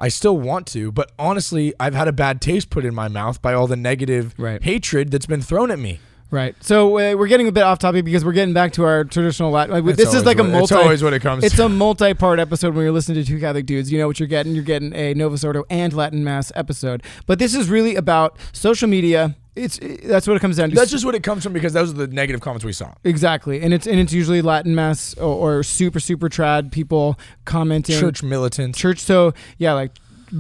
I 0.01 0.09
still 0.09 0.37
want 0.37 0.67
to, 0.67 0.91
but 0.91 1.11
honestly, 1.17 1.73
I've 1.79 1.93
had 1.93 2.07
a 2.07 2.11
bad 2.11 2.41
taste 2.41 2.69
put 2.69 2.83
in 2.83 2.93
my 2.93 3.07
mouth 3.07 3.41
by 3.41 3.53
all 3.53 3.67
the 3.67 3.75
negative 3.77 4.33
Right. 4.37 4.61
hatred 4.61 5.11
that's 5.11 5.27
been 5.27 5.41
thrown 5.41 5.71
at 5.71 5.79
me. 5.79 5.99
Right. 6.31 6.55
So 6.63 6.97
uh, 6.97 7.15
we're 7.17 7.27
getting 7.27 7.49
a 7.49 7.51
bit 7.51 7.63
off 7.63 7.77
topic 7.79 8.05
because 8.05 8.23
we're 8.23 8.31
getting 8.31 8.53
back 8.53 8.71
to 8.73 8.85
our 8.85 9.03
traditional 9.03 9.51
Latin. 9.51 9.73
Like, 9.83 9.95
this 9.97 10.13
is 10.13 10.25
like 10.25 10.39
a 10.39 10.43
multi. 10.45 10.63
It's 10.63 10.71
always 10.83 11.03
what 11.03 11.13
it 11.13 11.19
comes 11.21 11.43
It's 11.43 11.57
to. 11.57 11.65
a 11.65 11.69
multi-part 11.69 12.39
episode 12.39 12.73
when 12.73 12.83
you're 12.85 12.93
listening 12.93 13.21
to 13.21 13.29
two 13.29 13.37
Catholic 13.37 13.65
dudes. 13.65 13.91
You 13.91 13.99
know 13.99 14.07
what 14.07 14.17
you're 14.17 14.27
getting. 14.29 14.55
You're 14.55 14.63
getting 14.63 14.93
a 14.95 15.13
Novus 15.13 15.43
Ordo 15.43 15.65
and 15.69 15.91
Latin 15.91 16.23
Mass 16.23 16.49
episode. 16.55 17.03
But 17.25 17.37
this 17.37 17.53
is 17.53 17.69
really 17.69 17.95
about 17.95 18.37
social 18.53 18.87
media 18.87 19.35
it's 19.55 19.77
it, 19.79 20.03
that's 20.03 20.27
what 20.27 20.37
it 20.37 20.39
comes 20.39 20.57
down 20.57 20.69
to. 20.69 20.75
That's 20.75 20.91
just 20.91 21.05
what 21.05 21.15
it 21.15 21.23
comes 21.23 21.43
from 21.43 21.53
because 21.53 21.73
those 21.73 21.91
are 21.91 21.93
the 21.93 22.07
negative 22.07 22.41
comments 22.41 22.63
we 22.63 22.73
saw. 22.73 22.93
exactly, 23.03 23.61
and 23.61 23.73
it's 23.73 23.87
and 23.87 23.99
it's 23.99 24.13
usually 24.13 24.41
Latin 24.41 24.75
mass 24.75 25.13
or, 25.17 25.59
or 25.59 25.63
super 25.63 25.99
super 25.99 26.29
trad 26.29 26.71
people 26.71 27.19
commenting 27.45 27.99
Church 27.99 28.23
militants. 28.23 28.77
church. 28.77 28.99
So 28.99 29.33
yeah, 29.57 29.73
like 29.73 29.91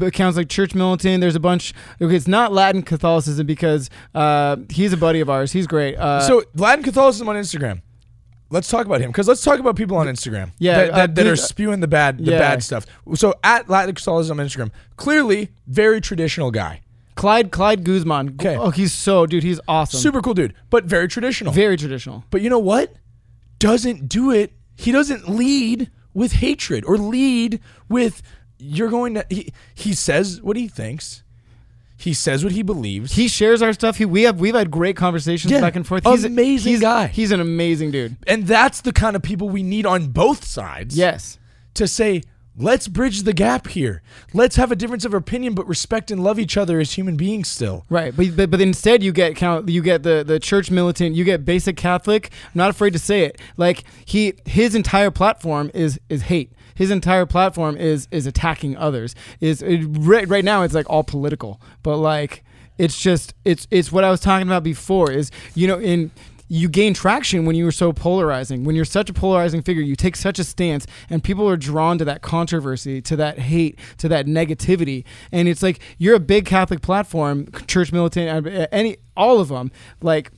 accounts 0.01 0.37
like 0.37 0.49
Church 0.49 0.73
Militant. 0.73 1.21
There's 1.21 1.35
a 1.35 1.39
bunch. 1.39 1.73
Okay, 2.01 2.15
it's 2.15 2.27
not 2.27 2.53
Latin 2.53 2.81
Catholicism 2.83 3.45
because 3.45 3.89
uh, 4.15 4.57
he's 4.69 4.93
a 4.93 4.97
buddy 4.97 5.19
of 5.19 5.29
ours. 5.29 5.51
He's 5.51 5.67
great. 5.67 5.95
Uh, 5.95 6.21
so 6.21 6.43
Latin 6.55 6.83
Catholicism 6.83 7.27
on 7.29 7.35
Instagram. 7.35 7.81
Let's 8.49 8.67
talk 8.67 8.85
about 8.85 8.99
him 8.99 9.11
because 9.11 9.29
let's 9.29 9.43
talk 9.43 9.59
about 9.59 9.77
people 9.77 9.95
on 9.95 10.07
Instagram. 10.07 10.51
Yeah, 10.59 10.77
that, 10.77 10.91
uh, 10.91 10.95
that, 10.95 11.15
that 11.15 11.27
are 11.27 11.37
spewing 11.37 11.79
the 11.79 11.87
bad, 11.87 12.17
the 12.17 12.31
yeah. 12.31 12.39
bad 12.39 12.63
stuff. 12.63 12.85
So 13.15 13.33
at 13.43 13.69
Latin 13.69 13.95
Catholicism 13.95 14.39
on 14.41 14.45
Instagram, 14.45 14.71
clearly 14.97 15.51
very 15.67 16.01
traditional 16.01 16.51
guy, 16.51 16.81
Clyde 17.15 17.51
Clyde 17.51 17.83
Guzman. 17.83 18.29
Oh, 18.29 18.33
okay. 18.33 18.57
Oh, 18.57 18.69
he's 18.69 18.93
so 18.93 19.25
dude. 19.25 19.43
He's 19.43 19.59
awesome. 19.67 19.99
super 19.99 20.21
cool 20.21 20.33
dude, 20.33 20.53
but 20.69 20.85
very 20.85 21.07
traditional. 21.07 21.53
Very 21.53 21.77
traditional. 21.77 22.23
But 22.29 22.41
you 22.41 22.49
know 22.49 22.59
what? 22.59 22.93
Doesn't 23.59 24.07
do 24.07 24.31
it. 24.31 24.53
He 24.75 24.91
doesn't 24.91 25.29
lead 25.29 25.91
with 26.13 26.33
hatred 26.33 26.83
or 26.85 26.97
lead 26.97 27.59
with 27.89 28.21
you're 28.57 28.89
going 28.89 29.15
to. 29.15 29.25
He, 29.29 29.53
he 29.75 29.93
says 29.93 30.41
what 30.41 30.57
he 30.57 30.67
thinks. 30.67 31.23
He 31.97 32.15
says 32.15 32.43
what 32.43 32.53
he 32.53 32.63
believes. 32.63 33.13
He 33.13 33.27
shares 33.27 33.61
our 33.61 33.73
stuff. 33.73 33.97
He 33.97 34.05
we 34.05 34.23
have 34.23 34.39
we've 34.39 34.55
had 34.55 34.71
great 34.71 34.95
conversations 34.95 35.51
Yeah, 35.51 35.61
back 35.61 35.75
and 35.75 35.85
forth. 35.85 36.03
He's 36.03 36.23
amazing 36.23 36.71
he's, 36.71 36.81
guy. 36.81 37.07
He's 37.07 37.31
an 37.31 37.39
amazing 37.39 37.91
dude. 37.91 38.17
and 38.25 38.47
that's 38.47 38.81
the 38.81 38.91
kind 38.91 39.15
of 39.15 39.21
people 39.21 39.49
we 39.49 39.61
need 39.61 39.85
on 39.85 40.07
both 40.07 40.43
sides. 40.43 40.97
Yes. 40.97 41.37
To 41.75 41.87
say, 41.87 42.23
let's 42.57 42.87
bridge 42.87 43.23
the 43.23 43.33
gap 43.33 43.67
here. 43.67 44.01
Let's 44.33 44.55
have 44.55 44.71
a 44.71 44.75
difference 44.75 45.05
of 45.05 45.13
opinion, 45.13 45.53
but 45.53 45.67
respect 45.67 46.11
and 46.11 46.23
love 46.23 46.39
each 46.39 46.57
other 46.57 46.79
as 46.79 46.93
human 46.93 47.15
beings 47.15 47.47
still. 47.47 47.85
Right, 47.89 48.15
but, 48.15 48.35
but 48.35 48.51
but 48.51 48.61
instead 48.61 49.03
you 49.03 49.11
get 49.11 49.35
count 49.35 49.69
you 49.69 49.81
get 49.81 50.03
the 50.03 50.23
the 50.25 50.39
church 50.39 50.71
militant, 50.71 51.15
you 51.15 51.23
get 51.23 51.45
basic 51.45 51.77
Catholic. 51.77 52.31
I'm 52.45 52.51
not 52.59 52.69
afraid 52.69 52.93
to 52.93 52.99
say 52.99 53.23
it. 53.23 53.39
Like 53.57 53.83
he 54.05 54.33
his 54.45 54.75
entire 54.75 55.11
platform 55.11 55.71
is 55.73 55.99
is 56.09 56.23
hate. 56.23 56.51
His 56.75 56.91
entire 56.91 57.25
platform 57.25 57.77
is 57.77 58.07
is 58.11 58.25
attacking 58.25 58.77
others. 58.77 59.15
Is 59.39 59.61
it, 59.61 59.85
right, 59.89 60.27
right 60.27 60.45
now 60.45 60.63
it's 60.63 60.73
like 60.73 60.89
all 60.89 61.03
political, 61.03 61.61
but 61.83 61.97
like 61.97 62.43
it's 62.77 62.99
just 62.99 63.33
it's 63.45 63.67
it's 63.69 63.91
what 63.91 64.03
I 64.03 64.09
was 64.09 64.19
talking 64.19 64.47
about 64.47 64.63
before. 64.63 65.11
Is 65.11 65.31
you 65.53 65.67
know 65.67 65.79
in 65.79 66.11
you 66.51 66.67
gain 66.67 66.93
traction 66.93 67.45
when 67.45 67.55
you 67.55 67.65
are 67.65 67.71
so 67.71 67.93
polarizing. 67.93 68.65
When 68.65 68.75
you're 68.75 68.83
such 68.83 69.09
a 69.09 69.13
polarizing 69.13 69.61
figure, 69.61 69.81
you 69.81 69.95
take 69.95 70.17
such 70.17 70.37
a 70.37 70.43
stance, 70.43 70.85
and 71.09 71.23
people 71.23 71.47
are 71.47 71.55
drawn 71.55 71.97
to 71.97 72.03
that 72.03 72.21
controversy, 72.21 73.01
to 73.03 73.15
that 73.15 73.39
hate, 73.39 73.79
to 73.99 74.09
that 74.09 74.25
negativity. 74.25 75.05
And 75.31 75.47
it's 75.47 75.63
like 75.63 75.79
you're 75.97 76.15
a 76.15 76.19
big 76.19 76.45
Catholic 76.45 76.81
platform, 76.81 77.47
church 77.67 77.93
militant, 77.93 78.45
uh, 78.45 78.67
any 78.69 78.97
all 79.15 79.39
of 79.39 79.47
them. 79.47 79.71
Like, 80.01 80.33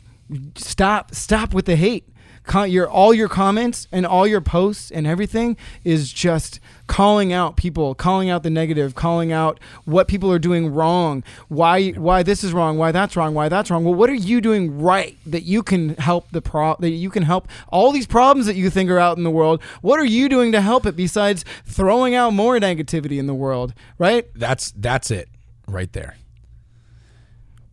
stop, 0.56 1.16
stop 1.16 1.52
with 1.52 1.66
the 1.66 1.76
hate. 1.76 2.08
Con- 2.44 2.70
your 2.70 2.90
all 2.90 3.14
your 3.14 3.30
comments 3.30 3.88
and 3.92 4.06
all 4.06 4.28
your 4.28 4.42
posts 4.42 4.92
and 4.92 5.08
everything 5.08 5.56
is 5.84 6.12
just 6.12 6.60
calling 6.88 7.32
out 7.32 7.56
people, 7.56 7.96
calling 7.96 8.30
out 8.30 8.44
the 8.44 8.50
negative, 8.50 8.96
calling 8.96 9.32
out 9.32 9.60
what 9.86 10.08
people 10.08 10.32
are 10.32 10.40
doing 10.40 10.74
wrong, 10.74 11.24
why 11.48 11.92
why 11.92 12.22
this 12.22 12.44
is 12.44 12.54
wrong, 12.54 12.78
why 12.78 12.92
that's 12.92 13.16
wrong, 13.16 13.34
why 13.34 13.48
that's 13.48 13.72
wrong. 13.72 13.84
Well, 13.84 13.94
what 13.94 14.10
are 14.10 14.14
you 14.14 14.42
doing 14.42 14.80
right 14.80 15.18
that 15.26 15.44
you 15.44 15.64
can 15.64 15.96
help 15.96 16.32
the 16.32 16.42
pro 16.42 16.76
that 16.80 16.90
you 16.90 17.10
can 17.10 17.24
help 17.24 17.48
all 17.70 17.92
these 17.92 18.08
problems 18.08 18.46
that 18.48 18.56
you 18.56 18.70
think 18.70 18.90
are 18.90 19.00
out 19.00 19.18
in 19.18 19.24
the 19.24 19.32
world? 19.32 19.62
What 19.82 20.00
are 20.00 20.06
you 20.06 20.28
doing 20.28 20.52
to 20.52 20.62
help 20.62 20.86
it 20.86 20.96
besides 20.96 21.46
throwing 21.66 22.14
out 22.14 22.34
more 22.34 22.58
negativity 22.60 23.20
in 23.20 23.28
the 23.28 23.34
world, 23.34 23.74
right? 23.98 24.28
That's 24.36 24.72
that's 24.72 25.12
it 25.12 25.30
right 25.68 25.92
there. 25.94 26.18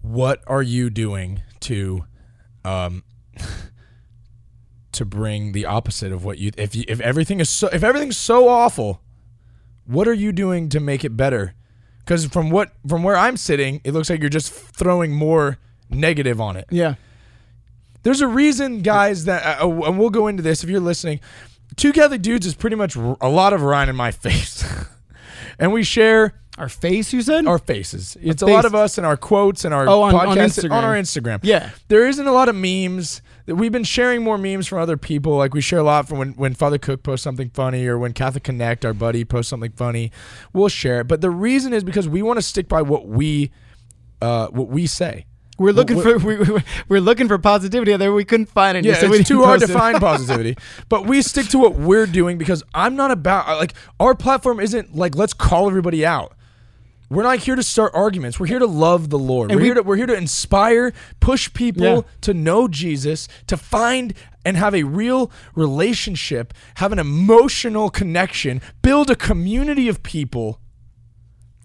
What 0.03 0.43
are 0.47 0.63
you 0.63 0.91
doing 0.91 1.43
to 1.61 2.05
um 2.65 3.03
to 4.93 5.05
bring 5.05 5.53
the 5.53 5.67
opposite 5.67 6.13
of 6.13 6.25
what 6.25 6.39
you 6.39 6.51
if 6.57 6.75
you, 6.75 6.85
if 6.89 7.01
everything 7.01 7.41
is 7.41 7.49
so 7.49 7.69
if 7.73 7.83
everything's 7.85 8.17
so 8.19 8.49
awful, 8.49 9.01
what 9.87 10.07
are 10.09 10.15
you 10.15 10.33
doing 10.33 10.69
to 10.71 10.81
make 10.81 11.05
it 11.05 11.17
better? 11.17 11.55
Cuz 12.07 12.27
from 12.27 12.51
what 12.51 12.73
from 12.89 13.03
where 13.03 13.17
I'm 13.17 13.37
sitting, 13.37 13.81
it 13.85 13.93
looks 13.93 14.11
like 14.11 14.21
you're 14.21 14.29
just 14.29 14.53
throwing 14.53 15.13
more 15.13 15.59
negative 15.89 16.41
on 16.41 16.57
it. 16.57 16.67
Yeah. 16.71 16.95
There's 18.03 18.23
a 18.23 18.27
reason, 18.29 18.81
guys, 18.81 19.27
that, 19.27 19.61
uh, 19.61 19.67
uh, 19.69 19.83
and 19.89 19.99
we'll 19.99 20.09
go 20.09 20.27
into 20.27 20.43
this 20.43 20.65
if 20.65 20.71
you're 20.71 20.81
listening. 20.81 21.21
Two 21.77 21.93
Catholic 21.93 22.23
Dudes 22.23 22.47
is 22.47 22.55
pretty 22.55 22.75
much 22.77 22.97
a 22.97 23.29
lot 23.29 23.53
of 23.53 23.61
Ryan 23.61 23.91
in 23.91 23.97
my 23.97 24.11
face. 24.27 24.65
and 25.59 25.71
we 25.71 25.83
share 25.83 26.33
Our 26.57 26.71
face, 26.71 27.13
you 27.13 27.21
said? 27.21 27.47
our 27.47 27.59
faces. 27.59 28.17
It's 28.23 28.41
a 28.41 28.47
lot 28.47 28.65
of 28.65 28.75
us 28.75 28.97
and 28.97 29.07
our 29.07 29.19
quotes 29.19 29.67
and 29.67 29.75
our 29.75 29.87
Oh, 29.87 30.01
on- 30.03 30.15
on 30.15 30.29
podcasts 30.37 30.65
Instagram. 30.65 30.73
on 30.73 30.85
our 30.85 30.95
Instagram. 30.95 31.41
Yeah. 31.43 31.71
There 31.89 32.09
isn't 32.09 32.27
a 32.27 32.33
lot 32.33 32.49
of 32.49 32.55
memes. 32.57 33.21
We've 33.51 33.73
been 33.73 33.85
sharing 33.85 34.23
more 34.23 34.39
memes 34.39 34.67
from 34.67 34.79
other 34.79 34.97
people. 34.97 35.37
Like 35.37 35.55
we 35.55 35.61
share 35.61 35.79
a 35.79 35.83
lot 35.83 36.09
from 36.09 36.19
when, 36.19 36.33
when 36.33 36.55
Father 36.55 36.79
Cook 36.79 37.03
posts 37.03 37.25
something 37.25 37.51
funny 37.51 37.87
or 37.87 37.99
when 37.99 38.13
Catholic 38.13 38.45
Connect, 38.45 38.85
our 38.85 38.95
buddy, 38.95 39.25
posts 39.25 39.51
something 39.51 39.73
funny. 39.73 40.13
We'll 40.53 40.69
share 40.69 41.01
it. 41.01 41.09
But 41.09 41.21
the 41.21 41.31
reason 41.31 41.73
is 41.73 41.85
because 41.85 42.09
we 42.09 42.23
want 42.23 42.39
to 42.39 42.43
stick 42.43 42.69
by 42.69 42.83
what 42.83 43.07
we 43.07 43.51
uh, 44.23 44.49
what 44.49 44.69
we 44.69 44.87
say. 44.87 45.25
we're 45.59 45.73
looking 45.73 45.97
we're- 45.97 46.19
for 46.19 46.27
we, 46.27 46.37
we- 46.39 46.63
we're 46.89 47.01
looking 47.01 47.29
for 47.29 47.39
positivity 47.39 47.93
out 47.93 47.99
there. 47.99 48.13
We 48.13 48.25
couldn't 48.25 48.47
find 48.47 48.77
any. 48.77 48.89
Yeah, 48.89 48.95
so 48.95 49.13
it's 49.13 49.29
too 49.29 49.43
hard 49.45 49.61
to 49.61 49.69
find 49.69 49.99
positivity. 50.01 50.57
But 50.89 51.07
we 51.07 51.23
stick 51.23 51.49
to 51.49 51.59
what 51.59 51.75
we're 51.75 52.07
doing 52.07 52.39
because 52.39 52.63
I'm 52.75 52.97
not 52.97 53.11
about 53.11 53.47
like 53.59 53.75
our 53.99 54.15
platform 54.15 54.61
isn't 54.61 54.95
like 54.95 55.15
let's 55.15 55.33
call 55.35 55.69
everybody 55.69 56.05
out. 56.07 56.35
We're 57.11 57.25
not 57.25 57.41
here 57.41 57.57
to 57.57 57.63
start 57.63 57.91
arguments. 57.93 58.39
We're 58.39 58.47
here 58.47 58.61
to 58.61 58.67
love 58.67 59.11
the 59.11 59.19
Lord. 59.19 59.51
And 59.51 59.57
we're 59.59 59.63
we- 59.63 59.67
here 59.67 59.75
to 59.75 59.83
we're 59.83 59.97
here 59.97 60.07
to 60.07 60.15
inspire, 60.17 60.93
push 61.19 61.53
people 61.53 61.83
Yeah. 61.85 62.01
to 62.23 62.33
know 62.35 62.69
Jesus, 62.69 63.27
to 63.49 63.57
find 63.57 64.15
and 64.45 64.57
have 64.57 64.75
a 64.75 64.85
real 64.85 65.31
relationship, 65.57 66.55
have 66.77 66.93
an 66.93 66.99
emotional 67.01 67.91
connection, 67.91 68.63
build 68.81 69.11
a 69.11 69.17
community 69.17 69.89
of 69.89 70.03
people. 70.03 70.61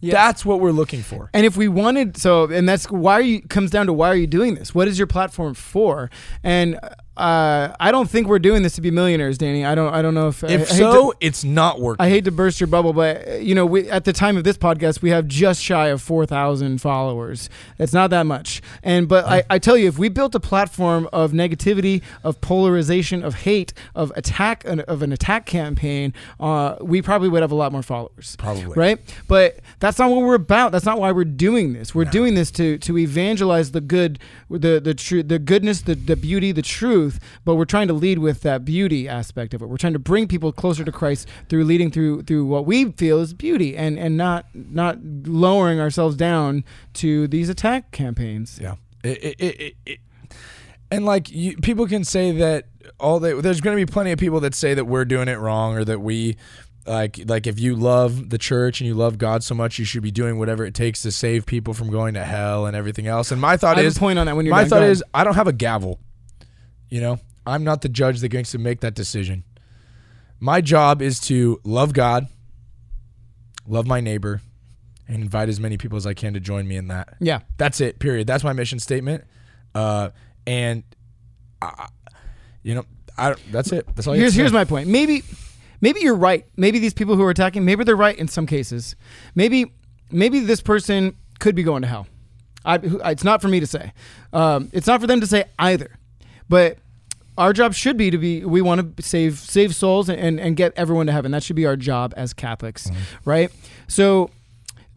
That's 0.02 0.46
what 0.46 0.60
we're 0.60 0.72
looking 0.72 1.02
for. 1.02 1.30
And 1.34 1.46
if 1.48 1.58
we 1.58 1.68
wanted, 1.68 2.16
so, 2.18 2.43
and 2.46 2.68
that's 2.70 2.86
why 2.91 3.20
you 3.20 3.41
comes 3.41 3.72
down 3.72 3.88
to 3.88 3.93
why 3.93 4.10
are 4.10 4.16
you 4.16 4.28
doing 4.28 4.54
this? 4.56 4.76
What 4.76 4.88
is 4.88 5.00
your 5.00 5.08
platform 5.08 5.56
for? 5.56 6.12
And 6.43 6.80
uh, 7.18 7.74
I 7.80 7.91
don't 7.91 8.09
think 8.09 8.28
we're 8.28 8.39
doing 8.39 8.61
this 8.63 8.76
to 8.76 8.82
be 8.82 8.91
millionaires, 8.91 9.38
Danny. 9.38 9.63
I 9.66 9.74
don't. 9.76 9.93
I 9.93 10.01
don't 10.01 10.13
know 10.13 10.28
if 10.28 10.43
I- 10.43 10.47
I 10.47 10.51
If 10.51 10.70
so, 10.70 11.11
to- 11.11 11.18
it's 11.22 11.43
not 11.43 11.80
working. 11.80 12.03
I 12.05 12.09
hate 12.09 12.26
to 12.26 12.32
burst 12.32 12.59
your 12.59 12.68
bubble, 12.68 12.91
but 12.93 13.41
you 13.41 13.55
know, 13.55 13.66
we, 13.66 13.89
at 13.89 14.03
the 14.05 14.11
time 14.13 14.36
of 14.38 14.43
this 14.43 14.57
podcast, 14.57 15.01
we 15.01 15.11
have 15.11 15.28
just 15.28 15.63
shy 15.63 15.88
of 15.88 16.01
four 16.01 16.26
thousand 16.26 16.82
followers. 16.82 17.49
It's 17.80 17.93
not 17.93 18.09
that 18.09 18.26
much, 18.26 18.61
and 18.84 19.07
but 19.07 19.26
I, 19.26 19.43
I 19.49 19.59
tell 19.59 19.78
you, 19.78 19.88
if 19.88 19.97
we 19.97 20.09
built 20.09 20.36
a 20.36 20.39
platform 20.39 21.07
of 21.13 21.32
negativity, 21.32 22.01
of 22.24 22.41
polarization, 22.41 23.24
of 23.24 23.36
hate, 23.36 23.74
of 23.95 24.11
attack, 24.16 24.66
of 24.66 25.01
an 25.01 25.11
attack 25.13 25.45
campaign, 25.45 26.13
uh, 26.39 26.76
we 26.82 27.01
probably 27.01 27.30
would 27.30 27.41
have 27.41 27.51
a 27.51 27.55
lot 27.55 27.72
more 27.72 27.84
followers. 27.84 28.36
Probably. 28.38 28.74
right? 28.76 28.99
But 29.28 29.59
that's 29.80 29.99
not 29.99 30.09
what 30.09 30.22
we're 30.22 30.36
about. 30.36 30.72
That's 30.74 30.86
not 30.86 30.99
why 30.99 31.11
we're 31.13 31.24
doing 31.24 31.74
this. 31.74 31.95
We're 31.95 32.05
doing 32.05 32.36
this 32.36 32.51
to 32.51 32.78
to 32.80 32.97
evangelize 32.97 33.72
the 33.72 33.82
good, 33.82 34.20
the 34.49 34.82
the 34.84 34.93
true, 34.93 35.24
the 35.24 35.39
goodness, 35.39 35.82
the 35.82 35.95
the 35.95 36.16
beauty, 36.18 36.51
the 36.51 36.61
truth. 36.61 37.05
But 37.43 37.56
we're 37.56 37.66
trying 37.66 37.88
to 37.88 37.93
lead 37.93 38.20
with 38.20 38.41
that 38.41 38.66
beauty 38.66 39.08
aspect 39.08 39.53
of 39.53 39.62
it. 39.62 39.68
We're 39.68 39.78
trying 39.78 39.93
to 39.93 39.99
bring 39.99 40.28
people 40.28 40.51
closer 40.51 40.84
to 40.84 40.91
Christ 40.91 41.28
through 41.49 41.64
leading 41.64 41.91
through 41.91 42.24
through 42.24 42.45
what 42.45 42.66
we 42.66 42.91
feel 42.91 43.20
is 43.20 43.34
beauty, 43.34 43.76
and 43.76 43.97
and 43.97 44.18
not 44.18 44.45
not 44.53 44.97
lowering 45.03 45.80
ourselves 45.80 46.16
down 46.16 46.64
to 46.93 47.28
these 47.28 47.49
attack 47.49 47.91
campaigns. 47.91 48.60
Yeah. 48.62 48.76
It, 49.03 49.36
it, 49.39 49.76
it, 49.86 49.99
and 50.91 51.06
like 51.06 51.32
you, 51.32 51.58
people 51.58 51.88
can 51.88 52.03
say 52.03 52.32
that 52.34 52.68
all 52.99 53.20
they, 53.20 53.34
there's 53.34 53.62
going 53.62 53.78
to 53.78 53.86
be 53.86 53.91
plenty 53.91 54.12
of 54.12 54.20
people 54.20 54.39
that 54.41 54.56
say 54.56 54.74
that 54.74 54.86
we're 54.86 55.06
doing 55.06 55.28
it 55.28 55.39
wrong 55.39 55.76
or 55.76 55.84
that 55.84 56.01
we 56.01 56.38
like 56.86 57.20
like 57.28 57.47
if 57.47 57.60
you 57.60 57.76
love 57.76 58.30
the 58.30 58.38
church 58.38 58.80
and 58.80 58.88
you 58.88 58.93
love 58.93 59.18
God 59.18 59.43
so 59.43 59.56
much 59.56 59.80
you 59.80 59.86
should 59.86 60.03
be 60.03 60.12
doing 60.12 60.38
whatever 60.38 60.66
it 60.66 60.74
takes 60.74 61.01
to 61.01 61.12
save 61.12 61.45
people 61.45 61.74
from 61.74 61.89
going 61.89 62.14
to 62.14 62.24
hell 62.24 62.66
and 62.66 62.76
everything 62.76 63.08
else. 63.08 63.32
And 63.32 63.41
my 63.41 63.58
thought 63.58 63.78
I 63.78 63.82
is 63.82 63.97
point 63.97 64.20
on 64.20 64.28
that 64.28 64.36
when 64.36 64.45
you're 64.45 64.56
my 64.56 64.62
done. 64.62 64.70
thought 64.70 64.84
is 64.84 65.03
I 65.14 65.24
don't 65.24 65.36
have 65.36 65.47
a 65.47 65.53
gavel. 65.53 65.99
You 66.89 67.01
know, 67.01 67.19
I'm 67.45 67.63
not 67.63 67.81
the 67.81 67.89
judge 67.89 68.19
that 68.21 68.29
gets 68.29 68.51
to 68.51 68.57
make 68.57 68.81
that 68.81 68.93
decision. 68.95 69.43
My 70.39 70.61
job 70.61 71.01
is 71.01 71.19
to 71.21 71.59
love 71.63 71.93
God, 71.93 72.27
love 73.67 73.88
my 73.88 74.01
neighbor, 74.01 74.41
and 75.07 75.21
invite 75.23 75.49
as 75.49 75.59
many 75.59 75.77
people 75.77 75.97
as 75.97 76.05
I 76.05 76.13
can 76.13 76.33
to 76.33 76.39
join 76.39 76.67
me 76.67 76.75
in 76.77 76.88
that. 76.89 77.15
yeah. 77.19 77.41
That's 77.57 77.79
it. 77.81 77.99
Period. 77.99 78.27
That's 78.27 78.43
my 78.43 78.53
mission 78.53 78.79
statement. 78.79 79.23
Uh, 79.73 80.09
and 80.47 80.83
I, 81.61 81.88
you 82.63 82.75
know, 82.75 82.86
I 83.17 83.36
that's 83.51 83.71
it. 83.71 83.86
That's 83.95 84.07
all. 84.07 84.13
Here's 84.13 84.33
here's 84.33 84.51
my 84.53 84.65
point. 84.65 84.88
Maybe 84.88 85.23
maybe 85.81 85.99
you're 86.01 86.15
right. 86.15 86.45
Maybe 86.57 86.79
these 86.79 86.93
people 86.93 87.15
who 87.15 87.23
are 87.23 87.29
attacking, 87.29 87.65
maybe 87.65 87.83
they're 87.83 87.95
right 87.95 88.17
in 88.17 88.27
some 88.27 88.45
cases. 88.45 88.95
Maybe 89.36 89.71
maybe 90.11 90.39
this 90.39 90.61
person 90.61 91.15
could 91.39 91.55
be 91.55 91.63
going 91.63 91.81
to 91.81 91.88
hell. 91.88 92.07
I, 92.63 92.79
it's 93.11 93.23
not 93.23 93.41
for 93.41 93.47
me 93.47 93.59
to 93.59 93.67
say. 93.67 93.93
Um, 94.33 94.69
it's 94.73 94.88
not 94.88 94.99
for 95.01 95.07
them 95.07 95.21
to 95.21 95.27
say 95.27 95.45
either. 95.59 95.97
But 96.50 96.78
our 97.38 97.54
job 97.54 97.74
should 97.74 97.98
be 97.98 98.12
to 98.12 98.18
be 98.18 98.46
we 98.46 98.62
want 98.62 98.98
to 98.98 99.04
save 99.04 99.39
save 99.39 99.76
souls 99.76 100.10
and, 100.10 100.39
and 100.39 100.56
get 100.56 100.74
everyone 100.76 101.08
to 101.08 101.12
heaven. 101.12 101.32
That 101.32 101.43
should 101.43 101.56
be 101.56 101.66
our 101.66 101.76
job 101.76 102.14
as 102.16 102.34
Catholics, 102.34 102.88
mm-hmm. 102.88 103.30
right? 103.30 103.52
So, 103.88 104.30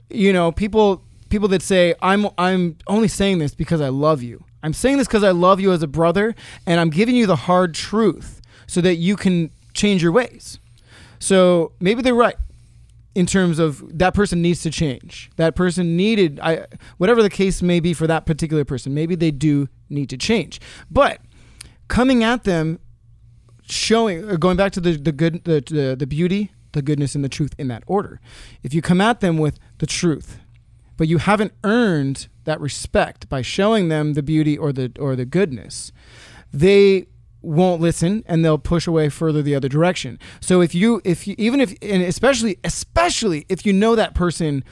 you 0.08 0.32
know, 0.32 0.52
people 0.52 1.02
people 1.30 1.48
that 1.48 1.62
say 1.62 1.94
I'm 2.00 2.28
I'm 2.38 2.76
only 2.86 3.08
saying 3.08 3.38
this 3.38 3.54
because 3.54 3.80
I 3.80 3.88
love 3.88 4.22
you. 4.22 4.44
I'm 4.62 4.72
saying 4.72 4.98
this 4.98 5.06
because 5.06 5.24
I 5.24 5.30
love 5.30 5.60
you 5.60 5.72
as 5.72 5.82
a 5.82 5.86
brother, 5.86 6.34
and 6.66 6.80
I'm 6.80 6.90
giving 6.90 7.14
you 7.14 7.26
the 7.26 7.36
hard 7.36 7.74
truth 7.74 8.40
so 8.66 8.80
that 8.80 8.96
you 8.96 9.16
can 9.16 9.50
change 9.72 10.02
your 10.02 10.12
ways. 10.12 10.58
So 11.20 11.72
maybe 11.80 12.02
they're 12.02 12.14
right 12.14 12.36
in 13.14 13.26
terms 13.26 13.58
of 13.58 13.98
that 13.98 14.14
person 14.14 14.42
needs 14.42 14.62
to 14.62 14.70
change. 14.70 15.30
That 15.36 15.56
person 15.56 15.96
needed 15.96 16.38
I 16.40 16.66
whatever 16.98 17.22
the 17.22 17.30
case 17.30 17.62
may 17.62 17.80
be 17.80 17.94
for 17.94 18.06
that 18.06 18.26
particular 18.26 18.64
person. 18.64 18.94
Maybe 18.94 19.14
they 19.14 19.30
do 19.30 19.68
need 19.88 20.08
to 20.10 20.16
change. 20.16 20.60
But 20.90 21.20
coming 21.88 22.22
at 22.22 22.44
them 22.44 22.78
showing 23.62 24.28
uh, 24.28 24.36
going 24.36 24.56
back 24.56 24.72
to 24.72 24.80
the 24.80 24.96
the 24.96 25.12
good 25.12 25.44
the, 25.44 25.60
the 25.60 25.96
the 25.98 26.06
beauty, 26.06 26.52
the 26.72 26.82
goodness 26.82 27.14
and 27.14 27.24
the 27.24 27.28
truth 27.28 27.54
in 27.58 27.68
that 27.68 27.82
order. 27.86 28.20
If 28.62 28.72
you 28.74 28.82
come 28.82 29.00
at 29.00 29.20
them 29.20 29.38
with 29.38 29.58
the 29.78 29.86
truth, 29.86 30.38
but 30.96 31.08
you 31.08 31.18
haven't 31.18 31.52
earned 31.64 32.28
that 32.44 32.60
respect 32.60 33.28
by 33.28 33.42
showing 33.42 33.88
them 33.88 34.14
the 34.14 34.22
beauty 34.22 34.56
or 34.56 34.72
the 34.72 34.92
or 34.98 35.16
the 35.16 35.24
goodness, 35.24 35.92
they 36.52 37.06
won't 37.40 37.80
listen 37.80 38.24
and 38.26 38.44
they'll 38.44 38.58
push 38.58 38.86
away 38.86 39.08
further 39.08 39.42
the 39.42 39.54
other 39.54 39.68
direction. 39.68 40.18
So 40.40 40.60
if 40.60 40.74
you 40.74 41.00
if 41.04 41.26
you 41.26 41.34
even 41.38 41.60
if 41.60 41.74
and 41.82 42.02
especially 42.02 42.58
especially 42.64 43.46
if 43.48 43.64
you 43.64 43.72
know 43.72 43.94
that 43.96 44.14
person 44.14 44.64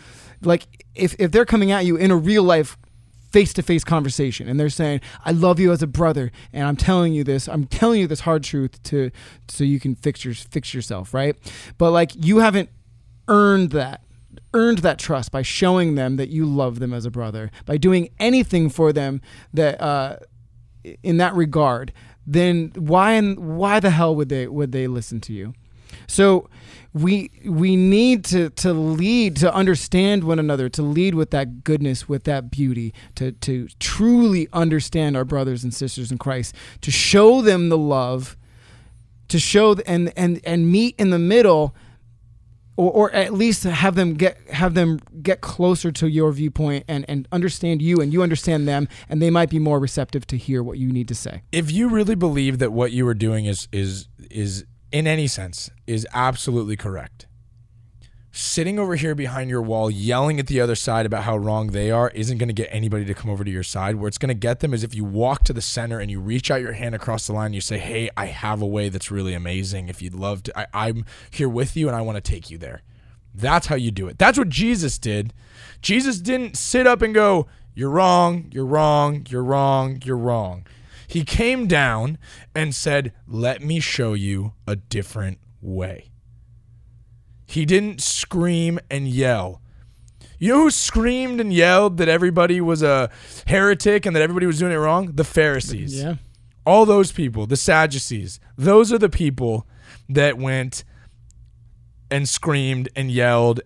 like 0.42 0.84
if 0.94 1.14
if 1.18 1.30
they're 1.30 1.46
coming 1.46 1.70
at 1.70 1.84
you 1.84 1.96
in 1.96 2.10
a 2.10 2.16
real 2.16 2.42
life 2.42 2.76
face 3.30 3.52
to 3.54 3.62
face 3.62 3.84
conversation 3.84 4.48
and 4.48 4.58
they're 4.58 4.68
saying 4.68 5.00
I 5.24 5.32
love 5.32 5.58
you 5.60 5.72
as 5.72 5.82
a 5.82 5.86
brother 5.86 6.30
and 6.52 6.66
I'm 6.66 6.76
telling 6.76 7.12
you 7.12 7.24
this 7.24 7.48
I'm 7.48 7.66
telling 7.66 8.00
you 8.00 8.06
this 8.06 8.20
hard 8.20 8.44
truth 8.44 8.82
to 8.84 9.10
so 9.48 9.64
you 9.64 9.80
can 9.80 9.94
fix 9.94 10.24
your 10.24 10.34
fix 10.34 10.72
yourself, 10.72 11.12
right? 11.12 11.36
But 11.78 11.90
like 11.90 12.12
you 12.14 12.38
haven't 12.38 12.70
earned 13.28 13.70
that 13.70 14.02
earned 14.54 14.78
that 14.78 14.98
trust 14.98 15.32
by 15.32 15.42
showing 15.42 15.94
them 15.96 16.16
that 16.16 16.28
you 16.28 16.46
love 16.46 16.78
them 16.78 16.92
as 16.92 17.04
a 17.04 17.10
brother 17.10 17.50
by 17.64 17.76
doing 17.76 18.08
anything 18.18 18.70
for 18.70 18.92
them 18.92 19.20
that 19.52 19.80
uh 19.80 20.16
in 21.02 21.16
that 21.16 21.34
regard 21.34 21.92
then 22.26 22.72
why 22.74 23.12
and 23.12 23.56
why 23.56 23.78
the 23.78 23.90
hell 23.90 24.14
would 24.16 24.28
they 24.28 24.46
would 24.48 24.72
they 24.72 24.86
listen 24.88 25.20
to 25.22 25.32
you? 25.32 25.54
So 26.08 26.50
we 26.96 27.30
we 27.44 27.76
need 27.76 28.24
to 28.24 28.48
to 28.50 28.72
lead 28.72 29.36
to 29.36 29.52
understand 29.52 30.24
one 30.24 30.38
another, 30.38 30.70
to 30.70 30.82
lead 30.82 31.14
with 31.14 31.30
that 31.30 31.62
goodness, 31.62 32.08
with 32.08 32.24
that 32.24 32.50
beauty, 32.50 32.94
to 33.16 33.32
to 33.32 33.68
truly 33.78 34.48
understand 34.54 35.14
our 35.14 35.24
brothers 35.24 35.62
and 35.62 35.74
sisters 35.74 36.10
in 36.10 36.16
Christ, 36.16 36.54
to 36.80 36.90
show 36.90 37.42
them 37.42 37.68
the 37.68 37.76
love, 37.76 38.38
to 39.28 39.38
show 39.38 39.74
and 39.86 40.10
and 40.16 40.40
and 40.44 40.72
meet 40.72 40.94
in 40.98 41.10
the 41.10 41.18
middle 41.18 41.76
or, 42.78 42.90
or 42.92 43.12
at 43.12 43.34
least 43.34 43.64
have 43.64 43.94
them 43.94 44.14
get 44.14 44.38
have 44.48 44.72
them 44.72 44.98
get 45.22 45.42
closer 45.42 45.92
to 45.92 46.08
your 46.08 46.32
viewpoint 46.32 46.84
and, 46.88 47.04
and 47.08 47.28
understand 47.30 47.82
you 47.82 48.00
and 48.00 48.10
you 48.10 48.22
understand 48.22 48.66
them 48.66 48.88
and 49.10 49.20
they 49.20 49.30
might 49.30 49.50
be 49.50 49.58
more 49.58 49.78
receptive 49.78 50.26
to 50.28 50.38
hear 50.38 50.62
what 50.62 50.78
you 50.78 50.90
need 50.90 51.08
to 51.08 51.14
say. 51.14 51.42
If 51.52 51.70
you 51.70 51.90
really 51.90 52.14
believe 52.14 52.58
that 52.58 52.72
what 52.72 52.92
you 52.92 53.06
are 53.06 53.14
doing 53.14 53.44
is 53.44 53.68
is 53.70 54.08
is 54.30 54.64
in 54.92 55.06
any 55.06 55.26
sense 55.26 55.70
is 55.86 56.06
absolutely 56.12 56.76
correct, 56.76 57.26
sitting 58.30 58.78
over 58.78 58.96
here 58.96 59.14
behind 59.14 59.50
your 59.50 59.62
wall 59.62 59.90
yelling 59.90 60.38
at 60.38 60.46
the 60.46 60.60
other 60.60 60.74
side 60.74 61.06
about 61.06 61.24
how 61.24 61.36
wrong 61.36 61.68
they 61.68 61.90
are 61.90 62.10
isn't 62.10 62.38
going 62.38 62.48
to 62.48 62.54
get 62.54 62.68
anybody 62.70 63.04
to 63.04 63.14
come 63.14 63.30
over 63.30 63.44
to 63.44 63.50
your 63.50 63.62
side. 63.62 63.96
Where 63.96 64.08
it's 64.08 64.18
going 64.18 64.28
to 64.28 64.34
get 64.34 64.60
them 64.60 64.72
is 64.72 64.84
if 64.84 64.94
you 64.94 65.04
walk 65.04 65.44
to 65.44 65.52
the 65.52 65.62
center 65.62 65.98
and 65.98 66.10
you 66.10 66.20
reach 66.20 66.50
out 66.50 66.60
your 66.60 66.72
hand 66.72 66.94
across 66.94 67.26
the 67.26 67.32
line 67.32 67.46
and 67.46 67.54
you 67.54 67.60
say, 67.60 67.78
Hey, 67.78 68.10
I 68.16 68.26
have 68.26 68.62
a 68.62 68.66
way 68.66 68.88
that's 68.88 69.10
really 69.10 69.34
amazing. 69.34 69.88
If 69.88 70.02
you'd 70.02 70.14
love 70.14 70.42
to, 70.44 70.58
I, 70.58 70.66
I'm 70.72 71.04
here 71.30 71.48
with 71.48 71.76
you 71.76 71.88
and 71.88 71.96
I 71.96 72.00
want 72.02 72.16
to 72.16 72.30
take 72.30 72.50
you 72.50 72.58
there. 72.58 72.82
That's 73.34 73.66
how 73.66 73.76
you 73.76 73.90
do 73.90 74.08
it. 74.08 74.18
That's 74.18 74.38
what 74.38 74.48
Jesus 74.48 74.98
did. 74.98 75.34
Jesus 75.82 76.20
didn't 76.20 76.56
sit 76.56 76.86
up 76.86 77.02
and 77.02 77.14
go, 77.14 77.46
You're 77.74 77.90
wrong, 77.90 78.50
you're 78.52 78.66
wrong, 78.66 79.26
you're 79.28 79.44
wrong, 79.44 80.00
you're 80.04 80.16
wrong. 80.16 80.66
He 81.06 81.24
came 81.24 81.66
down 81.66 82.18
and 82.54 82.74
said, 82.74 83.12
Let 83.26 83.62
me 83.62 83.80
show 83.80 84.14
you 84.14 84.54
a 84.66 84.76
different 84.76 85.38
way. 85.60 86.10
He 87.46 87.64
didn't 87.64 88.00
scream 88.00 88.78
and 88.90 89.06
yell. 89.06 89.62
You 90.38 90.52
know 90.52 90.60
who 90.62 90.70
screamed 90.70 91.40
and 91.40 91.52
yelled 91.52 91.96
that 91.96 92.08
everybody 92.08 92.60
was 92.60 92.82
a 92.82 93.10
heretic 93.46 94.04
and 94.04 94.14
that 94.14 94.22
everybody 94.22 94.46
was 94.46 94.58
doing 94.58 94.72
it 94.72 94.76
wrong? 94.76 95.12
The 95.14 95.24
Pharisees. 95.24 96.02
Yeah. 96.02 96.16
All 96.66 96.84
those 96.84 97.12
people, 97.12 97.46
the 97.46 97.56
Sadducees, 97.56 98.40
those 98.56 98.92
are 98.92 98.98
the 98.98 99.08
people 99.08 99.66
that 100.08 100.36
went 100.36 100.84
and 102.10 102.28
screamed 102.28 102.88
and 102.94 103.10
yelled 103.10 103.60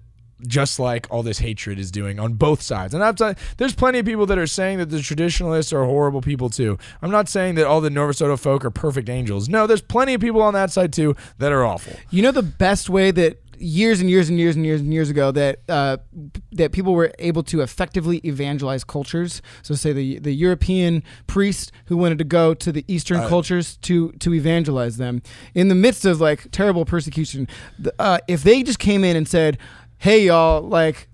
just 0.46 0.78
like 0.78 1.06
all 1.10 1.22
this 1.22 1.38
hatred 1.38 1.78
is 1.78 1.90
doing 1.90 2.18
on 2.18 2.34
both 2.34 2.62
sides. 2.62 2.94
And 2.94 3.02
I'm 3.02 3.14
t- 3.14 3.32
there's 3.56 3.74
plenty 3.74 3.98
of 3.98 4.06
people 4.06 4.26
that 4.26 4.38
are 4.38 4.46
saying 4.46 4.78
that 4.78 4.90
the 4.90 5.00
traditionalists 5.00 5.72
are 5.72 5.84
horrible 5.84 6.20
people 6.20 6.50
too. 6.50 6.78
I'm 7.02 7.10
not 7.10 7.28
saying 7.28 7.54
that 7.56 7.66
all 7.66 7.80
the 7.80 7.90
Novus 7.90 8.20
Ordo 8.20 8.36
folk 8.36 8.64
are 8.64 8.70
perfect 8.70 9.08
angels. 9.08 9.48
No, 9.48 9.66
there's 9.66 9.82
plenty 9.82 10.14
of 10.14 10.20
people 10.20 10.42
on 10.42 10.54
that 10.54 10.70
side 10.70 10.92
too 10.92 11.16
that 11.38 11.52
are 11.52 11.64
awful. 11.64 11.94
You 12.10 12.22
know 12.22 12.32
the 12.32 12.42
best 12.42 12.88
way 12.88 13.10
that 13.12 13.42
years 13.62 14.00
and 14.00 14.08
years 14.08 14.30
and 14.30 14.38
years 14.38 14.56
and 14.56 14.64
years 14.64 14.80
and 14.80 14.90
years 14.90 15.10
ago 15.10 15.30
that 15.30 15.60
uh, 15.68 15.98
that 16.52 16.72
people 16.72 16.94
were 16.94 17.12
able 17.18 17.42
to 17.42 17.60
effectively 17.60 18.18
evangelize 18.24 18.84
cultures. 18.84 19.42
So, 19.62 19.74
say 19.74 19.92
the 19.92 20.18
the 20.18 20.32
European 20.32 21.02
priest 21.26 21.70
who 21.86 21.96
wanted 21.98 22.18
to 22.18 22.24
go 22.24 22.54
to 22.54 22.72
the 22.72 22.84
Eastern 22.88 23.20
Uh, 23.20 23.28
cultures 23.28 23.76
to 23.82 24.12
to 24.12 24.32
evangelize 24.32 24.96
them 24.96 25.20
in 25.54 25.68
the 25.68 25.74
midst 25.74 26.06
of 26.06 26.20
like 26.20 26.50
terrible 26.50 26.86
persecution. 26.86 27.46
Uh, 27.98 28.18
if 28.26 28.42
they 28.42 28.62
just 28.62 28.78
came 28.78 29.04
in 29.04 29.14
and 29.14 29.28
said, 29.28 29.58
"Hey, 30.00 30.26
y'all, 30.26 30.62
like." 30.62 31.06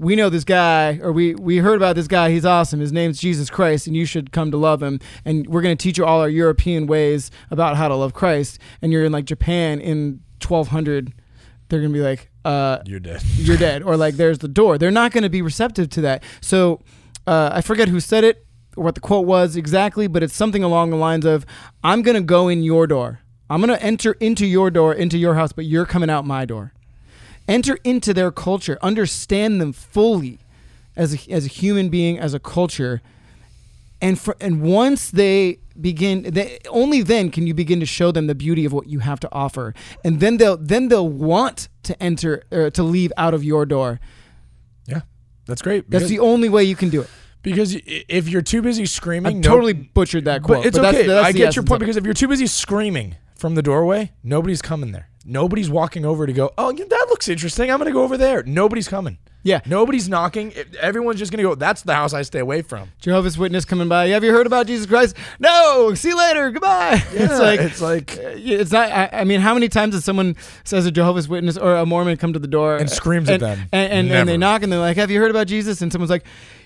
We 0.00 0.14
know 0.14 0.28
this 0.28 0.44
guy, 0.44 1.00
or 1.02 1.10
we, 1.10 1.34
we 1.34 1.56
heard 1.56 1.74
about 1.74 1.96
this 1.96 2.06
guy. 2.06 2.30
He's 2.30 2.44
awesome. 2.44 2.78
His 2.78 2.92
name's 2.92 3.18
Jesus 3.18 3.50
Christ, 3.50 3.88
and 3.88 3.96
you 3.96 4.04
should 4.04 4.30
come 4.30 4.52
to 4.52 4.56
love 4.56 4.80
him. 4.80 5.00
And 5.24 5.44
we're 5.48 5.60
going 5.60 5.76
to 5.76 5.82
teach 5.82 5.98
you 5.98 6.04
all 6.04 6.20
our 6.20 6.28
European 6.28 6.86
ways 6.86 7.32
about 7.50 7.76
how 7.76 7.88
to 7.88 7.96
love 7.96 8.14
Christ. 8.14 8.60
And 8.80 8.92
you're 8.92 9.04
in 9.04 9.10
like 9.10 9.24
Japan 9.24 9.80
in 9.80 10.20
1200 10.40 11.12
they're 11.68 11.80
gonna 11.80 11.92
be 11.92 12.00
like, 12.00 12.30
uh, 12.44 12.78
You're 12.86 13.00
dead. 13.00 13.22
"You're 13.36 13.56
dead," 13.56 13.82
or 13.82 13.96
like, 13.96 14.14
"There's 14.14 14.38
the 14.38 14.48
door." 14.48 14.78
They're 14.78 14.90
not 14.90 15.12
gonna 15.12 15.28
be 15.28 15.42
receptive 15.42 15.90
to 15.90 16.00
that. 16.02 16.22
So 16.40 16.80
uh, 17.26 17.50
I 17.52 17.60
forget 17.60 17.88
who 17.88 18.00
said 18.00 18.24
it 18.24 18.46
or 18.76 18.84
what 18.84 18.94
the 18.94 19.00
quote 19.00 19.26
was 19.26 19.56
exactly, 19.56 20.06
but 20.06 20.22
it's 20.22 20.34
something 20.34 20.62
along 20.64 20.90
the 20.90 20.96
lines 20.96 21.24
of, 21.24 21.44
"I'm 21.84 22.02
gonna 22.02 22.22
go 22.22 22.48
in 22.48 22.62
your 22.62 22.86
door. 22.86 23.20
I'm 23.50 23.60
gonna 23.60 23.76
enter 23.76 24.12
into 24.12 24.46
your 24.46 24.70
door, 24.70 24.94
into 24.94 25.18
your 25.18 25.34
house, 25.34 25.52
but 25.52 25.66
you're 25.66 25.86
coming 25.86 26.10
out 26.10 26.24
my 26.24 26.44
door." 26.44 26.72
Enter 27.48 27.78
into 27.82 28.12
their 28.14 28.30
culture, 28.30 28.78
understand 28.82 29.60
them 29.60 29.72
fully 29.72 30.38
as 30.94 31.14
a, 31.26 31.32
as 31.32 31.46
a 31.46 31.48
human 31.48 31.88
being, 31.88 32.18
as 32.18 32.34
a 32.34 32.38
culture, 32.38 33.00
and 34.02 34.18
for, 34.20 34.36
and 34.40 34.60
once 34.62 35.10
they 35.10 35.58
begin 35.80 36.22
they, 36.24 36.58
only 36.70 37.02
then 37.02 37.30
can 37.30 37.46
you 37.46 37.54
begin 37.54 37.80
to 37.80 37.86
show 37.86 38.10
them 38.12 38.26
the 38.26 38.34
beauty 38.34 38.64
of 38.64 38.72
what 38.72 38.88
you 38.88 38.98
have 38.98 39.20
to 39.20 39.28
offer 39.30 39.72
and 40.04 40.18
then 40.18 40.36
they'll 40.36 40.56
then 40.56 40.88
they'll 40.88 41.08
want 41.08 41.68
to 41.84 42.00
enter 42.02 42.42
or 42.50 42.68
to 42.68 42.82
leave 42.82 43.12
out 43.16 43.32
of 43.32 43.44
your 43.44 43.64
door 43.64 44.00
Yeah, 44.86 45.02
that's 45.46 45.62
great. 45.62 45.88
that's 45.88 46.08
the 46.08 46.18
only 46.18 46.48
way 46.48 46.64
you 46.64 46.74
can 46.74 46.88
do 46.88 47.02
it 47.02 47.10
because 47.42 47.76
if 47.86 48.28
you're 48.28 48.42
too 48.42 48.60
busy 48.60 48.82
i 48.82 48.86
screaming, 48.86 49.40
no- 49.40 49.48
totally 49.48 49.72
butchered 49.72 50.24
that 50.24 50.42
quote 50.42 50.58
But 50.58 50.66
it's 50.66 50.76
that's- 50.76 50.94
okay. 50.96 51.06
that's 51.06 51.26
I 51.28 51.30
get 51.32 51.54
your 51.54 51.64
point 51.64 51.78
because 51.78 51.96
if 51.96 52.04
you're 52.04 52.12
too 52.14 52.26
busy 52.28 52.48
screaming 52.48 53.14
from 53.36 53.54
the 53.54 53.62
doorway, 53.62 54.10
nobody's 54.24 54.60
coming 54.60 54.90
there. 54.90 55.07
Nobody's 55.24 55.68
walking 55.70 56.04
over 56.04 56.26
to 56.26 56.32
go, 56.32 56.50
oh, 56.56 56.72
that 56.72 57.06
looks 57.10 57.28
interesting. 57.28 57.70
I'm 57.70 57.78
going 57.78 57.86
to 57.88 57.92
go 57.92 58.02
over 58.02 58.16
there. 58.16 58.42
Nobody's 58.44 58.88
coming. 58.88 59.18
yeah 59.42 59.60
Nobody's 59.66 60.08
knocking. 60.08 60.52
Everyone's 60.80 61.18
just 61.18 61.30
going 61.32 61.42
to 61.42 61.48
go, 61.48 61.54
that's 61.54 61.82
the 61.82 61.94
house 61.94 62.12
I 62.14 62.22
stay 62.22 62.38
away 62.38 62.62
from. 62.62 62.90
jehovah's 63.00 63.36
witness 63.38 63.64
coming 63.64 63.88
by 63.88 64.08
have 64.08 64.24
you 64.24 64.32
heard 64.32 64.46
about 64.46 64.66
jesus 64.66 64.86
christ 64.86 65.16
no 65.38 65.92
see 65.94 66.08
you 66.08 66.16
later 66.18 66.50
goodbye 66.50 67.02
it's 67.12 67.38
like 67.38 67.60
it's 67.60 67.80
like, 67.80 68.18
uh, 68.18 68.34
it's 68.36 68.72
not. 68.72 68.90
I, 68.90 69.08
I 69.20 69.24
mean, 69.24 69.40
how 69.40 69.54
many 69.54 69.68
times 69.68 69.94
has 69.94 70.04
someone 70.04 70.36
says 70.64 70.86
a 70.86 70.90
Jehovah's 70.90 71.28
Witness 71.28 71.56
or 71.56 71.76
a 71.76 71.84
Mormon 71.86 72.16
come 72.16 72.32
to 72.32 72.38
the 72.38 72.48
door 72.48 72.76
And 72.76 72.88
screams 72.90 73.28
at 73.28 73.40
them? 73.40 73.58
and 73.72 73.92
and, 73.92 74.10
and 74.12 74.28
they 74.28 74.36
knock 74.36 74.62
and 74.62 74.72
they're 74.72 74.80
like, 74.80 74.96
"Have 74.96 75.10
you 75.10 75.20
heard 75.20 75.30
about 75.30 75.46
Jesus?" 75.46 75.82
And 75.82 75.90
someone's 75.92 76.10
like, 76.10 76.24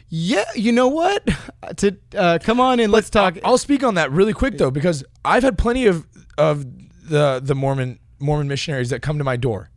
"Yeah, 0.09 0.45
you 0.55 0.73
know 0.73 0.89
what? 0.89 1.27
To 1.77 1.97
uh, 2.17 2.39
come 2.43 2.61
on 2.61 2.81
in, 2.81 2.91
let's 2.91 3.09
talk." 3.11 3.39
I'll 3.45 3.59
speak 3.59 3.83
on 3.85 3.95
that 3.95 4.11
really 4.13 4.33
quick 4.35 4.59
though, 4.59 4.71
because 4.71 5.05
I've 5.25 5.43
had 5.43 5.57
plenty 5.59 5.87
of 5.87 6.07
of 6.39 6.65
the 7.09 7.41
the 7.43 7.55
Mormon 7.55 7.99
Mormon 8.23 8.49
missionaries 8.49 8.91
that 8.91 9.03
come 9.03 9.19
to 9.19 9.25
my 9.25 9.37
door, 9.37 9.71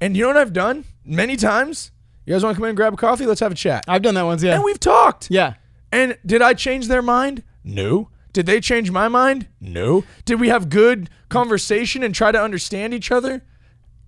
and 0.00 0.16
you 0.16 0.22
know 0.22 0.28
what 0.28 0.36
I've 0.36 0.52
done 0.52 0.84
many 1.04 1.36
times. 1.36 1.90
You 2.26 2.34
guys 2.34 2.44
want 2.44 2.54
to 2.54 2.58
come 2.58 2.64
in 2.64 2.70
and 2.70 2.76
grab 2.76 2.92
a 2.94 2.96
coffee? 2.96 3.26
Let's 3.26 3.40
have 3.40 3.50
a 3.52 3.56
chat. 3.56 3.84
I've 3.88 4.02
done 4.02 4.14
that 4.14 4.22
once. 4.22 4.42
Yeah, 4.42 4.54
And 4.54 4.62
we've 4.64 4.78
talked. 4.78 5.28
yeah. 5.30 5.54
And 5.90 6.16
did 6.24 6.42
I 6.42 6.54
change 6.54 6.86
their 6.86 7.02
mind? 7.02 7.42
No. 7.64 8.10
Did 8.32 8.46
they 8.46 8.60
change 8.60 8.92
my 8.92 9.08
mind? 9.08 9.48
No. 9.60 10.04
Did 10.24 10.38
we 10.38 10.48
have 10.48 10.68
good 10.68 11.10
conversation 11.28 12.04
and 12.04 12.14
try 12.14 12.30
to 12.30 12.40
understand 12.40 12.94
each 12.94 13.10
other 13.10 13.42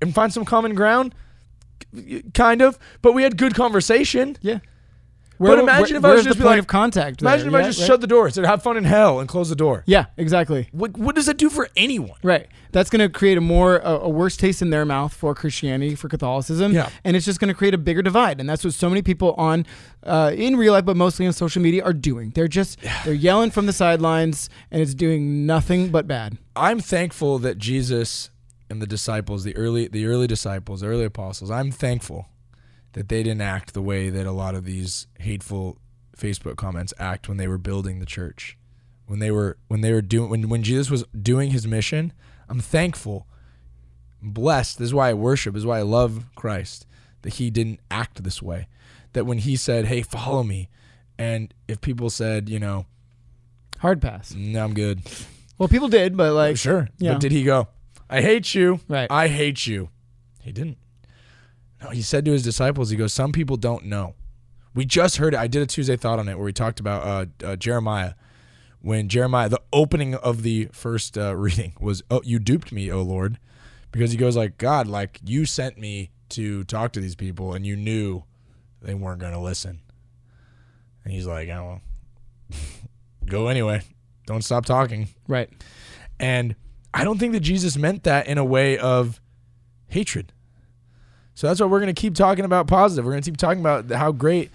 and 0.00 0.14
find 0.14 0.32
some 0.32 0.44
common 0.44 0.74
ground? 0.76 1.14
Kind 2.34 2.62
of. 2.62 2.78
But 3.00 3.12
we 3.12 3.24
had 3.24 3.36
good 3.36 3.54
conversation. 3.54 4.36
Yeah. 4.40 4.60
Where, 5.42 5.56
but 5.56 5.62
imagine 5.62 5.94
where- 5.94 5.98
if 5.98 6.04
I 6.04 6.14
was 6.14 6.24
just 6.24 6.38
the 6.38 6.42
be 6.42 6.46
point 6.46 6.52
like, 6.56 6.58
of 6.60 6.66
contact. 6.66 7.20
imagine 7.22 7.50
there? 7.50 7.60
if 7.60 7.64
I 7.64 7.68
just 7.68 7.80
right? 7.80 7.86
shut 7.86 8.00
the 8.00 8.06
door, 8.06 8.30
said 8.30 8.44
have 8.44 8.62
fun 8.62 8.76
in 8.76 8.84
hell, 8.84 9.20
and 9.20 9.28
close 9.28 9.48
the 9.48 9.56
door. 9.56 9.82
Yeah, 9.86 10.06
exactly. 10.16 10.68
What 10.72 10.96
what 10.96 11.14
does 11.14 11.26
that 11.26 11.36
do 11.36 11.50
for 11.50 11.68
anyone? 11.76 12.18
Right. 12.22 12.46
That's 12.70 12.88
going 12.88 13.00
to 13.00 13.10
create 13.10 13.36
a 13.36 13.40
more 13.42 13.76
a, 13.78 13.92
a 13.98 14.08
worse 14.08 14.36
taste 14.36 14.62
in 14.62 14.70
their 14.70 14.84
mouth 14.86 15.12
for 15.12 15.34
Christianity, 15.34 15.94
for 15.94 16.08
Catholicism, 16.08 16.72
Yeah. 16.72 16.88
and 17.04 17.16
it's 17.16 17.26
just 17.26 17.38
going 17.38 17.48
to 17.48 17.54
create 17.54 17.74
a 17.74 17.78
bigger 17.78 18.00
divide. 18.02 18.40
And 18.40 18.48
that's 18.48 18.64
what 18.64 18.72
so 18.72 18.88
many 18.88 19.02
people 19.02 19.34
on 19.34 19.66
uh, 20.04 20.32
in 20.34 20.56
real 20.56 20.72
life, 20.72 20.84
but 20.84 20.96
mostly 20.96 21.26
on 21.26 21.32
social 21.32 21.60
media, 21.60 21.84
are 21.84 21.92
doing. 21.92 22.30
They're 22.34 22.48
just 22.48 22.78
they're 23.04 23.12
yelling 23.12 23.50
from 23.50 23.66
the 23.66 23.72
sidelines, 23.72 24.48
and 24.70 24.80
it's 24.80 24.94
doing 24.94 25.44
nothing 25.46 25.90
but 25.90 26.06
bad. 26.06 26.38
I'm 26.56 26.80
thankful 26.80 27.38
that 27.40 27.58
Jesus 27.58 28.30
and 28.70 28.80
the 28.80 28.86
disciples, 28.86 29.44
the 29.44 29.54
early 29.56 29.86
the 29.88 30.06
early 30.06 30.26
disciples, 30.26 30.80
the 30.80 30.86
early 30.86 31.04
apostles, 31.04 31.50
I'm 31.50 31.70
thankful 31.70 32.28
that 32.92 33.08
they 33.08 33.22
didn't 33.22 33.40
act 33.40 33.74
the 33.74 33.82
way 33.82 34.10
that 34.10 34.26
a 34.26 34.32
lot 34.32 34.54
of 34.54 34.64
these 34.64 35.06
hateful 35.18 35.78
Facebook 36.16 36.56
comments 36.56 36.92
act 36.98 37.28
when 37.28 37.36
they 37.38 37.48
were 37.48 37.58
building 37.58 37.98
the 37.98 38.06
church. 38.06 38.56
When 39.06 39.18
they 39.18 39.30
were 39.30 39.56
when 39.68 39.80
they 39.80 39.92
were 39.92 40.02
doing 40.02 40.30
when 40.30 40.48
when 40.48 40.62
Jesus 40.62 40.90
was 40.90 41.04
doing 41.20 41.50
his 41.50 41.66
mission, 41.66 42.12
I'm 42.48 42.60
thankful, 42.60 43.26
blessed. 44.22 44.78
This 44.78 44.86
is 44.86 44.94
why 44.94 45.10
I 45.10 45.14
worship, 45.14 45.54
this 45.54 45.62
is 45.62 45.66
why 45.66 45.78
I 45.78 45.82
love 45.82 46.26
Christ, 46.34 46.86
that 47.22 47.34
he 47.34 47.50
didn't 47.50 47.80
act 47.90 48.22
this 48.22 48.40
way. 48.42 48.68
That 49.12 49.26
when 49.26 49.38
he 49.38 49.56
said, 49.56 49.86
Hey, 49.86 50.02
follow 50.02 50.42
me, 50.42 50.68
and 51.18 51.52
if 51.68 51.80
people 51.80 52.10
said, 52.10 52.48
you 52.48 52.58
know, 52.58 52.86
Hard 53.78 54.00
pass. 54.00 54.32
no, 54.34 54.64
I'm 54.64 54.74
good. 54.74 55.00
Well, 55.58 55.68
people 55.68 55.88
did, 55.88 56.16
but 56.16 56.32
like, 56.32 56.56
Sure. 56.56 56.88
yeah. 56.98 57.12
But 57.12 57.20
did 57.20 57.32
he 57.32 57.42
go, 57.44 57.68
I 58.08 58.20
hate 58.22 58.54
you. 58.54 58.80
Right. 58.88 59.10
I 59.10 59.28
hate 59.28 59.66
you. 59.66 59.88
He 60.42 60.52
didn't. 60.52 60.78
No, 61.82 61.90
he 61.90 62.02
said 62.02 62.24
to 62.26 62.32
his 62.32 62.42
disciples, 62.42 62.90
he 62.90 62.96
goes, 62.96 63.12
Some 63.12 63.32
people 63.32 63.56
don't 63.56 63.86
know. 63.86 64.14
We 64.74 64.84
just 64.84 65.16
heard 65.16 65.34
it. 65.34 65.40
I 65.40 65.48
did 65.48 65.62
a 65.62 65.66
Tuesday 65.66 65.96
thought 65.96 66.18
on 66.18 66.28
it 66.28 66.36
where 66.36 66.44
we 66.44 66.52
talked 66.52 66.80
about 66.80 67.02
uh, 67.42 67.46
uh, 67.46 67.56
Jeremiah. 67.56 68.14
When 68.80 69.08
Jeremiah, 69.08 69.48
the 69.48 69.60
opening 69.72 70.14
of 70.14 70.42
the 70.42 70.68
first 70.72 71.16
uh, 71.18 71.36
reading 71.36 71.74
was, 71.80 72.02
Oh, 72.10 72.22
you 72.24 72.38
duped 72.38 72.72
me, 72.72 72.90
O 72.90 73.02
Lord. 73.02 73.38
Because 73.90 74.10
he 74.10 74.16
goes, 74.16 74.36
like, 74.36 74.56
God, 74.56 74.86
like, 74.86 75.20
you 75.22 75.44
sent 75.44 75.76
me 75.76 76.10
to 76.30 76.64
talk 76.64 76.92
to 76.92 77.00
these 77.00 77.14
people 77.14 77.52
and 77.52 77.66
you 77.66 77.76
knew 77.76 78.24
they 78.80 78.94
weren't 78.94 79.20
going 79.20 79.34
to 79.34 79.38
listen. 79.38 79.80
And 81.04 81.12
he's 81.12 81.26
like, 81.26 81.48
Oh, 81.48 81.80
well, 82.50 82.60
go 83.26 83.48
anyway. 83.48 83.82
Don't 84.26 84.42
stop 84.42 84.64
talking. 84.64 85.08
right. 85.26 85.50
And 86.20 86.54
I 86.94 87.02
don't 87.04 87.18
think 87.18 87.32
that 87.32 87.40
Jesus 87.40 87.76
meant 87.76 88.04
that 88.04 88.28
in 88.28 88.38
a 88.38 88.44
way 88.44 88.78
of 88.78 89.20
hatred. 89.88 90.32
So 91.34 91.46
that's 91.46 91.60
why 91.60 91.66
we're 91.66 91.80
going 91.80 91.94
to 91.94 92.00
keep 92.00 92.14
talking 92.14 92.44
about 92.44 92.66
positive. 92.66 93.04
We're 93.04 93.12
going 93.12 93.22
to 93.22 93.30
keep 93.30 93.38
talking 93.38 93.60
about 93.60 93.90
how 93.90 94.12
great 94.12 94.50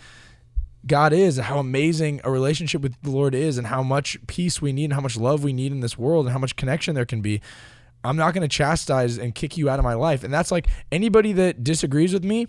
God 0.85 1.11
is, 1.11 1.37
how 1.37 1.59
amazing 1.59 2.21
a 2.23 2.31
relationship 2.31 2.81
with 2.81 2.95
the 3.01 3.11
Lord 3.11 3.35
is, 3.35 3.57
and 3.57 3.67
how 3.67 3.83
much 3.83 4.17
peace 4.27 4.61
we 4.61 4.71
need, 4.71 4.85
and 4.85 4.93
how 4.93 5.01
much 5.01 5.17
love 5.17 5.43
we 5.43 5.53
need 5.53 5.71
in 5.71 5.81
this 5.81 5.97
world, 5.97 6.25
and 6.25 6.33
how 6.33 6.39
much 6.39 6.55
connection 6.55 6.95
there 6.95 7.05
can 7.05 7.21
be. 7.21 7.41
I'm 8.03 8.15
not 8.15 8.33
going 8.33 8.43
to 8.43 8.47
chastise 8.47 9.17
and 9.17 9.35
kick 9.35 9.57
you 9.57 9.69
out 9.69 9.79
of 9.79 9.83
my 9.83 9.95
life. 9.95 10.23
And 10.23 10.33
that's 10.33 10.51
like 10.51 10.67
anybody 10.91 11.33
that 11.33 11.63
disagrees 11.63 12.13
with 12.13 12.23
me 12.23 12.47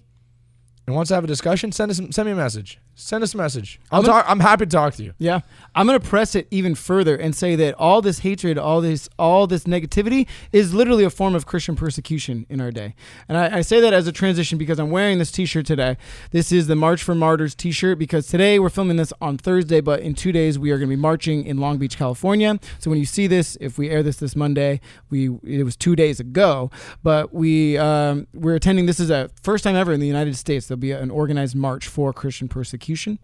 and 0.89 0.95
wants 0.97 1.09
to 1.11 1.14
have 1.14 1.22
a 1.22 1.26
discussion, 1.26 1.70
send 1.70 1.91
us 1.91 2.01
send 2.11 2.24
me 2.24 2.32
a 2.32 2.34
message. 2.34 2.78
Send 2.95 3.22
us 3.22 3.34
a 3.34 3.36
message. 3.36 3.78
I'll 3.93 4.01
I'm 4.01 4.07
gonna- 4.07 4.22
talk. 4.22 4.30
I'm 4.30 4.41
happy 4.41 4.64
to 4.64 4.70
talk 4.70 4.95
to 4.95 5.05
you. 5.05 5.12
Yeah, 5.18 5.41
I'm 5.74 5.86
going 5.86 6.01
to 6.01 6.05
press 6.05 6.34
it 6.34 6.49
even 6.51 6.74
further 6.74 7.14
and 7.14 7.36
say 7.36 7.55
that 7.57 7.74
all 7.74 8.01
this 8.01 8.20
hatred, 8.20 8.57
all 8.59 8.80
this, 8.80 9.09
all 9.18 9.47
this 9.47 9.64
negativity, 9.64 10.26
is 10.51 10.72
literally 10.74 11.05
a 11.05 11.11
form 11.11 11.34
of 11.34 11.45
Christian 11.47 11.76
persecution 11.76 12.47
in 12.49 12.61
our 12.61 12.70
day. 12.72 12.95
And 13.28 13.36
I, 13.36 13.59
I 13.59 13.61
say 13.61 13.80
that 13.82 13.93
as 13.93 14.07
a 14.09 14.12
transition 14.12 14.57
because 14.59 14.80
I'm 14.80 14.91
wearing 14.91 15.18
this 15.18 15.30
T-shirt 15.30 15.66
today. 15.66 15.97
This 16.32 16.51
is 16.51 16.66
the 16.68 16.74
March 16.74 17.03
for 17.03 17.14
Martyrs 17.14 17.55
T-shirt 17.55 17.99
because 17.99 18.26
today 18.26 18.59
we're 18.59 18.70
filming 18.70 18.97
this 18.97 19.12
on 19.20 19.36
Thursday, 19.36 19.80
but 19.82 20.01
in 20.01 20.14
two 20.14 20.32
days 20.32 20.59
we 20.59 20.70
are 20.70 20.78
going 20.78 20.89
to 20.89 20.97
be 20.97 21.01
marching 21.01 21.45
in 21.45 21.59
Long 21.59 21.76
Beach, 21.78 21.99
California. 21.99 22.59
So 22.78 22.91
when 22.91 22.99
you 22.99 23.07
see 23.07 23.26
this, 23.26 23.57
if 23.61 23.76
we 23.78 23.91
air 23.91 24.03
this 24.03 24.16
this 24.16 24.34
Monday, 24.34 24.80
we 25.11 25.28
it 25.45 25.64
was 25.64 25.76
two 25.76 25.95
days 25.95 26.18
ago, 26.18 26.70
but 27.05 27.32
we 27.34 27.76
um, 27.78 28.26
we're 28.34 28.57
attending. 28.57 28.86
This 28.86 28.99
is 28.99 29.11
a 29.11 29.30
first 29.43 29.62
time 29.62 29.76
ever 29.76 29.93
in 29.93 30.01
the 30.01 30.07
United 30.07 30.34
States. 30.36 30.66
There'll 30.66 30.78
be 30.79 30.93
an 30.93 31.11
organized 31.11 31.55
march 31.55 31.87
for 31.89 32.12
Christian 32.12 32.49
persecution. 32.49 33.18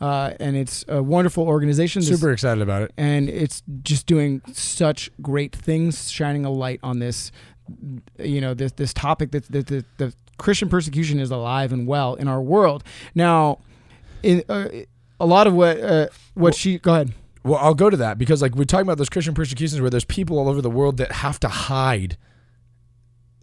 Uh, 0.00 0.32
and 0.40 0.56
it's 0.56 0.84
a 0.88 1.02
wonderful 1.02 1.46
organization. 1.46 2.00
This- 2.00 2.08
Super 2.08 2.32
excited 2.32 2.62
about 2.62 2.82
it. 2.82 2.92
and 2.96 3.28
it's 3.28 3.62
just 3.82 4.06
doing 4.06 4.40
such 4.52 5.10
great 5.20 5.54
things, 5.54 6.10
shining 6.10 6.44
a 6.44 6.50
light 6.50 6.80
on 6.82 6.98
this, 6.98 7.30
you 8.18 8.40
know, 8.40 8.54
this 8.54 8.72
this 8.72 8.92
topic 8.92 9.30
that 9.32 9.50
that 9.52 9.66
the, 9.68 9.84
the 9.98 10.12
Christian 10.38 10.68
persecution 10.68 11.20
is 11.20 11.30
alive 11.30 11.72
and 11.72 11.86
well 11.86 12.14
in 12.14 12.26
our 12.28 12.40
world 12.42 12.82
now. 13.14 13.58
In 14.22 14.42
uh, 14.48 14.68
a 15.20 15.26
lot 15.26 15.46
of 15.46 15.54
what 15.54 15.80
uh, 15.80 16.06
what 16.34 16.54
she 16.54 16.78
go 16.78 16.94
ahead. 16.94 17.12
Well, 17.44 17.58
I'll 17.60 17.74
go 17.74 17.90
to 17.90 17.96
that 17.96 18.18
because 18.18 18.40
like 18.42 18.54
we're 18.54 18.64
talking 18.64 18.86
about 18.86 18.98
those 18.98 19.08
Christian 19.08 19.34
persecutions 19.34 19.80
where 19.80 19.90
there's 19.90 20.04
people 20.04 20.38
all 20.38 20.48
over 20.48 20.60
the 20.62 20.70
world 20.70 20.96
that 20.98 21.10
have 21.12 21.38
to 21.40 21.48
hide 21.48 22.16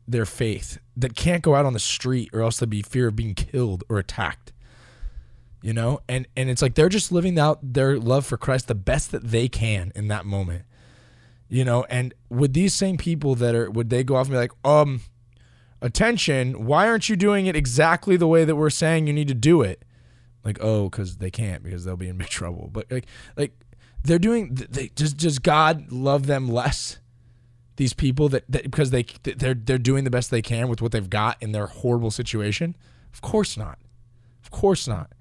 their 0.10 0.26
faith 0.26 0.80
that 0.98 1.16
can't 1.16 1.44
go 1.44 1.56
out 1.56 1.66
on 1.66 1.74
the 1.74 1.80
street 1.80 2.30
or 2.34 2.42
else 2.42 2.58
they'll 2.58 2.68
be 2.68 2.82
fear 2.82 3.08
of 3.08 3.16
being 3.16 3.36
killed 3.36 3.84
or 3.90 3.98
attacked. 4.00 4.52
You 5.62 5.74
know, 5.74 6.00
and 6.08 6.26
and 6.38 6.50
it's 6.50 6.62
like 6.62 6.76
they're 6.76 6.90
just 6.90 7.12
living 7.12 7.38
out 7.38 7.60
their 7.62 8.00
love 8.00 8.26
for 8.26 8.38
Christ 8.38 8.68
the 8.68 8.76
best 8.76 9.12
that 9.12 9.26
they 9.26 9.50
can 9.50 9.92
in 9.94 10.08
that 10.08 10.26
moment. 10.26 10.64
You 11.50 11.66
know, 11.66 11.86
and 11.90 12.14
would 12.30 12.54
these 12.54 12.74
same 12.74 12.98
people 12.98 13.36
that 13.36 13.56
are 13.56 13.70
would 13.70 13.90
they 13.90 14.04
go 14.04 14.16
off 14.16 14.28
and 14.28 14.34
be 14.34 14.38
like, 14.38 14.54
um, 14.64 15.02
attention, 15.82 16.66
why 16.66 16.88
aren't 16.88 17.10
you 17.10 17.18
doing 17.18 17.46
it 17.48 17.58
exactly 17.58 18.16
the 18.16 18.28
way 18.28 18.46
that 18.46 18.56
we're 18.56 18.70
saying 18.70 19.08
you 19.08 19.14
need 19.14 19.28
to 19.28 19.34
do 19.34 19.62
it? 19.62 19.84
Like, 20.46 20.60
oh, 20.62 20.90
because 20.90 21.18
they 21.18 21.30
can't 21.30 21.62
because 21.62 21.84
they'll 21.84 21.98
be 21.98 22.08
in 22.08 22.18
big 22.18 22.28
trouble. 22.30 22.70
But 22.72 22.90
like, 22.90 23.06
like 23.36 23.52
they're 24.04 24.18
doing. 24.18 24.56
They 24.56 24.88
does 24.88 25.14
does 25.14 25.40
God 25.40 25.92
love 25.92 26.26
them 26.26 26.48
less? 26.48 27.00
These 27.80 27.94
people 27.94 28.28
that, 28.28 28.44
that 28.50 28.64
because 28.64 28.92
they 28.92 29.06
they're 29.24 29.54
they're 29.54 29.78
doing 29.78 30.04
the 30.04 30.10
best 30.10 30.32
they 30.32 30.42
can 30.42 30.68
with 30.68 30.82
what 30.82 30.92
they've 30.92 31.10
got 31.10 31.38
in 31.40 31.54
their 31.54 31.68
horrible 31.68 32.12
situation. 32.12 32.76
Of 33.14 33.22
course 33.22 33.56
not. 33.56 33.80
Of 34.44 34.52
course 34.52 34.86
not. 34.86 35.14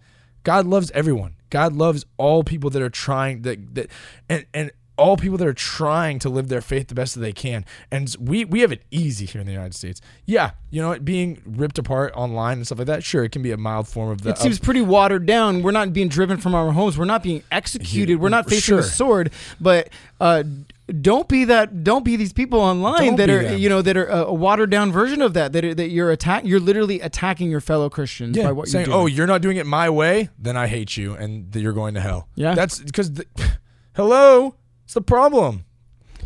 God 0.43 0.67
loves 0.67 0.91
everyone. 0.91 1.37
God 1.51 1.73
loves 1.73 2.05
all 2.17 2.43
people 2.43 2.69
that 2.71 2.83
are 2.83 2.91
trying 2.91 3.43
that 3.43 3.77
that 3.77 3.91
and 4.29 4.45
and 4.53 4.73
all 4.97 5.17
people 5.17 5.39
that 5.39 5.47
are 5.47 5.55
trying 5.55 6.19
to 6.19 6.29
live 6.29 6.49
their 6.49 6.61
faith 6.61 6.89
the 6.89 6.95
best 6.97 7.15
that 7.15 7.21
they 7.21 7.33
can. 7.33 7.65
And 7.93 8.13
we 8.19 8.45
we 8.45 8.63
have 8.63 8.73
it 8.73 8.83
easy 8.91 9.25
here 9.25 9.41
in 9.41 9.47
the 9.47 9.53
United 9.53 9.75
States. 9.77 10.01
Yeah, 10.27 10.51
you 10.71 10.83
know, 10.83 10.99
being 10.99 11.41
ripped 11.47 11.79
apart 11.79 12.13
online 12.17 12.59
and 12.59 12.67
stuff 12.67 12.79
like 12.79 12.89
that. 12.89 13.05
Sure, 13.05 13.23
it 13.23 13.31
can 13.31 13.43
be 13.43 13.53
a 13.53 13.57
mild 13.57 13.87
form 13.87 14.11
of 14.11 14.23
the. 14.23 14.31
It 14.31 14.39
seems 14.39 14.59
pretty 14.59 14.83
watered 14.83 15.27
down. 15.27 15.63
We're 15.63 15.71
not 15.71 15.93
being 15.93 16.09
driven 16.09 16.39
from 16.39 16.57
our 16.57 16.73
homes. 16.73 16.99
We're 16.99 17.05
not 17.05 17.23
being 17.23 17.45
executed. 17.53 18.21
We're 18.21 18.31
not 18.31 18.49
facing 18.49 18.63
Sure. 18.63 18.79
a 18.81 18.83
sword. 18.83 19.31
But 19.61 19.91
uh, 20.21 20.43
don't 20.89 21.29
be 21.29 21.45
that. 21.45 21.85
Don't 21.85 22.05
be 22.05 22.17
these 22.17 22.33
people 22.33 22.61
online 22.61 23.09
Don't 23.09 23.17
that 23.17 23.31
are 23.31 23.43
them. 23.43 23.59
you 23.59 23.69
know 23.69 23.83
that 23.83 23.97
are 23.97 24.07
a, 24.07 24.33
watered 24.33 24.71
down 24.71 24.91
version 24.91 25.21
of 25.21 25.35
that. 25.35 25.53
That 25.53 25.65
are, 25.65 25.75
that 25.75 25.91
you're 25.91 26.11
attack. 26.11 26.45
You're 26.47 26.61
literally 26.61 27.01
attacking 27.01 27.51
your 27.51 27.61
fellow 27.61 27.91
Christians 27.91 28.37
yeah, 28.37 28.45
by 28.45 28.53
what 28.53 28.69
saying, 28.69 28.87
you're 28.87 28.95
doing. 28.95 29.03
"Oh, 29.03 29.07
you're 29.07 29.27
not 29.27 29.43
doing 29.43 29.59
it 29.59 29.67
my 29.67 29.91
way, 29.91 30.31
then 30.39 30.57
I 30.57 30.67
hate 30.67 30.97
you, 30.97 31.15
and 31.15 31.53
that 31.53 31.61
you're 31.61 31.75
going 31.75 31.95
to 31.95 32.01
hell." 32.01 32.29
Yeah. 32.35 32.55
that's 32.55 32.79
because. 32.81 33.11
hello, 33.95 34.55
it's 34.85 34.95
the 34.95 35.03
problem. 35.03 35.65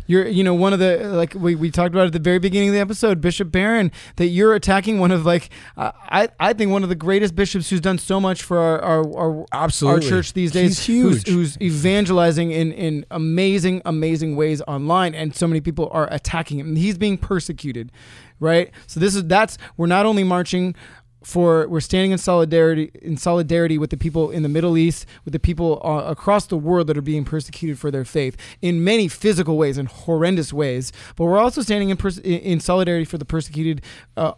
You're, 0.05 0.27
you 0.27 0.43
know, 0.43 0.53
one 0.53 0.73
of 0.73 0.79
the 0.79 1.09
like 1.09 1.33
we, 1.33 1.55
we 1.55 1.71
talked 1.71 1.93
about 1.93 2.07
at 2.07 2.13
the 2.13 2.19
very 2.19 2.39
beginning 2.39 2.69
of 2.69 2.75
the 2.75 2.81
episode, 2.81 3.21
Bishop 3.21 3.51
Barron, 3.51 3.91
that 4.17 4.27
you're 4.27 4.53
attacking 4.53 4.99
one 4.99 5.11
of 5.11 5.25
like 5.25 5.49
uh, 5.77 5.91
I 5.95 6.29
I 6.39 6.53
think 6.53 6.71
one 6.71 6.83
of 6.83 6.89
the 6.89 6.95
greatest 6.95 7.35
bishops 7.35 7.69
who's 7.69 7.81
done 7.81 7.97
so 7.97 8.19
much 8.19 8.43
for 8.43 8.57
our 8.57 8.81
our, 8.81 9.17
our 9.17 9.45
Absolutely. 9.51 10.05
our 10.05 10.09
church 10.09 10.33
these 10.33 10.51
days. 10.51 10.85
Who's, 10.85 11.27
who's 11.27 11.57
evangelizing 11.61 12.51
in 12.51 12.71
in 12.73 13.05
amazing 13.11 13.81
amazing 13.85 14.35
ways 14.35 14.61
online, 14.67 15.15
and 15.15 15.35
so 15.35 15.47
many 15.47 15.61
people 15.61 15.89
are 15.91 16.07
attacking 16.11 16.59
him. 16.59 16.75
He's 16.75 16.97
being 16.97 17.17
persecuted, 17.17 17.91
right? 18.39 18.71
So 18.87 18.99
this 18.99 19.15
is 19.15 19.25
that's 19.25 19.57
we're 19.77 19.87
not 19.87 20.05
only 20.05 20.23
marching 20.23 20.75
for 21.23 21.67
we're 21.67 21.79
standing 21.79 22.11
in 22.11 22.17
solidarity 22.17 22.91
in 23.01 23.17
solidarity 23.17 23.77
with 23.77 23.89
the 23.89 23.97
people 23.97 24.29
in 24.29 24.43
the 24.43 24.49
Middle 24.49 24.77
East, 24.77 25.05
with 25.25 25.31
the 25.31 25.39
people 25.39 25.81
uh, 25.83 26.03
across 26.09 26.47
the 26.47 26.57
world 26.57 26.87
that 26.87 26.97
are 26.97 27.01
being 27.01 27.25
persecuted 27.25 27.79
for 27.79 27.91
their 27.91 28.05
faith 28.05 28.37
in 28.61 28.83
many 28.83 29.07
physical 29.07 29.57
ways 29.57 29.77
and 29.77 29.87
horrendous 29.87 30.53
ways. 30.53 30.91
But 31.15 31.25
we're 31.25 31.37
also 31.37 31.61
standing 31.61 31.89
in 31.89 31.97
pers- 31.97 32.19
in 32.19 32.59
solidarity 32.59 33.05
for 33.05 33.17
the 33.17 33.25
persecuted. 33.25 33.81
Uh, 34.15 34.33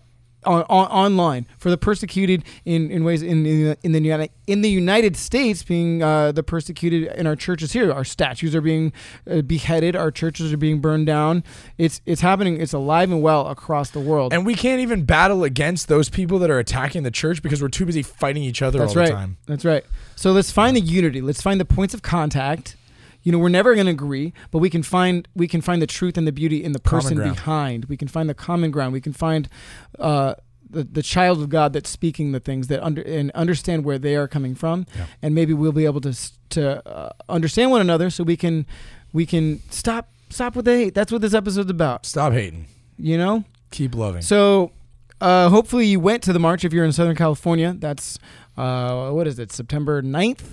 on, 0.46 0.64
on, 0.70 0.88
online 0.88 1.48
for 1.58 1.70
the 1.70 1.78
persecuted 1.78 2.44
in, 2.66 2.92
in 2.92 3.04
ways 3.04 3.22
in 3.22 3.44
the 3.44 3.78
in 3.84 3.92
the 3.92 4.00
United 4.00 4.32
in 4.48 4.62
the 4.62 4.70
United 4.70 5.18
States 5.18 5.64
being 5.64 6.04
uh, 6.04 6.32
the 6.32 6.44
persecuted 6.44 7.12
in 7.14 7.28
our 7.28 7.36
churches 7.36 7.74
here 7.74 7.92
our 7.92 8.04
statues 8.04 8.56
are 8.56 8.62
being 8.62 8.94
uh, 9.30 9.42
beheaded 9.42 9.96
our 9.96 10.12
churches 10.12 10.54
are 10.54 10.58
being 10.58 10.80
burned 10.80 11.06
down 11.08 11.44
it's 11.78 12.02
it's 12.06 12.22
happening 12.22 12.62
it's 12.62 12.74
alive 12.74 13.12
and 13.12 13.22
well 13.22 13.48
across 13.48 13.90
the 13.90 14.00
world 14.00 14.34
And 14.34 14.46
we 14.46 14.56
can't 14.56 14.82
even 14.82 15.04
battle 15.06 15.44
against 15.44 15.88
those 15.88 16.10
people 16.10 16.40
that 16.40 16.50
are 16.50 16.60
attacking 16.60 17.04
the 17.04 17.12
church 17.12 17.42
because 17.42 17.62
we're 17.62 17.70
too 17.70 17.86
busy 17.86 18.02
fighting 18.02 18.44
each 18.44 18.62
other 18.62 18.80
That's 18.80 18.96
all 18.96 19.02
right. 19.02 19.10
the 19.10 19.14
time. 19.16 19.38
That's 19.46 19.66
right. 19.66 19.84
So 20.16 20.32
let's 20.32 20.52
find 20.52 20.76
the 20.76 20.82
unity. 20.82 21.22
Let's 21.22 21.42
find 21.42 21.60
the 21.60 21.66
points 21.66 21.94
of 21.94 22.02
contact. 22.02 22.76
You 23.26 23.32
know, 23.34 23.40
we're 23.40 23.50
never 23.50 23.74
going 23.74 23.88
to 23.88 23.92
agree, 23.92 24.34
but 24.52 24.60
we 24.60 24.70
can 24.70 24.84
find 24.84 25.28
we 25.36 25.48
can 25.48 25.60
find 25.60 25.82
the 25.82 25.88
truth 25.88 26.16
and 26.18 26.26
the 26.26 26.32
beauty 26.32 26.64
in 26.64 26.72
the 26.72 26.80
person 26.80 27.18
behind. 27.18 27.86
We 27.86 27.98
can 27.98 28.08
find 28.08 28.30
the 28.30 28.34
common 28.36 28.72
ground. 28.72 28.94
We 28.94 29.02
can 29.02 29.14
find 29.14 29.50
uh, 30.00 30.36
the, 30.70 30.84
the 30.84 31.02
child 31.02 31.42
of 31.42 31.50
God 31.50 31.74
that's 31.74 31.90
speaking 31.90 32.32
the 32.34 32.40
things 32.40 32.68
that 32.68 32.82
under 32.84 33.02
and 33.02 33.32
understand 33.32 33.84
where 33.84 33.98
they 33.98 34.16
are 34.16 34.28
coming 34.28 34.54
from, 34.56 34.86
Yeah. 34.96 35.08
and 35.24 35.34
maybe 35.36 35.54
we'll 35.54 35.72
be 35.72 35.86
able 35.86 36.02
to 36.02 36.14
to 36.52 36.88
uh, 36.88 37.10
understand 37.28 37.72
one 37.72 37.82
another, 37.82 38.10
so 38.12 38.24
we 38.24 38.38
can 38.38 38.66
we 39.12 39.26
can 39.26 39.60
stop 39.72 40.08
stop 40.30 40.56
with 40.56 40.66
the 40.66 40.76
hate. 40.76 40.94
That's 40.94 41.12
what 41.12 41.22
this 41.22 41.34
episode's 41.34 41.72
about. 41.72 42.06
Stop 42.06 42.32
hating. 42.34 42.68
You 42.98 43.18
know. 43.18 43.44
Keep 43.72 43.96
loving. 43.96 44.22
So, 44.22 44.72
uh, 45.20 45.50
hopefully 45.50 45.88
you 45.88 46.00
went 46.00 46.22
to 46.24 46.32
the 46.34 46.40
march 46.40 46.64
if 46.64 46.72
you're 46.74 46.86
in 46.86 46.92
Southern 46.94 47.16
California. 47.16 47.76
That's 47.78 48.20
uh, 48.56 49.10
what 49.10 49.26
is 49.28 49.40
it? 49.40 49.52
September 49.52 50.02
9th? 50.04 50.44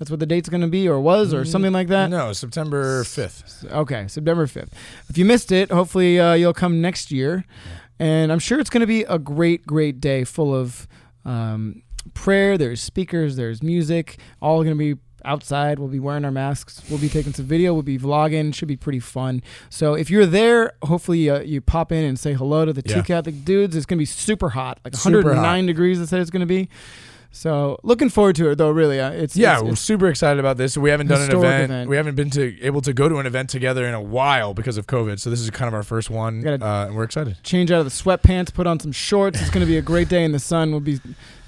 That's 0.00 0.10
what 0.10 0.18
the 0.18 0.26
date's 0.26 0.48
going 0.48 0.62
to 0.62 0.66
be, 0.66 0.88
or 0.88 0.98
was, 1.00 1.32
or 1.32 1.42
Mm, 1.42 1.46
something 1.46 1.72
like 1.72 1.86
that. 1.88 2.10
no, 2.10 2.32
September 2.32 3.04
5th. 3.04 3.70
Okay, 3.70 4.08
September 4.08 4.46
5th. 4.46 4.70
If 5.10 5.16
you 5.18 5.24
missed 5.24 5.52
it, 5.52 5.70
hopefully 5.70 6.18
uh, 6.18 6.32
you'll 6.32 6.54
come 6.54 6.80
next 6.80 7.12
year. 7.12 7.44
And 7.98 8.32
I'm 8.32 8.38
sure 8.38 8.58
it's 8.58 8.70
going 8.70 8.80
to 8.80 8.86
be 8.86 9.02
a 9.02 9.18
great, 9.18 9.66
great 9.66 10.00
day 10.00 10.24
full 10.24 10.54
of 10.54 10.88
um, 11.26 11.82
prayer. 12.14 12.56
There's 12.56 12.80
speakers, 12.82 13.36
there's 13.36 13.62
music, 13.62 14.18
all 14.40 14.64
going 14.64 14.76
to 14.76 14.94
be 14.94 14.98
outside. 15.22 15.78
We'll 15.78 15.88
be 15.88 16.00
wearing 16.00 16.24
our 16.24 16.30
masks. 16.30 16.82
We'll 16.88 16.98
be 16.98 17.10
taking 17.10 17.34
some 17.34 17.44
video. 17.44 17.74
We'll 17.74 17.82
be 17.82 17.98
vlogging. 17.98 18.54
Should 18.54 18.68
be 18.68 18.76
pretty 18.76 19.00
fun. 19.00 19.42
So 19.68 19.92
if 19.92 20.08
you're 20.08 20.24
there, 20.24 20.72
hopefully 20.82 21.28
uh, 21.28 21.40
you 21.40 21.60
pop 21.60 21.92
in 21.92 22.04
and 22.04 22.18
say 22.18 22.32
hello 22.32 22.64
to 22.64 22.72
the 22.72 22.82
Yeah. 22.86 22.94
two 22.94 23.02
Catholic 23.02 23.44
dudes. 23.44 23.76
It's 23.76 23.84
going 23.84 23.98
to 23.98 24.00
be 24.00 24.06
super 24.06 24.48
hot, 24.48 24.80
like 24.82 24.96
Super 24.96 25.18
109 25.18 25.66
degrees. 25.66 26.00
They 26.00 26.06
said 26.06 26.22
it's 26.22 26.30
going 26.30 26.40
to 26.40 26.46
be. 26.46 26.70
So 27.32 27.78
looking 27.84 28.08
forward 28.08 28.34
to 28.36 28.50
it 28.50 28.56
though. 28.56 28.70
Really, 28.70 28.98
uh, 29.00 29.10
it's 29.12 29.36
Yeah, 29.36 29.50
it's- 29.50 29.62
we're 29.62 29.68
it's- 29.68 29.80
super 29.80 30.08
excited 30.08 30.40
about 30.40 30.56
this. 30.56 30.76
We 30.76 30.90
haven't 30.90 31.06
done 31.06 31.22
an 31.22 31.30
event. 31.36 31.64
event. 31.64 31.88
We 31.88 31.96
haven't 31.96 32.16
been 32.16 32.30
to 32.30 32.60
able 32.62 32.80
to 32.82 32.92
go 32.92 33.08
to 33.08 33.18
an 33.18 33.26
event 33.26 33.50
together 33.50 33.86
in 33.86 33.94
a 33.94 34.02
while 34.02 34.52
because 34.52 34.76
of 34.76 34.86
COVID. 34.86 35.20
So 35.20 35.30
this 35.30 35.40
is 35.40 35.48
kind 35.50 35.68
of 35.68 35.74
our 35.74 35.82
first 35.84 36.10
one, 36.10 36.46
uh, 36.46 36.86
and 36.88 36.96
we're 36.96 37.04
excited. 37.04 37.36
change 37.44 37.70
out 37.70 37.78
of 37.80 37.84
the 37.84 37.90
sweatpants, 37.90 38.52
put 38.52 38.66
on 38.66 38.80
some 38.80 38.92
shorts. 38.92 39.40
It's 39.40 39.50
going 39.50 39.64
to 39.64 39.70
be 39.70 39.76
a 39.78 39.82
great 39.82 40.08
day 40.08 40.24
in 40.24 40.32
the 40.32 40.38
sun. 40.40 40.72
Will 40.72 40.80
be 40.80 40.98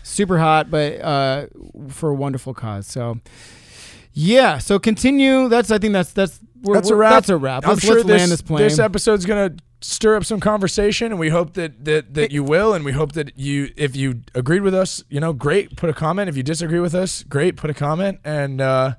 super 0.05 0.39
hot, 0.39 0.71
but 0.71 1.01
uh, 1.01 1.47
for 1.89 2.11
a 2.11 2.15
wonderful 2.15 2.55
cause. 2.55 2.87
So, 2.87 3.19
yeah. 4.13 4.59
So 4.59 4.79
continue. 4.79 5.49
That's 5.49 5.71
I 5.71 5.79
think 5.79 5.93
that's 5.95 6.13
that's 6.13 6.39
we're, 6.63 6.75
That's 6.75 6.91
a 6.91 6.97
wrap. 6.97 7.13
That's 7.13 7.29
a 7.29 7.37
wrap. 7.37 7.65
I'm 7.65 7.71
Let's, 7.71 7.83
sure 7.85 7.97
let's 7.97 8.07
this, 8.07 8.19
land 8.19 8.31
this 8.33 8.43
plane. 8.43 8.63
this 8.63 8.79
episode's 8.79 9.27
gonna 9.27 9.55
stir 9.81 10.17
up 10.17 10.25
some 10.25 10.41
conversation, 10.41 11.13
and 11.13 11.19
we 11.19 11.29
hope 11.29 11.55
that 11.55 11.85
that 11.85 12.15
that 12.15 12.31
you 12.31 12.45
will, 12.45 12.73
and 12.73 12.85
we 12.85 12.93
hope 12.93 13.13
that 13.13 13.39
you, 13.39 13.73
if 13.77 13.97
you 13.97 14.23
agreed 14.35 14.63
with 14.63 14.75
us, 14.75 15.03
you 15.09 15.21
know, 15.21 15.33
great, 15.33 15.77
put 15.77 15.91
a 15.91 15.93
comment. 15.93 16.29
If 16.29 16.37
you 16.37 16.43
disagree 16.43 16.81
with 16.81 16.95
us, 16.95 17.25
great, 17.25 17.57
put 17.57 17.71
a 17.71 17.75
comment, 17.75 18.21
and 18.25 18.61
uh, 18.61 18.95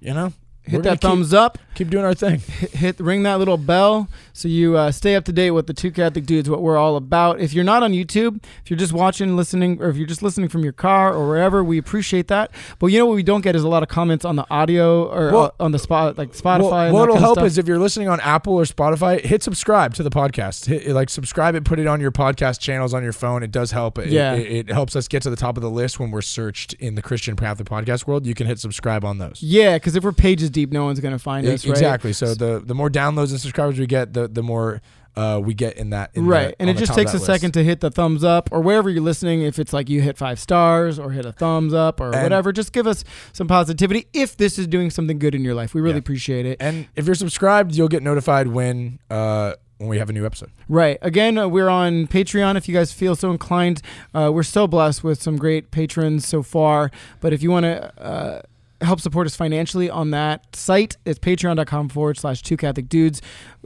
you 0.00 0.12
know, 0.12 0.32
Hit 0.66 0.82
that 0.82 1.00
thumbs 1.00 1.32
up. 1.32 1.58
Keep, 1.74 1.90
doing 1.90 2.04
our 2.04 2.14
thing. 2.14 2.40
Hit, 2.40 2.70
hit 2.72 3.00
ring 3.00 3.22
that 3.24 3.38
little 3.38 3.58
bell 3.58 4.08
so 4.32 4.48
you 4.48 4.76
uh, 4.78 4.90
stay 4.90 5.14
up 5.14 5.24
to 5.26 5.32
date 5.32 5.50
with 5.50 5.66
the 5.66 5.74
two 5.74 5.90
Catholic 5.90 6.24
dudes. 6.24 6.48
What 6.48 6.62
we're 6.62 6.78
all 6.78 6.96
about. 6.96 7.38
If 7.40 7.52
you're 7.52 7.64
not 7.64 7.82
on 7.82 7.92
YouTube, 7.92 8.42
if 8.64 8.70
you're 8.70 8.78
just 8.78 8.92
watching, 8.94 9.36
listening, 9.36 9.82
or 9.82 9.88
if 9.90 9.96
you're 9.96 10.06
just 10.06 10.22
listening 10.22 10.48
from 10.48 10.62
your 10.64 10.72
car 10.72 11.12
or 11.14 11.28
wherever, 11.28 11.62
we 11.62 11.76
appreciate 11.76 12.28
that. 12.28 12.50
But 12.78 12.86
you 12.88 12.98
know 12.98 13.04
what 13.06 13.14
we 13.16 13.22
don't 13.22 13.42
get 13.42 13.54
is 13.54 13.62
a 13.62 13.68
lot 13.68 13.82
of 13.82 13.88
comments 13.90 14.24
on 14.24 14.36
the 14.36 14.46
audio 14.50 15.04
or 15.04 15.30
Well- 15.32 15.54
uh, 15.60 15.64
on 15.64 15.72
the 15.72 15.78
spot 15.78 16.16
like 16.18 16.32
Spotify. 16.32 16.60
Well, 16.60 16.74
and 16.86 16.94
what'll 16.94 17.16
help 17.18 17.42
is 17.42 17.58
if 17.58 17.68
you're 17.68 17.78
listening 17.78 18.08
on 18.08 18.20
Apple 18.20 18.54
or 18.54 18.64
Spotify, 18.64 19.20
hit 19.20 19.42
subscribe 19.42 19.92
to 19.94 20.02
the 20.02 20.10
podcast. 20.10 20.66
Hit, 20.66 20.88
like 20.88 21.10
subscribe 21.10 21.54
it, 21.54 21.64
put 21.64 21.78
it 21.78 21.86
on 21.86 22.00
your 22.00 22.10
podcast 22.12 22.58
channels 22.60 22.94
on 22.94 23.02
your 23.02 23.12
phone. 23.12 23.42
It 23.42 23.50
does 23.52 23.72
help. 23.72 23.98
It, 23.98 24.08
Yeah. 24.08 24.32
it, 24.34 24.68
it 24.68 24.70
helps 24.70 24.96
us 24.96 25.08
get 25.08 25.22
to 25.22 25.30
the 25.30 25.36
top 25.36 25.56
of 25.58 25.62
the 25.62 25.70
list 25.70 26.00
when 26.00 26.10
we're 26.10 26.22
searched 26.22 26.72
in 26.74 26.94
the 26.94 27.02
Christian 27.02 27.36
Catholic 27.36 27.68
podcast 27.68 28.06
world. 28.06 28.26
You 28.26 28.34
can 28.34 28.46
hit 28.46 28.58
subscribe 28.58 29.04
on 29.04 29.18
those. 29.18 29.42
Yeah, 29.42 29.76
because 29.76 29.94
if 29.94 30.02
we're 30.02 30.12
pages 30.12 30.48
deep, 30.56 30.72
no 30.72 30.84
one's 30.84 31.00
gonna 31.00 31.18
find 31.18 31.46
E- 31.46 31.52
us, 31.52 31.64
right? 31.66 31.70
Exactly. 31.76 32.12
So 32.12 32.34
the 32.34 32.60
the 32.64 32.74
more 32.74 32.90
downloads 32.90 33.30
and 33.30 33.40
subscribers 33.40 33.78
we 33.78 33.86
get, 33.86 34.12
the 34.14 34.26
the 34.28 34.42
more 34.42 34.80
uh, 35.16 35.40
we 35.42 35.54
get 35.54 35.76
in 35.78 35.90
that. 35.90 36.10
In 36.14 36.24
the- 36.24 36.30
right, 36.30 36.54
and 36.58 36.68
it 36.68 36.76
just 36.76 36.92
takes 36.94 37.12
a 37.12 37.14
list. 37.14 37.24
second 37.26 37.52
to 37.52 37.64
hit 37.64 37.80
the 37.80 37.90
thumbs 37.90 38.22
up 38.22 38.50
or 38.52 38.60
wherever 38.60 38.90
you're 38.90 39.02
listening. 39.02 39.40
If 39.42 39.58
it's 39.58 39.72
like 39.72 39.88
you 39.88 40.02
hit 40.02 40.18
five 40.18 40.38
stars 40.38 40.98
or 40.98 41.10
hit 41.10 41.24
a 41.24 41.32
thumbs 41.32 41.72
up 41.72 42.00
or 42.00 42.12
And- 42.12 42.22
whatever, 42.22 42.52
just 42.52 42.72
give 42.72 42.86
us 42.86 43.02
some 43.32 43.46
positivity. 43.48 44.08
If 44.12 44.36
this 44.36 44.58
is 44.58 44.66
doing 44.66 44.90
something 44.90 45.18
good 45.18 45.34
in 45.34 45.42
your 45.42 45.54
life, 45.54 45.72
we 45.74 45.80
really 45.80 45.94
Yeah. 45.94 45.98
appreciate 46.00 46.44
it. 46.46 46.56
And 46.60 46.86
if 46.96 47.06
you're 47.06 47.14
subscribed, 47.14 47.74
you'll 47.74 47.88
get 47.96 48.02
notified 48.02 48.48
when 48.48 48.98
uh, 49.10 49.52
when 49.78 49.88
we 49.90 49.98
have 49.98 50.08
a 50.10 50.12
new 50.12 50.24
episode. 50.24 50.50
Right. 50.70 50.96
Again, 51.02 51.36
uh, 51.38 51.48
we're 51.48 51.68
on 51.68 52.06
Patreon. 52.06 52.56
If 52.56 52.66
you 52.68 52.74
guys 52.74 52.92
feel 52.92 53.14
so 53.14 53.30
inclined, 53.30 53.82
uh, 54.14 54.30
we're 54.34 54.42
so 54.42 54.66
blessed 54.66 55.04
with 55.04 55.20
some 55.22 55.36
great 55.36 55.70
patrons 55.70 56.26
so 56.26 56.42
far. 56.42 56.90
But 57.20 57.32
if 57.34 57.42
you 57.42 57.50
want 57.50 57.64
to 57.64 58.02
uh, 58.02 58.42
help 58.80 59.00
support 59.00 59.26
us 59.26 59.36
financially 59.36 59.88
on 59.88 60.10
that 60.10 60.54
site, 60.54 60.96
it's 61.04 61.18
patreon.com 61.18 61.88
forward 61.88 62.18
slash 62.18 62.42
two 62.42 62.56
Catholic 62.56 62.88
dudes. 62.88 63.22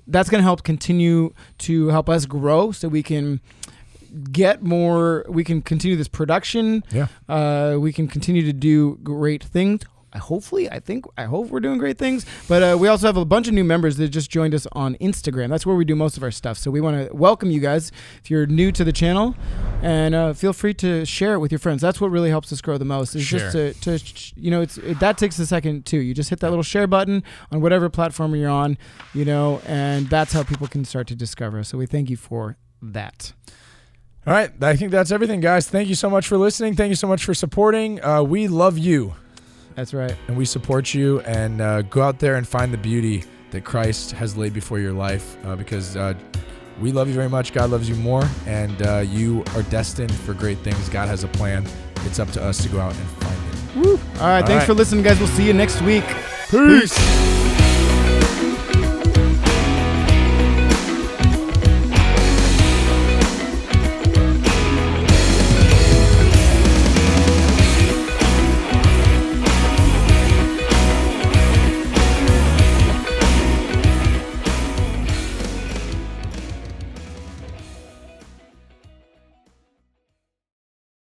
That's 0.07 0.29
going 0.29 0.41
to 0.41 0.45
help 0.45 0.63
continue 0.63 1.33
to 1.59 1.89
help 1.89 2.09
us 2.09 2.27
grow 2.27 2.73
so 2.73 2.89
we 2.89 3.03
can 3.03 3.41
get 4.33 4.63
more, 4.63 5.25
we 5.29 5.45
can 5.45 5.63
continue 5.63 5.97
this 5.97 6.09
production. 6.09 6.83
Yeah. 6.91 7.07
Uh, 7.29 7.77
we 7.79 7.93
can 7.93 8.09
continue 8.09 8.45
to 8.45 8.53
do 8.53 8.99
great 9.03 9.43
things. 9.45 9.83
I 10.13 10.19
hopefully, 10.19 10.69
I 10.71 10.81
think, 10.81 11.05
I 11.17 11.25
hope 11.25 11.49
we're 11.49 11.61
doing 11.61 11.79
great 11.79 11.99
things. 11.99 12.27
But 12.49 12.63
uh, 12.63 12.77
we 12.79 12.89
also 12.89 13.07
have 13.07 13.17
a 13.17 13.25
bunch 13.25 13.47
of 13.47 13.55
new 13.55 13.65
members 13.65 13.97
that 13.99 14.09
just 14.09 14.31
joined 14.31 14.55
us 14.55 14.67
on 14.73 14.97
Instagram. 14.97 15.49
That's 15.49 15.65
where 15.65 15.77
we 15.77 15.85
do 15.85 15.95
most 15.95 16.17
of 16.17 16.23
our 16.23 16.31
stuff. 16.31 16.59
So 16.59 16.71
we 16.71 16.81
want 16.81 17.09
to 17.09 17.15
welcome 17.15 17.51
you 17.51 17.61
guys 17.61 17.93
if 18.23 18.31
you're 18.31 18.47
new 18.47 18.73
to 18.73 18.83
the 18.83 18.93
channel, 18.93 19.37
and 19.83 20.15
uh, 20.15 20.33
feel 20.33 20.53
free 20.53 20.75
to 20.75 21.05
share 21.05 21.35
it 21.35 21.39
with 21.39 21.53
your 21.53 21.59
friends. 21.61 21.81
That's 21.81 22.01
what 22.01 22.11
really 22.11 22.31
helps 22.31 22.53
us 22.53 22.61
grow 22.61 22.77
the 22.77 22.85
most. 22.85 23.15
Is 23.15 23.27
just 23.27 23.53
to, 23.53 23.73
to, 23.75 24.01
you 24.37 24.51
know, 24.51 24.61
it's 24.61 24.79
it, 24.79 24.99
that 25.01 25.17
takes 25.17 25.39
a 25.39 25.47
second 25.47 25.87
too. 25.87 25.99
You 25.99 26.13
just 26.15 26.31
hit 26.31 26.41
that 26.41 26.51
little 26.51 26.63
share 26.63 26.87
button 26.87 27.23
on 27.53 27.61
whatever 27.61 27.89
platform 27.89 28.35
you're 28.35 28.51
on, 28.51 28.79
you 29.15 29.25
know, 29.25 29.61
and 29.67 30.09
that's 30.09 30.33
how 30.33 30.43
people 30.43 30.67
can 30.67 30.85
start 30.85 31.07
to 31.09 31.15
discover 31.15 31.61
us. 31.61 31.69
So 31.69 31.79
we 31.79 31.87
thank 31.87 32.11
you 32.11 32.17
for 32.17 32.57
that. 32.83 33.33
All 34.27 34.35
right. 34.35 34.51
I 34.63 34.77
think 34.77 34.91
that's 34.91 35.11
everything, 35.11 35.41
guys. 35.41 35.69
Thank 35.69 35.89
you 35.89 35.95
so 35.95 36.11
much 36.11 36.29
for 36.29 36.37
listening. 36.37 36.75
Thank 36.77 36.91
you 36.91 36.97
so 36.97 37.07
much 37.07 37.25
for 37.25 37.33
supporting. 37.33 38.05
Uh, 38.05 38.23
we 38.23 38.49
love 38.49 38.77
you. 38.77 39.15
That's 39.75 39.95
right. 39.95 40.15
and 40.29 40.37
we 40.37 40.45
support 40.45 40.95
you. 40.95 41.21
And 41.21 41.61
uh, 41.61 41.83
go 41.83 42.03
out 42.03 42.19
there 42.19 42.37
and 42.37 42.47
find 42.47 42.73
the 42.73 42.79
beauty 42.79 43.25
that 43.51 43.65
Christ 43.65 44.13
has 44.13 44.37
laid 44.37 44.53
before 44.53 44.79
your 44.79 44.93
life, 44.93 45.37
uh, 45.45 45.57
because 45.57 45.97
uh, 45.97 46.15
we 46.81 46.93
love 46.93 47.09
you 47.09 47.15
very 47.15 47.29
much. 47.29 47.53
God 47.53 47.71
loves 47.71 47.89
you 47.89 47.97
more, 47.97 48.25
and 48.47 48.87
uh, 48.87 48.99
you 48.99 49.45
are 49.55 49.63
destined 49.65 50.15
for 50.15 50.35
great 50.35 50.59
things. 50.59 50.89
God 50.89 51.09
has 51.09 51.25
a 51.25 51.29
plan. 51.29 51.67
It's 52.07 52.19
up 52.19 52.31
to 52.33 52.43
us 52.43 52.63
to 52.63 52.69
go 52.69 52.81
out 52.81 52.95
and 52.95 53.09
find 53.09 53.37
it. 53.37 53.87
All 54.21 54.27
right. 54.27 54.41
All 54.41 54.47
thanks 54.47 54.51
right. 54.51 54.67
for 54.67 54.75
listening, 54.75 55.05
guys. 55.05 55.19
We'll 55.19 55.29
see 55.29 55.47
you 55.47 55.53
next 55.53 55.81
week. 55.83 56.05
Peace. 56.51 56.97